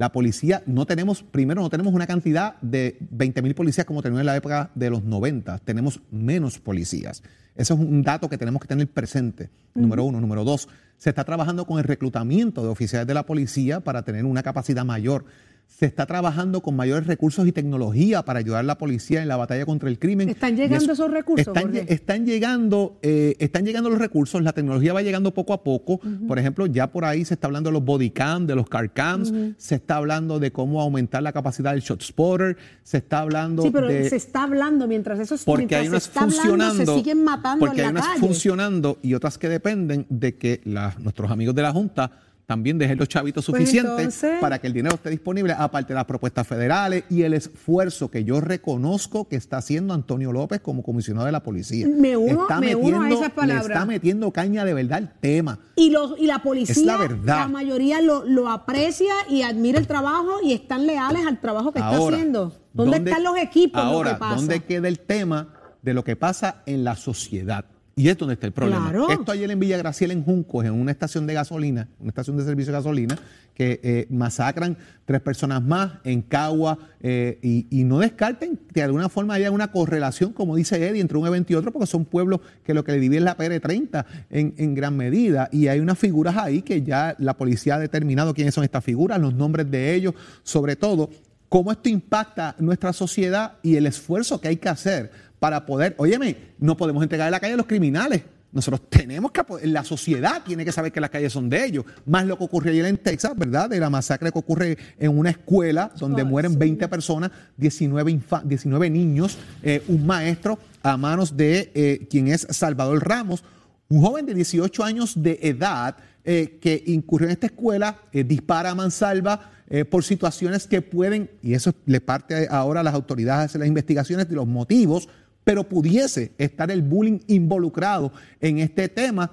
La 0.00 0.12
policía, 0.12 0.62
no 0.64 0.86
tenemos, 0.86 1.22
primero, 1.22 1.60
no 1.60 1.68
tenemos 1.68 1.92
una 1.92 2.06
cantidad 2.06 2.58
de 2.62 2.96
20 3.10 3.42
mil 3.42 3.54
policías 3.54 3.84
como 3.84 4.00
teníamos 4.00 4.20
en 4.20 4.26
la 4.26 4.36
época 4.36 4.70
de 4.74 4.88
los 4.88 5.04
90. 5.04 5.58
Tenemos 5.58 6.00
menos 6.10 6.58
policías. 6.58 7.22
Eso 7.54 7.74
es 7.74 7.80
un 7.80 8.02
dato 8.02 8.30
que 8.30 8.38
tenemos 8.38 8.62
que 8.62 8.68
tener 8.68 8.88
presente. 8.88 9.50
Número 9.74 10.04
uno. 10.04 10.18
Número 10.18 10.42
dos, 10.42 10.70
se 10.96 11.10
está 11.10 11.24
trabajando 11.24 11.66
con 11.66 11.76
el 11.76 11.84
reclutamiento 11.84 12.62
de 12.62 12.70
oficiales 12.70 13.06
de 13.06 13.12
la 13.12 13.26
policía 13.26 13.80
para 13.80 14.02
tener 14.02 14.24
una 14.24 14.42
capacidad 14.42 14.86
mayor. 14.86 15.26
Se 15.70 15.86
está 15.86 16.04
trabajando 16.04 16.60
con 16.60 16.76
mayores 16.76 17.06
recursos 17.06 17.46
y 17.46 17.52
tecnología 17.52 18.22
para 18.24 18.40
ayudar 18.40 18.60
a 18.60 18.62
la 18.64 18.76
policía 18.76 19.22
en 19.22 19.28
la 19.28 19.36
batalla 19.38 19.64
contra 19.64 19.88
el 19.88 19.98
crimen. 19.98 20.28
¿Están 20.28 20.54
llegando 20.56 20.82
eso- 20.84 20.92
esos 20.92 21.10
recursos, 21.10 21.46
Están, 21.46 21.74
están 21.88 22.26
llegando, 22.26 22.98
eh, 23.00 23.34
están 23.38 23.64
llegando 23.64 23.88
los 23.88 23.98
recursos, 23.98 24.42
la 24.42 24.52
tecnología 24.52 24.92
va 24.92 25.00
llegando 25.00 25.32
poco 25.32 25.54
a 25.54 25.62
poco. 25.62 25.98
Por 26.28 26.38
ejemplo, 26.38 26.66
ya 26.66 26.88
por 26.92 27.04
ahí 27.06 27.24
se 27.24 27.32
está 27.34 27.46
hablando 27.46 27.70
de 27.70 27.74
los 27.74 27.84
body 27.84 28.10
cam, 28.10 28.46
de 28.46 28.56
los 28.56 28.68
car 28.68 28.92
cams, 28.92 29.32
se 29.56 29.76
está 29.76 29.96
hablando 29.96 30.38
de 30.38 30.50
cómo 30.52 30.82
aumentar 30.82 31.22
la 31.22 31.32
capacidad 31.32 31.70
del 31.72 31.80
shot 31.80 32.02
spotter, 32.02 32.58
se 32.82 32.98
está 32.98 33.20
hablando 33.20 33.62
Sí, 33.62 33.70
pero 33.70 33.86
de 33.86 34.10
se 34.10 34.16
está 34.16 34.42
hablando 34.42 34.86
mientras 34.86 35.18
eso 35.20 35.34
es 35.36 35.44
porque 35.44 35.76
hay 35.76 35.84
se 35.84 35.90
unas 35.90 36.08
está 36.08 36.20
hablando, 36.22 36.42
funcionando, 36.42 36.92
se 36.94 36.98
siguen 36.98 37.24
matando 37.24 37.64
porque 37.66 37.80
en 37.80 37.86
hay 37.86 37.92
la 37.94 38.00
unas 38.00 38.06
calle. 38.08 38.20
funcionando 38.20 38.98
y 39.02 39.14
otras 39.14 39.38
que 39.38 39.48
dependen 39.48 40.04
de 40.10 40.34
que 40.36 40.60
la- 40.64 40.94
nuestros 40.98 41.30
amigos 41.30 41.54
de 41.54 41.62
la 41.62 41.72
Junta 41.72 42.10
también 42.50 42.78
dejen 42.78 42.98
los 42.98 43.06
chavitos 43.08 43.46
Pues 43.46 43.58
suficientes 43.60 43.92
entonces- 43.96 44.40
para 44.40 44.58
que 44.58 44.66
el 44.66 44.72
dinero 44.72 44.96
esté 44.96 45.08
disponible, 45.08 45.54
aparte 45.56 45.92
de 45.92 45.94
las 45.94 46.04
propuestas 46.04 46.44
federales 46.48 47.04
y 47.08 47.22
el 47.22 47.32
esfuerzo 47.34 48.10
que 48.10 48.24
yo 48.24 48.40
reconozco 48.40 49.28
que 49.28 49.36
está 49.36 49.58
haciendo 49.58 49.94
Antonio 49.94 50.32
López 50.32 50.60
como 50.60 50.82
comisionado 50.82 51.26
de 51.26 51.30
la 51.32 51.44
policía. 51.44 51.86
Me 51.86 52.16
uno- 52.16 52.42
Está 52.42 52.58
me 52.58 52.74
uno 52.74 52.96
a 52.96 53.00
metiendo- 53.02 53.20
esas 53.20 53.32
palabras. 53.34 53.66
Le 53.68 53.72
está 53.74 53.86
metiendo 53.86 54.32
caña 54.32 54.64
de 54.64 54.74
verdad 54.74 54.98
al 54.98 55.12
tema. 55.20 55.60
Y, 55.76 55.90
los, 55.90 56.18
y 56.18 56.26
la 56.26 56.42
policía, 56.42 56.72
Es 56.72 56.84
la 56.84 56.96
verdad. 56.96 57.48
mayoría 57.48 58.00
lo, 58.00 58.24
lo 58.24 58.48
aprecia 58.50 59.14
y 59.28 59.42
admira 59.42 59.78
el 59.78 59.86
trabajo 59.86 60.38
y 60.42 60.52
están 60.52 60.88
leales 60.88 61.24
al 61.28 61.40
trabajo 61.40 61.70
que 61.70 61.78
está 61.78 61.90
haciendo. 61.96 62.52
¿Dónde, 62.72 62.96
están 62.96 63.22
los 63.22 63.36
equipos? 63.38 63.80
lo 63.80 63.88
Ahora, 63.90 64.14
que 64.14 64.18
pasa? 64.18 64.34
¿dónde 64.34 64.60
queda 64.64 64.88
el 64.88 64.98
tema 64.98 65.54
de 65.82 65.94
lo 65.94 66.02
que 66.02 66.16
pasa 66.16 66.62
en 66.66 66.82
la 66.82 66.96
sociedad? 66.96 67.64
Y 68.00 68.08
es 68.08 68.16
donde 68.16 68.32
está 68.32 68.46
el 68.46 68.54
problema. 68.54 68.88
Claro. 68.88 69.10
Esto 69.10 69.30
ayer 69.30 69.50
en 69.50 69.60
Villa 69.60 69.76
Graciela, 69.76 70.14
en 70.14 70.24
Juncos, 70.24 70.64
en 70.64 70.72
una 70.72 70.90
estación 70.90 71.26
de 71.26 71.34
gasolina, 71.34 71.86
una 71.98 72.08
estación 72.08 72.34
de 72.38 72.44
servicio 72.44 72.72
de 72.72 72.78
gasolina, 72.78 73.18
que 73.52 73.78
eh, 73.82 74.06
masacran 74.08 74.78
tres 75.04 75.20
personas 75.20 75.62
más 75.62 75.92
en 76.04 76.22
Cagua 76.22 76.78
eh, 77.02 77.38
y, 77.42 77.66
y 77.68 77.84
no 77.84 77.98
descarten 77.98 78.56
que 78.56 78.80
de 78.80 78.84
alguna 78.84 79.10
forma 79.10 79.34
haya 79.34 79.50
una 79.50 79.70
correlación, 79.70 80.32
como 80.32 80.56
dice 80.56 80.88
Eddie, 80.88 81.02
entre 81.02 81.18
un 81.18 81.26
evento 81.26 81.52
y 81.52 81.56
otro, 81.56 81.72
porque 81.72 81.86
son 81.86 82.06
pueblos 82.06 82.40
que 82.64 82.72
lo 82.72 82.84
que 82.84 82.92
le 82.92 83.00
divide 83.00 83.18
es 83.18 83.24
la 83.24 83.36
PR30 83.36 84.06
en, 84.30 84.54
en 84.56 84.74
gran 84.74 84.96
medida. 84.96 85.50
Y 85.52 85.68
hay 85.68 85.80
unas 85.80 85.98
figuras 85.98 86.38
ahí 86.38 86.62
que 86.62 86.80
ya 86.80 87.14
la 87.18 87.36
policía 87.36 87.74
ha 87.74 87.78
determinado 87.78 88.32
quiénes 88.32 88.54
son 88.54 88.64
estas 88.64 88.82
figuras, 88.82 89.20
los 89.20 89.34
nombres 89.34 89.70
de 89.70 89.94
ellos, 89.94 90.14
sobre 90.42 90.74
todo 90.74 91.10
cómo 91.50 91.72
esto 91.72 91.88
impacta 91.90 92.54
nuestra 92.60 92.94
sociedad 92.94 93.54
y 93.62 93.76
el 93.76 93.84
esfuerzo 93.84 94.40
que 94.40 94.48
hay 94.48 94.56
que 94.56 94.68
hacer 94.70 95.10
para 95.40 95.66
poder, 95.66 95.94
óyeme, 95.98 96.36
no 96.60 96.76
podemos 96.76 97.02
entregar 97.02 97.26
en 97.26 97.32
la 97.32 97.40
calle 97.40 97.54
a 97.54 97.56
los 97.56 97.66
criminales. 97.66 98.22
Nosotros 98.52 98.90
tenemos 98.90 99.30
que, 99.30 99.42
la 99.68 99.84
sociedad 99.84 100.42
tiene 100.44 100.64
que 100.64 100.72
saber 100.72 100.90
que 100.90 101.00
las 101.00 101.10
calles 101.10 101.32
son 101.32 101.48
de 101.48 101.64
ellos. 101.64 101.84
Más 102.04 102.26
lo 102.26 102.36
que 102.36 102.44
ocurrió 102.44 102.72
ayer 102.72 102.84
en 102.84 102.96
Texas, 102.98 103.32
¿verdad? 103.36 103.70
De 103.70 103.78
la 103.78 103.90
masacre 103.90 104.32
que 104.32 104.38
ocurre 104.40 104.76
en 104.98 105.16
una 105.16 105.30
escuela 105.30 105.92
donde 105.98 106.24
mueren 106.24 106.58
20 106.58 106.88
personas, 106.88 107.30
19, 107.56 108.12
infa- 108.12 108.42
19 108.42 108.90
niños, 108.90 109.38
eh, 109.62 109.82
un 109.86 110.04
maestro 110.04 110.58
a 110.82 110.96
manos 110.96 111.36
de 111.36 111.70
eh, 111.74 112.06
quien 112.10 112.26
es 112.28 112.46
Salvador 112.50 113.06
Ramos, 113.08 113.44
un 113.88 114.02
joven 114.02 114.26
de 114.26 114.34
18 114.34 114.82
años 114.82 115.22
de 115.22 115.38
edad 115.42 115.96
eh, 116.24 116.58
que 116.60 116.82
incurrió 116.86 117.28
en 117.28 117.32
esta 117.32 117.46
escuela, 117.46 117.98
dispara 118.12 118.70
a 118.70 118.74
mansalva 118.74 119.52
eh, 119.68 119.84
por 119.84 120.02
situaciones 120.02 120.66
que 120.66 120.82
pueden, 120.82 121.30
y 121.40 121.54
eso 121.54 121.72
le 121.86 122.00
parte 122.00 122.48
ahora 122.50 122.80
a 122.80 122.82
las 122.82 122.94
autoridades 122.94 123.42
a 123.42 123.44
hacer 123.44 123.60
las 123.60 123.68
investigaciones 123.68 124.28
de 124.28 124.34
los 124.34 124.46
motivos, 124.48 125.08
pero 125.44 125.64
pudiese 125.64 126.32
estar 126.38 126.70
el 126.70 126.82
bullying 126.82 127.20
involucrado 127.26 128.12
en 128.40 128.58
este 128.58 128.88
tema 128.88 129.30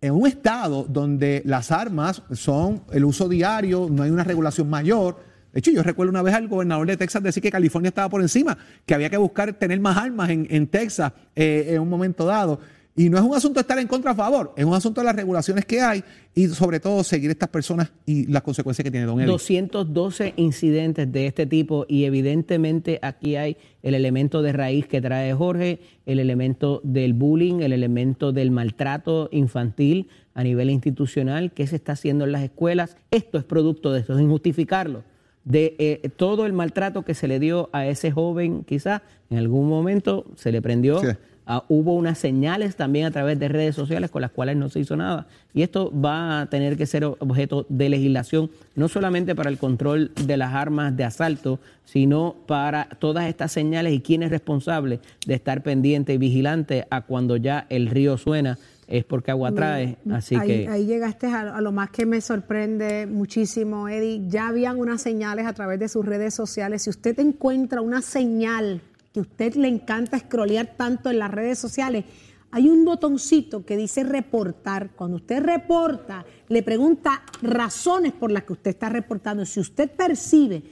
en 0.00 0.12
un 0.12 0.26
estado 0.26 0.86
donde 0.88 1.42
las 1.44 1.72
armas 1.72 2.22
son 2.32 2.82
el 2.92 3.04
uso 3.04 3.28
diario, 3.28 3.88
no 3.90 4.04
hay 4.04 4.10
una 4.10 4.24
regulación 4.24 4.70
mayor. 4.70 5.16
De 5.52 5.58
hecho, 5.58 5.70
yo 5.70 5.82
recuerdo 5.82 6.10
una 6.10 6.22
vez 6.22 6.34
al 6.34 6.46
gobernador 6.46 6.86
de 6.86 6.96
Texas 6.96 7.22
decir 7.22 7.42
que 7.42 7.50
California 7.50 7.88
estaba 7.88 8.08
por 8.08 8.20
encima, 8.20 8.56
que 8.86 8.94
había 8.94 9.10
que 9.10 9.16
buscar 9.16 9.52
tener 9.54 9.80
más 9.80 9.96
armas 9.96 10.30
en, 10.30 10.46
en 10.50 10.68
Texas 10.68 11.12
eh, 11.34 11.70
en 11.70 11.80
un 11.80 11.88
momento 11.88 12.24
dado. 12.26 12.60
Y 12.98 13.08
no 13.10 13.16
es 13.16 13.22
un 13.22 13.32
asunto 13.32 13.58
de 13.58 13.60
estar 13.60 13.78
en 13.78 13.86
contra 13.86 14.10
o 14.10 14.14
a 14.14 14.16
favor, 14.16 14.52
es 14.56 14.64
un 14.64 14.74
asunto 14.74 15.00
de 15.00 15.04
las 15.04 15.14
regulaciones 15.14 15.64
que 15.64 15.80
hay 15.80 16.02
y 16.34 16.48
sobre 16.48 16.80
todo 16.80 17.04
seguir 17.04 17.30
estas 17.30 17.48
personas 17.48 17.92
y 18.04 18.26
las 18.26 18.42
consecuencias 18.42 18.82
que 18.82 18.90
tiene 18.90 19.06
Don 19.06 19.20
Eddie. 19.20 19.30
212 19.30 20.34
incidentes 20.34 21.12
de 21.12 21.28
este 21.28 21.46
tipo 21.46 21.86
y 21.88 22.06
evidentemente 22.06 22.98
aquí 23.00 23.36
hay 23.36 23.56
el 23.84 23.94
elemento 23.94 24.42
de 24.42 24.52
raíz 24.52 24.88
que 24.88 25.00
trae 25.00 25.32
Jorge, 25.32 25.78
el 26.06 26.18
elemento 26.18 26.80
del 26.82 27.14
bullying, 27.14 27.60
el 27.60 27.72
elemento 27.72 28.32
del 28.32 28.50
maltrato 28.50 29.28
infantil 29.30 30.08
a 30.34 30.42
nivel 30.42 30.68
institucional 30.68 31.52
que 31.52 31.68
se 31.68 31.76
está 31.76 31.92
haciendo 31.92 32.24
en 32.24 32.32
las 32.32 32.42
escuelas. 32.42 32.96
Esto 33.12 33.38
es 33.38 33.44
producto 33.44 33.92
de 33.92 34.00
esto, 34.00 34.18
sin 34.18 34.28
justificarlo, 34.28 35.04
de 35.44 35.76
eh, 35.78 36.10
todo 36.16 36.46
el 36.46 36.52
maltrato 36.52 37.04
que 37.04 37.14
se 37.14 37.28
le 37.28 37.38
dio 37.38 37.70
a 37.72 37.86
ese 37.86 38.10
joven, 38.10 38.64
quizás 38.64 39.02
en 39.30 39.38
algún 39.38 39.68
momento 39.68 40.26
se 40.34 40.50
le 40.50 40.60
prendió. 40.60 41.00
Sí. 41.00 41.06
Ah, 41.50 41.64
hubo 41.70 41.94
unas 41.94 42.18
señales 42.18 42.76
también 42.76 43.06
a 43.06 43.10
través 43.10 43.38
de 43.38 43.48
redes 43.48 43.74
sociales 43.74 44.10
con 44.10 44.20
las 44.20 44.30
cuales 44.30 44.54
no 44.58 44.68
se 44.68 44.80
hizo 44.80 44.96
nada. 44.96 45.26
Y 45.54 45.62
esto 45.62 45.90
va 45.98 46.42
a 46.42 46.46
tener 46.50 46.76
que 46.76 46.84
ser 46.84 47.06
objeto 47.06 47.64
de 47.70 47.88
legislación, 47.88 48.50
no 48.74 48.86
solamente 48.88 49.34
para 49.34 49.48
el 49.48 49.56
control 49.56 50.12
de 50.26 50.36
las 50.36 50.52
armas 50.52 50.94
de 50.94 51.04
asalto, 51.04 51.58
sino 51.86 52.36
para 52.46 52.90
todas 52.98 53.26
estas 53.28 53.50
señales 53.50 53.94
y 53.94 54.00
quién 54.00 54.22
es 54.22 54.30
responsable 54.30 55.00
de 55.26 55.34
estar 55.34 55.62
pendiente 55.62 56.12
y 56.12 56.18
vigilante 56.18 56.86
a 56.90 57.00
cuando 57.00 57.38
ya 57.38 57.64
el 57.70 57.86
río 57.86 58.18
suena, 58.18 58.58
es 58.86 59.04
porque 59.04 59.30
agua 59.30 59.50
trae. 59.50 59.96
Así 60.10 60.34
ahí, 60.34 60.48
que 60.48 60.68
ahí 60.68 60.84
llegaste 60.84 61.28
a, 61.28 61.56
a 61.56 61.62
lo 61.62 61.72
más 61.72 61.88
que 61.88 62.04
me 62.04 62.20
sorprende 62.20 63.06
muchísimo, 63.06 63.88
Eddie. 63.88 64.28
Ya 64.28 64.48
habían 64.48 64.78
unas 64.78 65.00
señales 65.00 65.46
a 65.46 65.54
través 65.54 65.80
de 65.80 65.88
sus 65.88 66.04
redes 66.04 66.34
sociales. 66.34 66.82
Si 66.82 66.90
usted 66.90 67.18
encuentra 67.20 67.80
una 67.80 68.02
señal 68.02 68.82
que 69.12 69.20
a 69.20 69.22
usted 69.22 69.54
le 69.54 69.68
encanta 69.68 70.18
scrollear 70.18 70.76
tanto 70.76 71.10
en 71.10 71.18
las 71.18 71.30
redes 71.30 71.58
sociales, 71.58 72.04
hay 72.50 72.68
un 72.68 72.84
botoncito 72.84 73.64
que 73.64 73.76
dice 73.76 74.04
reportar. 74.04 74.90
Cuando 74.96 75.16
usted 75.16 75.42
reporta, 75.42 76.24
le 76.48 76.62
pregunta 76.62 77.22
razones 77.42 78.12
por 78.12 78.30
las 78.30 78.44
que 78.44 78.54
usted 78.54 78.70
está 78.70 78.88
reportando. 78.88 79.44
Si 79.44 79.60
usted 79.60 79.90
percibe 79.90 80.62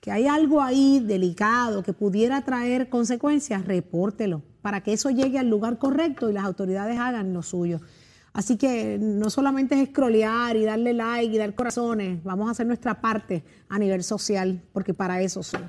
que 0.00 0.12
hay 0.12 0.26
algo 0.26 0.62
ahí 0.62 1.00
delicado 1.00 1.82
que 1.82 1.92
pudiera 1.92 2.42
traer 2.42 2.88
consecuencias, 2.88 3.64
repórtelo 3.64 4.42
para 4.62 4.82
que 4.82 4.92
eso 4.92 5.10
llegue 5.10 5.38
al 5.38 5.50
lugar 5.50 5.78
correcto 5.78 6.30
y 6.30 6.32
las 6.32 6.44
autoridades 6.44 6.98
hagan 6.98 7.32
lo 7.34 7.42
suyo. 7.42 7.80
Así 8.32 8.56
que 8.56 8.98
no 9.00 9.30
solamente 9.30 9.80
es 9.80 9.88
scrollear 9.90 10.56
y 10.56 10.64
darle 10.64 10.92
like 10.92 11.34
y 11.34 11.38
dar 11.38 11.54
corazones, 11.54 12.22
vamos 12.24 12.48
a 12.48 12.52
hacer 12.52 12.66
nuestra 12.66 13.00
parte 13.00 13.44
a 13.68 13.78
nivel 13.78 14.02
social, 14.02 14.60
porque 14.72 14.92
para 14.94 15.22
eso 15.22 15.42
son. 15.42 15.68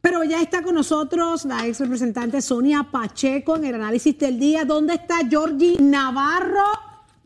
Pero 0.00 0.24
ya 0.24 0.40
está 0.40 0.62
con 0.62 0.74
nosotros 0.74 1.44
la 1.44 1.66
ex 1.66 1.78
representante 1.80 2.40
Sonia 2.40 2.86
Pacheco 2.90 3.56
en 3.56 3.66
el 3.66 3.74
análisis 3.74 4.18
del 4.18 4.38
día. 4.40 4.64
¿Dónde 4.64 4.94
está 4.94 5.18
Georgie 5.28 5.76
Navarro? 5.80 6.64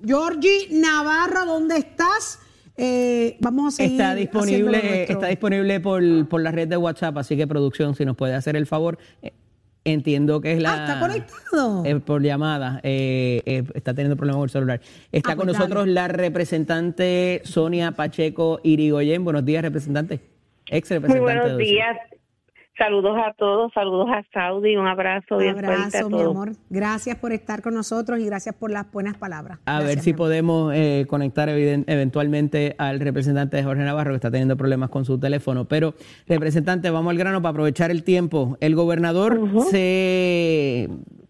Georgie 0.04 0.68
Navarro, 0.72 1.46
¿dónde 1.46 1.76
estás? 1.78 2.40
Eh, 2.76 3.36
vamos 3.40 3.74
a 3.74 3.76
seguir 3.76 3.92
está 3.92 4.14
disponible, 4.16 4.82
nuestro. 4.82 5.14
está 5.14 5.26
disponible 5.28 5.78
por, 5.78 6.02
por 6.28 6.42
la 6.42 6.50
red 6.50 6.66
de 6.66 6.76
WhatsApp, 6.76 7.16
así 7.18 7.36
que 7.36 7.46
producción, 7.46 7.94
si 7.94 8.04
nos 8.04 8.16
puede 8.16 8.34
hacer 8.34 8.56
el 8.56 8.66
favor. 8.66 8.98
Eh, 9.22 9.32
Entiendo 9.86 10.40
que 10.40 10.52
es 10.52 10.62
la. 10.62 10.72
Ah, 10.72 10.84
está 10.86 10.98
conectado. 11.00 11.84
eh, 11.84 12.00
por 12.00 12.22
llamada. 12.22 12.80
eh, 12.82 13.42
eh, 13.44 13.64
está 13.74 13.92
teniendo 13.92 14.16
problemas 14.16 14.36
con 14.38 14.44
el 14.44 14.50
celular. 14.50 14.80
Está 15.12 15.32
Ah, 15.32 15.36
con 15.36 15.44
pues 15.44 15.58
nosotros 15.58 15.86
la 15.88 16.08
representante 16.08 17.42
Sonia 17.44 17.92
Pacheco 17.92 18.60
Irigoyen. 18.64 19.22
Buenos 19.24 19.44
días, 19.44 19.62
representante. 19.62 20.20
Ex 20.70 20.90
Muy 20.90 20.96
representante. 21.00 21.20
buenos 21.20 21.44
de 21.44 21.54
Ociel. 21.54 21.68
días. 21.68 21.96
Saludos 22.76 23.16
a 23.24 23.32
todos, 23.34 23.72
saludos 23.72 24.08
a 24.10 24.24
Saudi, 24.32 24.76
un 24.76 24.88
abrazo 24.88 25.36
Un 25.36 25.42
bien 25.42 25.54
fuerte 25.54 25.70
a 25.72 25.76
abrazo, 25.84 26.10
mi 26.10 26.16
todos. 26.16 26.30
amor. 26.34 26.52
Gracias 26.70 27.16
por 27.18 27.30
estar 27.32 27.62
con 27.62 27.72
nosotros 27.74 28.18
y 28.18 28.26
gracias 28.26 28.54
por 28.56 28.72
las 28.72 28.90
buenas 28.90 29.16
palabras. 29.16 29.58
A 29.64 29.74
Gracias, 29.74 29.86
ver 29.88 29.96
mi 29.98 30.02
si 30.02 30.12
podemos 30.12 30.72
eh, 30.74 31.06
conectar 31.08 31.48
eventualmente 31.50 32.74
al 32.78 32.98
representante 32.98 33.56
de 33.56 33.62
Jorge 33.62 33.84
Navarro 33.84 34.10
que 34.10 34.16
está 34.16 34.30
teniendo 34.32 34.56
problemas 34.56 34.90
con 34.90 35.04
su 35.04 35.18
teléfono. 35.18 35.66
Pero, 35.66 35.94
representante, 36.26 36.90
vamos 36.90 37.10
al 37.12 37.18
grano 37.18 37.40
para 37.40 37.50
aprovechar 37.50 37.92
el 37.92 38.02
tiempo. 38.02 38.56
El 38.60 38.74
gobernador 38.74 39.40
se 39.70 40.88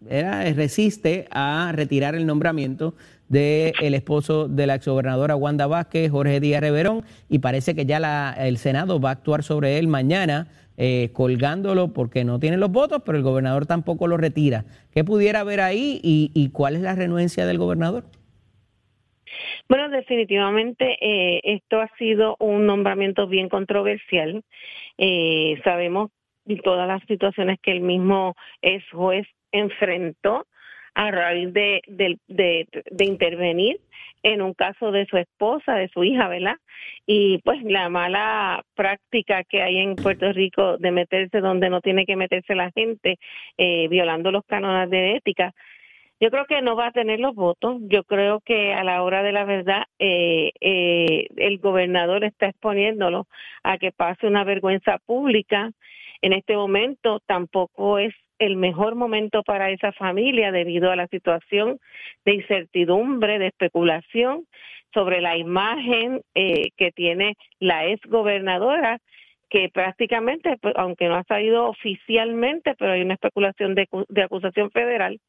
era, 0.09 0.43
resiste 0.53 1.27
a 1.29 1.71
retirar 1.73 2.15
el 2.15 2.25
nombramiento 2.25 2.95
del 3.29 3.93
esposo 3.95 4.47
de 4.47 4.67
la 4.67 4.75
exgobernadora 4.75 5.35
Wanda 5.35 5.67
Vázquez, 5.67 6.09
Jorge 6.11 6.39
Díaz 6.39 6.61
Reverón, 6.61 7.03
y 7.29 7.39
parece 7.39 7.73
que 7.75 7.85
ya 7.85 7.99
la- 7.99 8.35
el 8.37 8.57
Senado 8.57 8.99
va 8.99 9.09
a 9.09 9.13
actuar 9.13 9.43
sobre 9.43 9.77
él 9.77 9.87
mañana. 9.87 10.47
Eh, 10.77 11.09
colgándolo 11.13 11.93
porque 11.93 12.25
no 12.25 12.39
tiene 12.39 12.57
los 12.57 12.71
votos, 12.71 13.01
pero 13.05 13.17
el 13.17 13.23
gobernador 13.23 13.65
tampoco 13.65 14.07
lo 14.07 14.17
retira. 14.17 14.65
¿Qué 14.93 15.03
pudiera 15.03 15.41
haber 15.41 15.61
ahí 15.61 15.99
y, 16.03 16.49
cuál 16.49 16.75
es 16.75 16.81
la 16.81 16.95
renuencia 16.95 17.45
del 17.45 17.57
gobernador? 17.57 18.03
Bueno, 19.69 19.89
definitivamente 19.89 20.97
eh, 21.01 21.41
esto 21.43 21.79
ha 21.79 21.89
sido 21.97 22.35
un 22.39 22.65
nombramiento 22.65 23.27
bien 23.27 23.49
controversial. 23.49 24.43
Eh, 24.97 25.59
sabemos 25.63 26.11
todas 26.63 26.87
las 26.87 27.01
situaciones 27.07 27.59
que 27.61 27.71
el 27.71 27.81
mismo 27.81 28.35
ex 28.61 28.83
juez 28.91 29.27
enfrentó 29.51 30.45
a 30.93 31.11
raíz 31.11 31.51
de 31.53 31.81
intervenir 32.99 33.79
en 34.25 34.41
un 34.41 34.55
caso 34.55 34.91
de 34.91 35.05
su 35.05 35.17
esposa, 35.17 35.75
de 35.75 35.87
su 35.89 36.03
hija, 36.03 36.27
¿verdad? 36.27 36.55
Y 37.05 37.37
pues 37.43 37.61
la 37.63 37.89
mala 37.89 38.63
práctica 38.73 39.43
que 39.43 39.61
hay 39.61 39.77
en 39.77 39.95
Puerto 39.95 40.33
Rico 40.33 40.77
de 40.79 40.89
meterse 40.89 41.41
donde 41.41 41.69
no 41.69 41.79
tiene 41.79 42.07
que 42.07 42.15
meterse 42.15 42.55
la 42.55 42.71
gente, 42.71 43.19
eh, 43.57 43.87
violando 43.87 44.31
los 44.31 44.43
cánones 44.47 44.89
de 44.89 45.15
ética. 45.17 45.53
Yo 46.19 46.31
creo 46.31 46.45
que 46.47 46.63
no 46.63 46.75
va 46.75 46.87
a 46.87 46.91
tener 46.91 47.19
los 47.19 47.35
votos. 47.35 47.77
Yo 47.81 48.03
creo 48.03 48.39
que 48.41 48.73
a 48.73 48.83
la 48.83 49.03
hora 49.03 49.21
de 49.21 49.31
la 49.31 49.45
verdad 49.45 49.83
eh, 49.99 50.53
eh, 50.59 51.27
el 51.37 51.59
gobernador 51.59 52.23
está 52.23 52.47
exponiéndolo 52.47 53.27
a 53.61 53.77
que 53.77 53.91
pase 53.91 54.25
una 54.25 54.43
vergüenza 54.43 54.97
pública. 55.05 55.69
En 56.23 56.33
este 56.33 56.55
momento 56.55 57.19
tampoco 57.27 57.99
es 57.99 58.15
el 58.39 58.55
mejor 58.57 58.95
momento 58.95 59.43
para 59.43 59.69
esa 59.69 59.91
familia 59.93 60.51
debido 60.51 60.91
a 60.91 60.95
la 60.95 61.07
situación 61.07 61.79
de 62.25 62.35
incertidumbre, 62.35 63.39
de 63.39 63.47
especulación 63.47 64.45
sobre 64.93 65.21
la 65.21 65.37
imagen 65.37 66.21
eh, 66.33 66.69
que 66.77 66.91
tiene 66.91 67.35
la 67.59 67.85
ex 67.87 68.01
gobernadora 68.09 68.99
que 69.49 69.69
prácticamente, 69.69 70.57
pues, 70.61 70.73
aunque 70.77 71.07
no 71.07 71.15
ha 71.15 71.23
salido 71.23 71.67
oficialmente, 71.67 72.75
pero 72.77 72.93
hay 72.93 73.01
una 73.01 73.13
especulación 73.13 73.75
de, 73.75 73.87
de 74.09 74.23
acusación 74.23 74.71
federal 74.71 75.19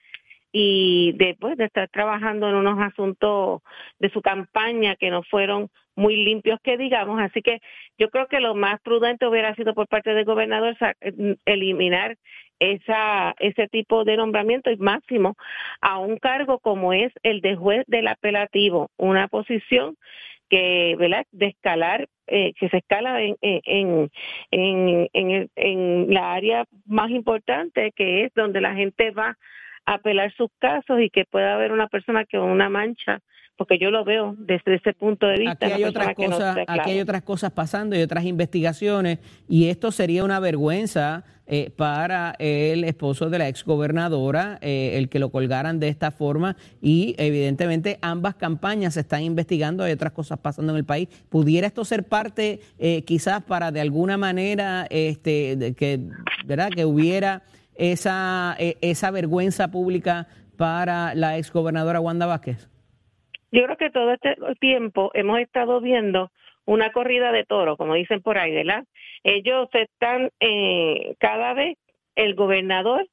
y 0.53 1.13
después 1.17 1.57
de 1.59 1.67
estar 1.67 1.89
trabajando 1.89 2.49
en 2.49 2.55
unos 2.55 2.79
asuntos 2.81 3.63
de 3.99 4.11
su 4.11 4.23
campaña 4.23 4.97
que 4.97 5.11
no 5.11 5.23
fueron 5.23 5.69
muy 5.97 6.17
limpios 6.17 6.61
que 6.63 6.77
digamos, 6.77 7.21
así 7.21 7.43
que 7.43 7.61
yo 7.99 8.11
creo 8.11 8.27
que 8.29 8.41
lo 8.41 8.55
más 8.55 8.81
prudente 8.83 9.27
hubiera 9.27 9.55
sido 9.55 9.75
por 9.75 9.89
parte 9.89 10.15
del 10.15 10.25
gobernador 10.25 10.77
sa- 10.79 10.95
eliminar 11.47 12.17
esa 12.59 13.35
ese 13.39 13.69
tipo 13.69 14.05
de 14.05 14.17
nombramiento 14.17 14.71
y 14.71 14.77
máximo 14.77 15.35
a 15.81 15.99
un 15.99 16.17
cargo 16.19 16.59
como 16.59 16.93
es 16.93 17.13
el 17.23 17.41
de 17.41 17.57
juez 17.57 17.85
del 17.87 18.09
apelativo, 18.09 18.91
una 18.97 19.29
posición 19.29 19.97
que, 20.49 20.95
¿verdad?, 20.99 21.27
de 21.33 21.47
escalar, 21.47 22.07
eh, 22.29 22.53
que 22.55 22.69
se 22.69 22.79
escala 22.79 23.21
en, 23.23 23.37
en, 23.41 24.11
en, 24.53 25.09
en, 25.13 25.51
en 25.57 26.15
la 26.15 26.35
área 26.35 26.65
más 26.87 27.11
importante, 27.11 27.93
que 27.97 28.25
es 28.25 28.33
donde 28.35 28.61
la 28.61 28.75
gente 28.75 29.11
va 29.11 29.37
a 29.87 29.95
apelar 29.95 30.33
sus 30.35 30.49
casos 30.59 31.01
y 31.01 31.11
que 31.11 31.25
pueda 31.25 31.55
haber 31.55 31.73
una 31.73 31.89
persona 31.89 32.25
que 32.25 32.39
una 32.39 32.69
mancha, 32.69 33.21
porque 33.57 33.79
yo 33.79 33.91
lo 33.91 34.05
veo 34.05 34.35
desde 34.39 34.75
ese 34.75 34.93
punto 34.93 35.27
de 35.27 35.39
vista. 35.39 35.67
Aquí 35.67 35.73
hay 35.73 35.85
otras 35.85 36.09
no 36.09 36.15
cosas, 36.15 36.57
esté 36.59 36.73
aquí 36.73 36.91
hay 36.91 37.01
otras 37.01 37.23
cosas 37.23 37.53
pasando 37.53 37.97
y 37.97 38.03
otras 38.03 38.25
investigaciones 38.25 39.19
y 39.49 39.69
esto 39.69 39.91
sería 39.91 40.25
una 40.25 40.41
vergüenza 40.41 41.25
eh, 41.49 41.71
para 41.71 42.35
el 42.39 42.85
esposo 42.85 43.31
de 43.31 43.39
la 43.39 43.49
exgobernadora 43.49 44.59
eh, 44.61 44.93
el 44.95 45.09
que 45.09 45.21
lo 45.21 45.31
colgaran 45.31 45.79
de 45.79 45.89
esta 45.89 46.11
forma 46.11 46.57
y 46.83 47.15
evidentemente 47.19 47.99
ambas 48.03 48.35
campañas 48.35 48.95
se 48.95 49.01
están 49.01 49.23
investigando, 49.23 49.85
hay 49.85 49.93
otras 49.93 50.13
cosas 50.13 50.39
pasando 50.39 50.73
en 50.73 50.79
el 50.79 50.85
país. 50.85 51.09
¿Pudiera 51.29 51.67
esto 51.67 51.85
ser 51.85 52.05
parte 52.05 52.61
eh, 52.79 53.03
quizás 53.05 53.43
para 53.45 53.71
de 53.71 53.81
alguna 53.81 54.17
manera 54.19 54.87
este 54.91 55.57
de 55.57 55.75
que 55.75 56.01
verdad 56.45 56.71
que 56.71 56.85
hubiera 56.85 57.43
esa 57.77 58.57
eh, 58.59 58.77
esa 58.81 59.11
vergüenza 59.11 59.71
pública 59.71 60.27
para 60.57 61.15
la 61.15 61.39
exgobernadora 61.39 62.01
Wanda 62.01 62.27
Vázquez? 62.27 62.69
Yo 63.53 63.65
creo 63.65 63.77
que 63.77 63.91
todo 63.91 64.13
este 64.13 64.37
tiempo 64.61 65.11
hemos 65.15 65.39
estado 65.41 65.81
viendo 65.81 66.31
una 66.65 66.91
corrida 66.93 67.33
de 67.33 67.45
toro, 67.45 67.77
como 67.77 67.95
dicen 67.95 68.21
por 68.21 68.39
ahí, 68.39 68.53
¿verdad? 68.53 68.85
Ellos 69.23 69.69
están, 69.73 70.31
eh, 70.41 71.15
cada 71.19 71.55
vez 71.55 71.79
el 72.17 72.35
gobernador 72.35 73.07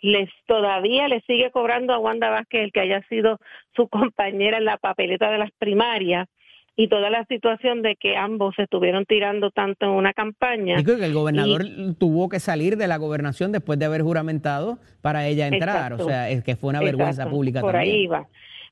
les 0.00 0.28
todavía 0.46 1.08
le 1.08 1.20
sigue 1.22 1.50
cobrando 1.50 1.92
a 1.92 1.98
Wanda 1.98 2.30
Vázquez 2.30 2.64
el 2.64 2.72
que 2.72 2.80
haya 2.80 3.02
sido 3.08 3.38
su 3.74 3.88
compañera 3.88 4.58
en 4.58 4.64
la 4.64 4.76
papeleta 4.76 5.30
de 5.30 5.38
las 5.38 5.50
primarias 5.58 6.28
y 6.76 6.86
toda 6.86 7.10
la 7.10 7.24
situación 7.24 7.82
de 7.82 7.96
que 7.96 8.16
ambos 8.16 8.54
se 8.54 8.62
estuvieron 8.62 9.04
tirando 9.04 9.50
tanto 9.50 9.86
en 9.86 9.90
una 9.90 10.12
campaña. 10.12 10.76
Digo 10.76 10.96
que 10.96 11.04
el 11.06 11.12
gobernador 11.12 11.64
tuvo 11.98 12.28
que 12.28 12.38
salir 12.38 12.76
de 12.76 12.86
la 12.86 12.98
gobernación 12.98 13.50
después 13.50 13.80
de 13.80 13.86
haber 13.86 14.02
juramentado 14.02 14.78
para 15.02 15.26
ella 15.26 15.48
entrar. 15.48 15.92
Exacto. 15.92 16.04
O 16.04 16.08
sea, 16.08 16.30
es 16.30 16.44
que 16.44 16.54
fue 16.54 16.70
una 16.70 16.78
vergüenza 16.78 17.22
Exacto, 17.22 17.32
pública 17.32 17.60
por 17.62 17.72
también. 17.72 17.94
ahí 17.96 18.06
va. 18.06 18.28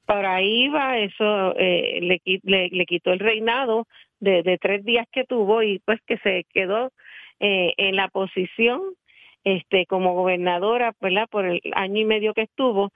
Por 0.07 0.25
ahí 0.25 0.69
va, 0.69 0.99
eso 0.99 1.55
eh, 1.57 1.99
le, 2.01 2.21
le, 2.45 2.69
le 2.69 2.87
quitó 2.87 3.13
el 3.13 3.19
reinado 3.19 3.87
de, 4.21 4.59
tres 4.61 4.85
días 4.85 5.07
que 5.13 5.25
tuvo 5.25 5.63
y 5.63 5.81
pues 5.81 6.01
que 6.07 6.19
se 6.19 6.45
quedó 6.53 6.91
eh, 7.41 7.75
en 7.77 7.97
la 7.97 8.09
posición 8.09 8.83
este 9.45 9.87
como 9.87 10.15
gobernadora, 10.15 10.93
¿verdad? 11.01 11.29
Por 11.31 11.47
el 11.47 11.61
año 11.75 12.01
y 12.01 12.05
medio 12.05 12.35
que 12.35 12.43
estuvo. 12.43 12.91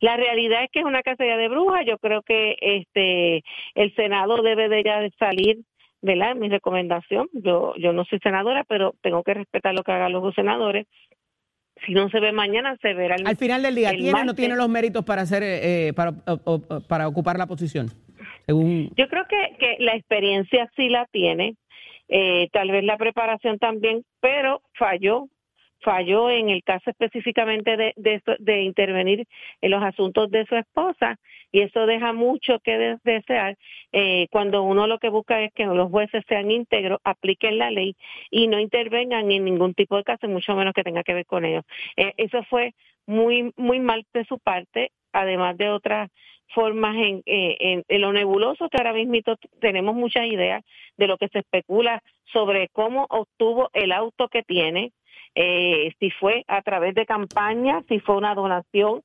La 0.00 0.16
realidad 0.16 0.62
es 0.62 0.70
que 0.70 0.80
es 0.80 0.84
una 0.84 1.02
cacería 1.02 1.36
de 1.36 1.48
brujas. 1.48 1.84
Yo 1.84 1.98
creo 1.98 2.22
que 2.22 2.56
este 2.60 3.42
el 3.74 3.94
Senado 3.96 4.42
debe 4.42 4.68
de 4.68 4.84
ya 4.84 5.08
salir, 5.18 5.58
¿verdad? 6.02 6.36
Mi 6.36 6.48
recomendación. 6.48 7.28
Yo 7.32 7.74
yo 7.76 7.92
no 7.92 8.04
soy 8.04 8.20
senadora, 8.20 8.62
pero 8.68 8.94
tengo 9.02 9.24
que 9.24 9.34
respetar 9.34 9.74
lo 9.74 9.82
que 9.82 9.92
hagan 9.92 10.12
los 10.12 10.34
senadores. 10.34 10.86
Si 11.84 11.92
no 11.92 12.08
se 12.08 12.20
ve 12.20 12.32
mañana, 12.32 12.76
se 12.80 12.94
verá 12.94 13.16
el 13.16 13.26
Al 13.26 13.36
final 13.36 13.62
del 13.62 13.74
día, 13.74 13.90
¿tiene 13.90 14.20
o 14.20 14.24
no 14.24 14.34
tiene 14.34 14.56
los 14.56 14.68
méritos 14.68 15.04
para 15.04 15.22
hacer, 15.22 15.42
eh, 15.44 15.92
para, 15.94 16.10
o- 16.26 16.40
o- 16.44 16.80
para 16.88 17.06
ocupar 17.06 17.36
la 17.38 17.46
posición? 17.46 17.88
Según 18.46 18.90
Yo 18.96 19.08
creo 19.08 19.24
que, 19.28 19.56
que 19.58 19.76
la 19.80 19.94
experiencia 19.94 20.70
sí 20.76 20.88
la 20.88 21.06
tiene, 21.12 21.54
eh, 22.08 22.48
tal 22.52 22.70
vez 22.70 22.84
la 22.84 22.96
preparación 22.96 23.58
también, 23.58 24.02
pero 24.20 24.62
falló, 24.78 25.26
falló 25.80 26.30
en 26.30 26.48
el 26.48 26.62
caso 26.62 26.90
específicamente 26.90 27.76
de, 27.76 27.92
de, 28.38 28.62
intervenir 28.62 29.26
en 29.60 29.70
los 29.70 29.82
asuntos 29.82 30.30
de 30.30 30.44
su 30.46 30.56
esposa 30.56 31.18
y 31.52 31.60
eso 31.60 31.86
deja 31.86 32.12
mucho 32.12 32.58
que 32.60 32.76
de- 32.76 32.98
desear 33.04 33.56
eh, 33.92 34.26
cuando 34.30 34.62
uno 34.62 34.86
lo 34.86 34.98
que 34.98 35.08
busca 35.08 35.42
es 35.42 35.52
que 35.52 35.66
los 35.66 35.90
jueces 35.90 36.24
sean 36.28 36.50
íntegros, 36.50 37.00
apliquen 37.04 37.58
la 37.58 37.70
ley 37.70 37.94
y 38.30 38.48
no 38.48 38.58
intervengan 38.58 39.30
en 39.30 39.44
ningún 39.44 39.74
tipo 39.74 39.96
de 39.96 40.04
caso, 40.04 40.28
mucho 40.28 40.54
menos 40.56 40.74
que 40.74 40.84
tenga 40.84 41.02
que 41.02 41.14
ver 41.14 41.26
con 41.26 41.44
ellos. 41.44 41.64
Eh, 41.96 42.12
eso 42.16 42.42
fue 42.44 42.74
muy 43.06 43.52
muy 43.56 43.78
mal 43.80 44.04
de 44.12 44.24
su 44.24 44.38
parte, 44.38 44.90
además 45.12 45.56
de 45.56 45.70
otras 45.70 46.10
formas 46.54 46.96
en, 46.96 47.22
eh, 47.26 47.56
en, 47.60 47.84
en 47.88 48.00
lo 48.00 48.12
nebuloso 48.12 48.68
que 48.68 48.78
ahora 48.78 48.92
mismo 48.92 49.34
tenemos 49.60 49.94
muchas 49.94 50.26
ideas 50.26 50.64
de 50.96 51.06
lo 51.06 51.16
que 51.18 51.28
se 51.28 51.40
especula 51.40 52.02
sobre 52.32 52.68
cómo 52.68 53.06
obtuvo 53.08 53.70
el 53.72 53.92
auto 53.92 54.28
que 54.28 54.42
tiene, 54.42 54.92
eh, 55.36 55.92
si 56.00 56.10
fue 56.12 56.44
a 56.48 56.62
través 56.62 56.94
de 56.94 57.04
campaña, 57.06 57.82
si 57.88 58.00
fue 58.00 58.16
una 58.16 58.34
donación, 58.34 59.02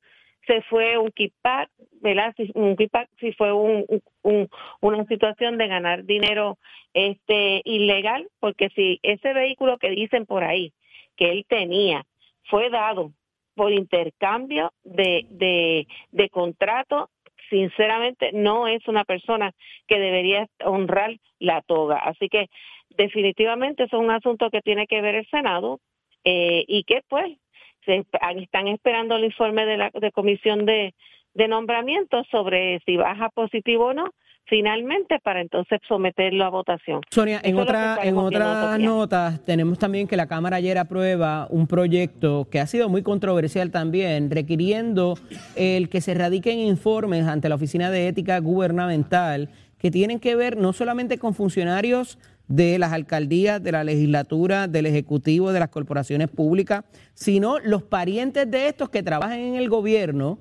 se 0.47 0.61
fue 0.63 0.97
un 0.97 1.11
kickback, 1.11 1.69
¿verdad? 2.01 2.33
Si, 2.37 2.49
un 2.55 2.75
kickback, 2.77 3.09
si 3.19 3.33
fue 3.33 3.51
un, 3.51 3.85
un- 4.23 4.49
una 4.79 5.05
situación 5.05 5.57
de 5.57 5.67
ganar 5.67 6.05
dinero 6.05 6.57
este 6.93 7.61
ilegal, 7.65 8.27
porque 8.39 8.69
si 8.69 8.99
ese 9.03 9.33
vehículo 9.33 9.77
que 9.77 9.89
dicen 9.91 10.25
por 10.25 10.43
ahí 10.43 10.71
que 11.17 11.31
él 11.31 11.45
tenía 11.47 12.05
fue 12.45 12.69
dado 12.69 13.11
por 13.53 13.71
intercambio 13.73 14.71
de, 14.83 15.25
de, 15.29 15.87
de 16.11 16.29
contrato, 16.29 17.09
sinceramente 17.49 18.31
no 18.33 18.67
es 18.67 18.87
una 18.87 19.03
persona 19.03 19.51
que 19.85 19.99
debería 19.99 20.47
honrar 20.63 21.17
la 21.39 21.61
toga. 21.61 21.97
Así 21.97 22.29
que 22.29 22.47
definitivamente 22.89 23.83
es 23.83 23.93
un 23.93 24.09
asunto 24.09 24.49
que 24.49 24.61
tiene 24.61 24.87
que 24.87 25.01
ver 25.01 25.15
el 25.15 25.27
Senado 25.27 25.79
eh, 26.23 26.63
y 26.67 26.83
que 26.83 27.01
pues 27.07 27.37
se, 27.85 28.05
están 28.37 28.67
esperando 28.67 29.15
el 29.15 29.25
informe 29.25 29.65
de 29.65 29.77
la 29.77 29.89
de 29.93 30.11
comisión 30.11 30.65
de, 30.65 30.93
de 31.33 31.47
nombramiento 31.47 32.23
sobre 32.31 32.79
si 32.85 32.97
baja 32.97 33.29
positivo 33.29 33.87
o 33.87 33.93
no 33.93 34.11
finalmente 34.45 35.19
para 35.23 35.39
entonces 35.39 35.79
someterlo 35.87 36.43
a 36.43 36.49
votación. 36.49 37.01
Sonia, 37.09 37.39
en 37.41 37.57
otra 37.57 37.99
en 38.03 38.17
otras 38.17 38.77
notas 38.79 39.43
tenemos 39.45 39.79
también 39.79 40.07
que 40.07 40.17
la 40.17 40.27
Cámara 40.27 40.57
ayer 40.57 40.77
aprueba 40.77 41.47
un 41.49 41.67
proyecto 41.67 42.47
que 42.51 42.59
ha 42.59 42.67
sido 42.67 42.89
muy 42.89 43.01
controversial 43.01 43.71
también, 43.71 44.29
requiriendo 44.29 45.15
el 45.55 45.87
que 45.87 46.01
se 46.01 46.13
radiquen 46.13 46.59
informes 46.59 47.25
ante 47.27 47.47
la 47.47 47.55
Oficina 47.55 47.89
de 47.91 48.09
Ética 48.09 48.39
Gubernamental 48.39 49.49
que 49.77 49.89
tienen 49.89 50.19
que 50.19 50.35
ver 50.35 50.57
no 50.57 50.73
solamente 50.73 51.17
con 51.17 51.33
funcionarios 51.33 52.19
de 52.51 52.77
las 52.77 52.91
alcaldías, 52.91 53.63
de 53.63 53.71
la 53.71 53.85
legislatura, 53.85 54.67
del 54.67 54.85
ejecutivo, 54.85 55.53
de 55.53 55.61
las 55.61 55.69
corporaciones 55.69 56.27
públicas, 56.27 56.83
sino 57.13 57.59
los 57.59 57.81
parientes 57.81 58.51
de 58.51 58.67
estos 58.67 58.89
que 58.89 59.03
trabajan 59.03 59.39
en 59.39 59.55
el 59.55 59.69
gobierno, 59.69 60.37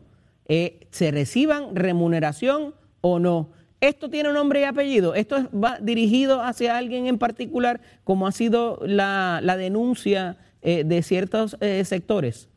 eh, 0.49 0.81
se 0.91 1.13
reciban 1.13 1.77
remuneración 1.77 2.75
o 3.01 3.21
no. 3.21 3.51
¿Esto 3.81 4.11
tiene 4.11 4.33
nombre 4.33 4.61
y 4.61 4.65
apellido? 4.65 5.15
¿Esto 5.15 5.37
va 5.53 5.79
dirigido 5.81 6.43
hacia 6.43 6.77
alguien 6.77 7.07
en 7.07 7.17
particular, 7.17 7.81
como 8.03 8.27
ha 8.27 8.33
sido 8.33 8.81
la, 8.85 9.41
denuncia 9.57 10.37
eh, 10.63 10.83
de 10.85 11.03
ciertos 11.03 11.57
eh, 11.61 11.85
sectores? 11.85 12.51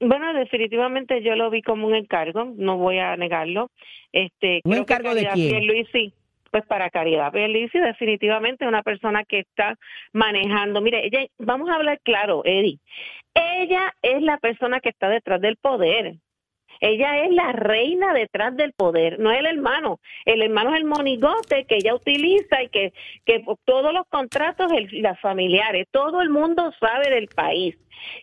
Bueno, 0.00 0.32
definitivamente 0.32 1.22
yo 1.22 1.36
lo 1.36 1.50
vi 1.50 1.60
como 1.60 1.86
un 1.86 1.94
encargo, 1.94 2.54
no 2.56 2.78
voy 2.78 2.98
a 2.98 3.16
negarlo. 3.16 3.70
Este, 4.12 4.62
¿Un 4.64 4.74
encargo 4.74 5.14
de 5.14 5.28
quién? 5.34 5.86
sí, 5.92 6.14
pues 6.50 6.64
para 6.66 6.90
Caridad 6.90 7.32
Pierluisi 7.32 7.78
definitivamente 7.78 8.66
una 8.66 8.82
persona 8.82 9.24
que 9.24 9.40
está 9.40 9.76
manejando. 10.12 10.80
Mire, 10.80 11.06
ella, 11.06 11.26
vamos 11.38 11.68
a 11.70 11.74
hablar 11.74 12.00
claro, 12.02 12.42
Eddie. 12.44 12.78
Ella 13.34 13.94
es 14.02 14.22
la 14.22 14.38
persona 14.38 14.80
que 14.80 14.88
está 14.88 15.08
detrás 15.08 15.40
del 15.40 15.56
poder. 15.56 16.16
Ella 16.80 17.24
es 17.24 17.32
la 17.32 17.52
reina 17.52 18.14
detrás 18.14 18.56
del 18.56 18.72
poder, 18.72 19.18
no 19.18 19.32
es 19.32 19.40
el 19.40 19.46
hermano. 19.46 19.98
El 20.24 20.42
hermano 20.42 20.70
es 20.70 20.80
el 20.80 20.84
monigote 20.84 21.64
que 21.64 21.76
ella 21.76 21.94
utiliza 21.94 22.62
y 22.62 22.68
que, 22.68 22.92
que 23.24 23.44
todos 23.64 23.92
los 23.92 24.06
contratos, 24.08 24.70
las 24.92 25.18
familiares, 25.20 25.88
todo 25.90 26.20
el 26.20 26.30
mundo 26.30 26.72
sabe 26.78 27.10
del 27.10 27.28
país 27.28 27.76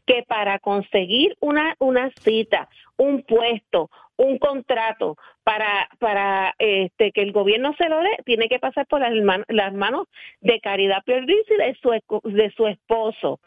que 0.05 0.23
para 0.23 0.59
conseguir 0.59 1.35
una, 1.41 1.75
una 1.79 2.09
cita, 2.21 2.69
un 2.97 3.23
puesto, 3.23 3.89
un 4.15 4.37
contrato 4.37 5.17
para 5.45 5.87
para 5.99 6.55
este 6.57 7.11
que 7.11 7.21
el 7.21 7.31
gobierno 7.31 7.73
se 7.77 7.87
lo 7.87 8.01
dé 8.01 8.17
tiene 8.25 8.49
que 8.49 8.59
pasar 8.59 8.87
por 8.87 8.99
las, 8.99 9.13
las 9.47 9.73
manos 9.73 10.07
de 10.41 10.59
Caridad 10.59 11.03
Pierluisi 11.05 11.53
y 11.53 11.57
de 11.57 11.77
su 11.81 11.91
de 12.23 12.51
su 12.57 12.67
esposo 12.67 13.39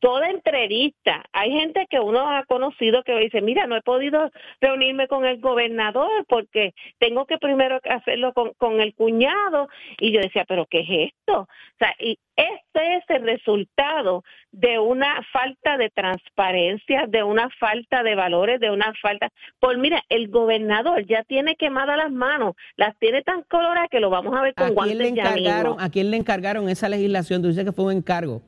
toda 0.00 0.30
entrevista. 0.30 1.24
Hay 1.32 1.52
gente 1.52 1.86
que 1.88 2.00
uno 2.00 2.30
ha 2.30 2.44
conocido 2.44 3.02
que 3.02 3.18
dice, 3.18 3.40
mira, 3.40 3.66
no 3.66 3.76
he 3.76 3.82
podido 3.82 4.30
reunirme 4.60 5.08
con 5.08 5.24
el 5.24 5.40
gobernador 5.40 6.24
porque 6.28 6.74
tengo 6.98 7.26
que 7.26 7.38
primero 7.38 7.80
hacerlo 7.88 8.32
con, 8.32 8.52
con 8.54 8.80
el 8.80 8.94
cuñado. 8.94 9.68
Y 9.98 10.12
yo 10.12 10.20
decía, 10.20 10.44
pero 10.46 10.66
¿qué 10.66 10.80
es 10.80 11.12
esto? 11.12 11.40
O 11.40 11.78
sea, 11.78 11.94
y 11.98 12.18
este 12.36 12.96
es 12.96 13.04
el 13.08 13.22
resultado 13.24 14.22
de 14.52 14.78
una 14.78 15.22
falta 15.32 15.76
de 15.76 15.90
transparencia, 15.90 17.06
de 17.08 17.22
una 17.22 17.48
falta 17.58 18.02
de 18.02 18.14
valores, 18.14 18.60
de 18.60 18.70
una 18.70 18.92
falta. 19.02 19.28
Pues 19.58 19.76
mira, 19.78 20.02
el 20.08 20.28
gobernador 20.28 21.04
ya 21.06 21.24
tiene 21.24 21.56
quemadas 21.56 21.96
las 21.96 22.12
manos, 22.12 22.54
las 22.76 22.96
tiene 22.98 23.22
tan 23.22 23.42
coloradas 23.42 23.88
que 23.90 24.00
lo 24.00 24.10
vamos 24.10 24.36
a 24.36 24.42
ver 24.42 24.54
con 24.54 24.68
¿A 24.68 24.70
guantes 24.70 24.96
quién 24.96 25.14
le 25.14 25.20
encargaron, 25.20 25.80
¿A 25.80 25.90
quién 25.90 26.10
le 26.10 26.16
encargaron 26.16 26.68
esa 26.68 26.88
legislación? 26.88 27.42
Tú 27.42 27.48
dices 27.48 27.64
que 27.64 27.72
fue 27.72 27.86
un 27.86 27.92
encargo. 27.92 28.42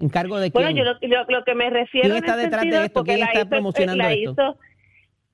¿Encargo 0.00 0.38
de 0.38 0.50
quién? 0.50 0.64
Bueno, 0.64 0.96
yo 1.00 1.24
lo, 1.28 1.44
que 1.44 1.54
me 1.54 1.70
refiero 1.70 2.08
¿Quién 2.08 2.24
está 2.24 2.36
detrás 2.36 2.64
de 2.64 2.84
esto? 2.84 3.04
¿Quién 3.04 3.22
está 3.22 3.44
promocionando 3.44 4.04
esto? 4.04 4.58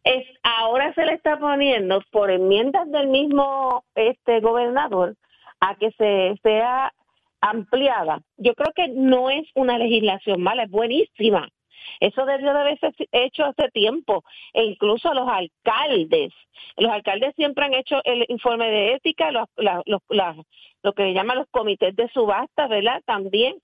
es, 0.05 0.27
ahora 0.43 0.93
se 0.95 1.05
le 1.05 1.15
está 1.15 1.39
poniendo 1.39 2.03
por 2.11 2.31
enmiendas 2.31 2.91
del 2.91 3.09
mismo 3.09 3.85
este 3.95 4.41
gobernador 4.41 5.17
a 5.61 5.75
que 5.77 5.91
se 5.93 6.39
sea 6.43 6.93
ampliada. 7.41 8.21
Yo 8.37 8.55
creo 8.55 8.73
que 8.75 8.89
no 8.89 9.31
es 9.31 9.47
una 9.55 9.79
legislación 9.79 10.43
mala, 10.43 10.65
es 10.65 10.71
buenísima. 10.71 11.49
Eso 11.99 12.25
debió 12.25 12.53
de 12.53 12.61
haberse 12.61 12.93
hecho 13.13 13.45
hace 13.45 13.69
tiempo. 13.71 14.25
E 14.53 14.65
incluso 14.65 15.13
los 15.13 15.29
alcaldes, 15.29 16.33
los 16.77 16.91
alcaldes 16.91 17.35
siempre 17.37 17.65
han 17.65 17.75
hecho 17.75 18.01
el 18.05 18.25
informe 18.29 18.71
de 18.71 18.95
ética, 18.95 19.31
los, 19.31 19.49
los, 19.57 20.03
lo 20.83 20.93
que 20.93 21.13
llaman 21.13 21.39
los 21.39 21.49
comités 21.51 21.97
de 21.97 22.09
subasta, 22.09 22.69
¿verdad? 22.69 23.03
También 23.05 23.57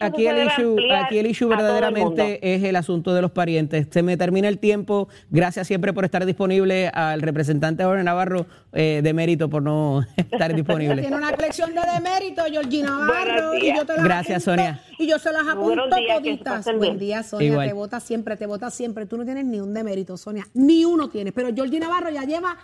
aquí, 0.00 0.26
el 0.26 0.46
issue, 0.46 0.76
aquí 0.92 1.18
el 1.18 1.26
issue 1.26 1.48
verdaderamente 1.48 2.54
es 2.54 2.62
el 2.62 2.76
asunto 2.76 3.14
de 3.14 3.22
los 3.22 3.30
parientes. 3.30 3.86
Se 3.90 4.02
me 4.02 4.16
termina 4.16 4.48
el 4.48 4.58
tiempo. 4.58 5.08
Gracias 5.30 5.66
siempre 5.66 5.92
por 5.92 6.04
estar 6.04 6.24
disponible 6.26 6.88
al 6.88 7.22
representante 7.22 7.84
Jorge 7.84 8.02
Navarro 8.04 8.46
eh, 8.72 9.00
de 9.02 9.12
mérito 9.12 9.48
por 9.48 9.62
no 9.62 10.04
estar 10.16 10.54
disponible. 10.54 11.00
Tiene 11.00 11.16
una 11.16 11.32
colección 11.32 11.74
de 11.74 11.80
demérito, 11.94 12.42
Georgina 12.44 12.90
Navarro. 12.90 13.54
Y 13.54 13.74
yo 13.74 13.84
te 13.84 13.94
las 13.94 14.04
Gracias, 14.04 14.44
Sonia. 14.44 14.80
Y 14.98 15.06
yo 15.06 15.18
se 15.18 15.32
las 15.32 15.46
apunto 15.46 15.88
toditas. 15.88 16.66
Buen 16.76 16.98
día, 16.98 17.22
Sonia. 17.22 17.64
Te 17.64 17.72
vota 17.72 18.00
siempre, 18.00 18.36
te 18.36 18.46
vota 18.46 18.70
siempre. 18.70 19.06
Tú 19.06 19.16
no 19.16 19.24
tienes 19.24 19.44
ni 19.44 19.60
un 19.60 19.74
demérito, 19.74 20.16
Sonia. 20.16 20.46
Ni 20.54 20.84
uno 20.84 21.08
tienes. 21.08 21.32
Pero 21.32 21.54
Georgie 21.54 21.80
Navarro 21.80 22.10
ya 22.10 22.22
lleva 22.22 22.56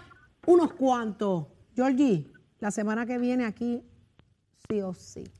unos 0.46 0.72
cuantos. 0.74 1.46
Georgie, 1.74 2.26
la 2.58 2.70
semana 2.70 3.06
que 3.06 3.18
viene 3.18 3.44
aquí, 3.44 3.82
sí 4.68 4.80
o 4.80 4.94
sí. 4.94 5.24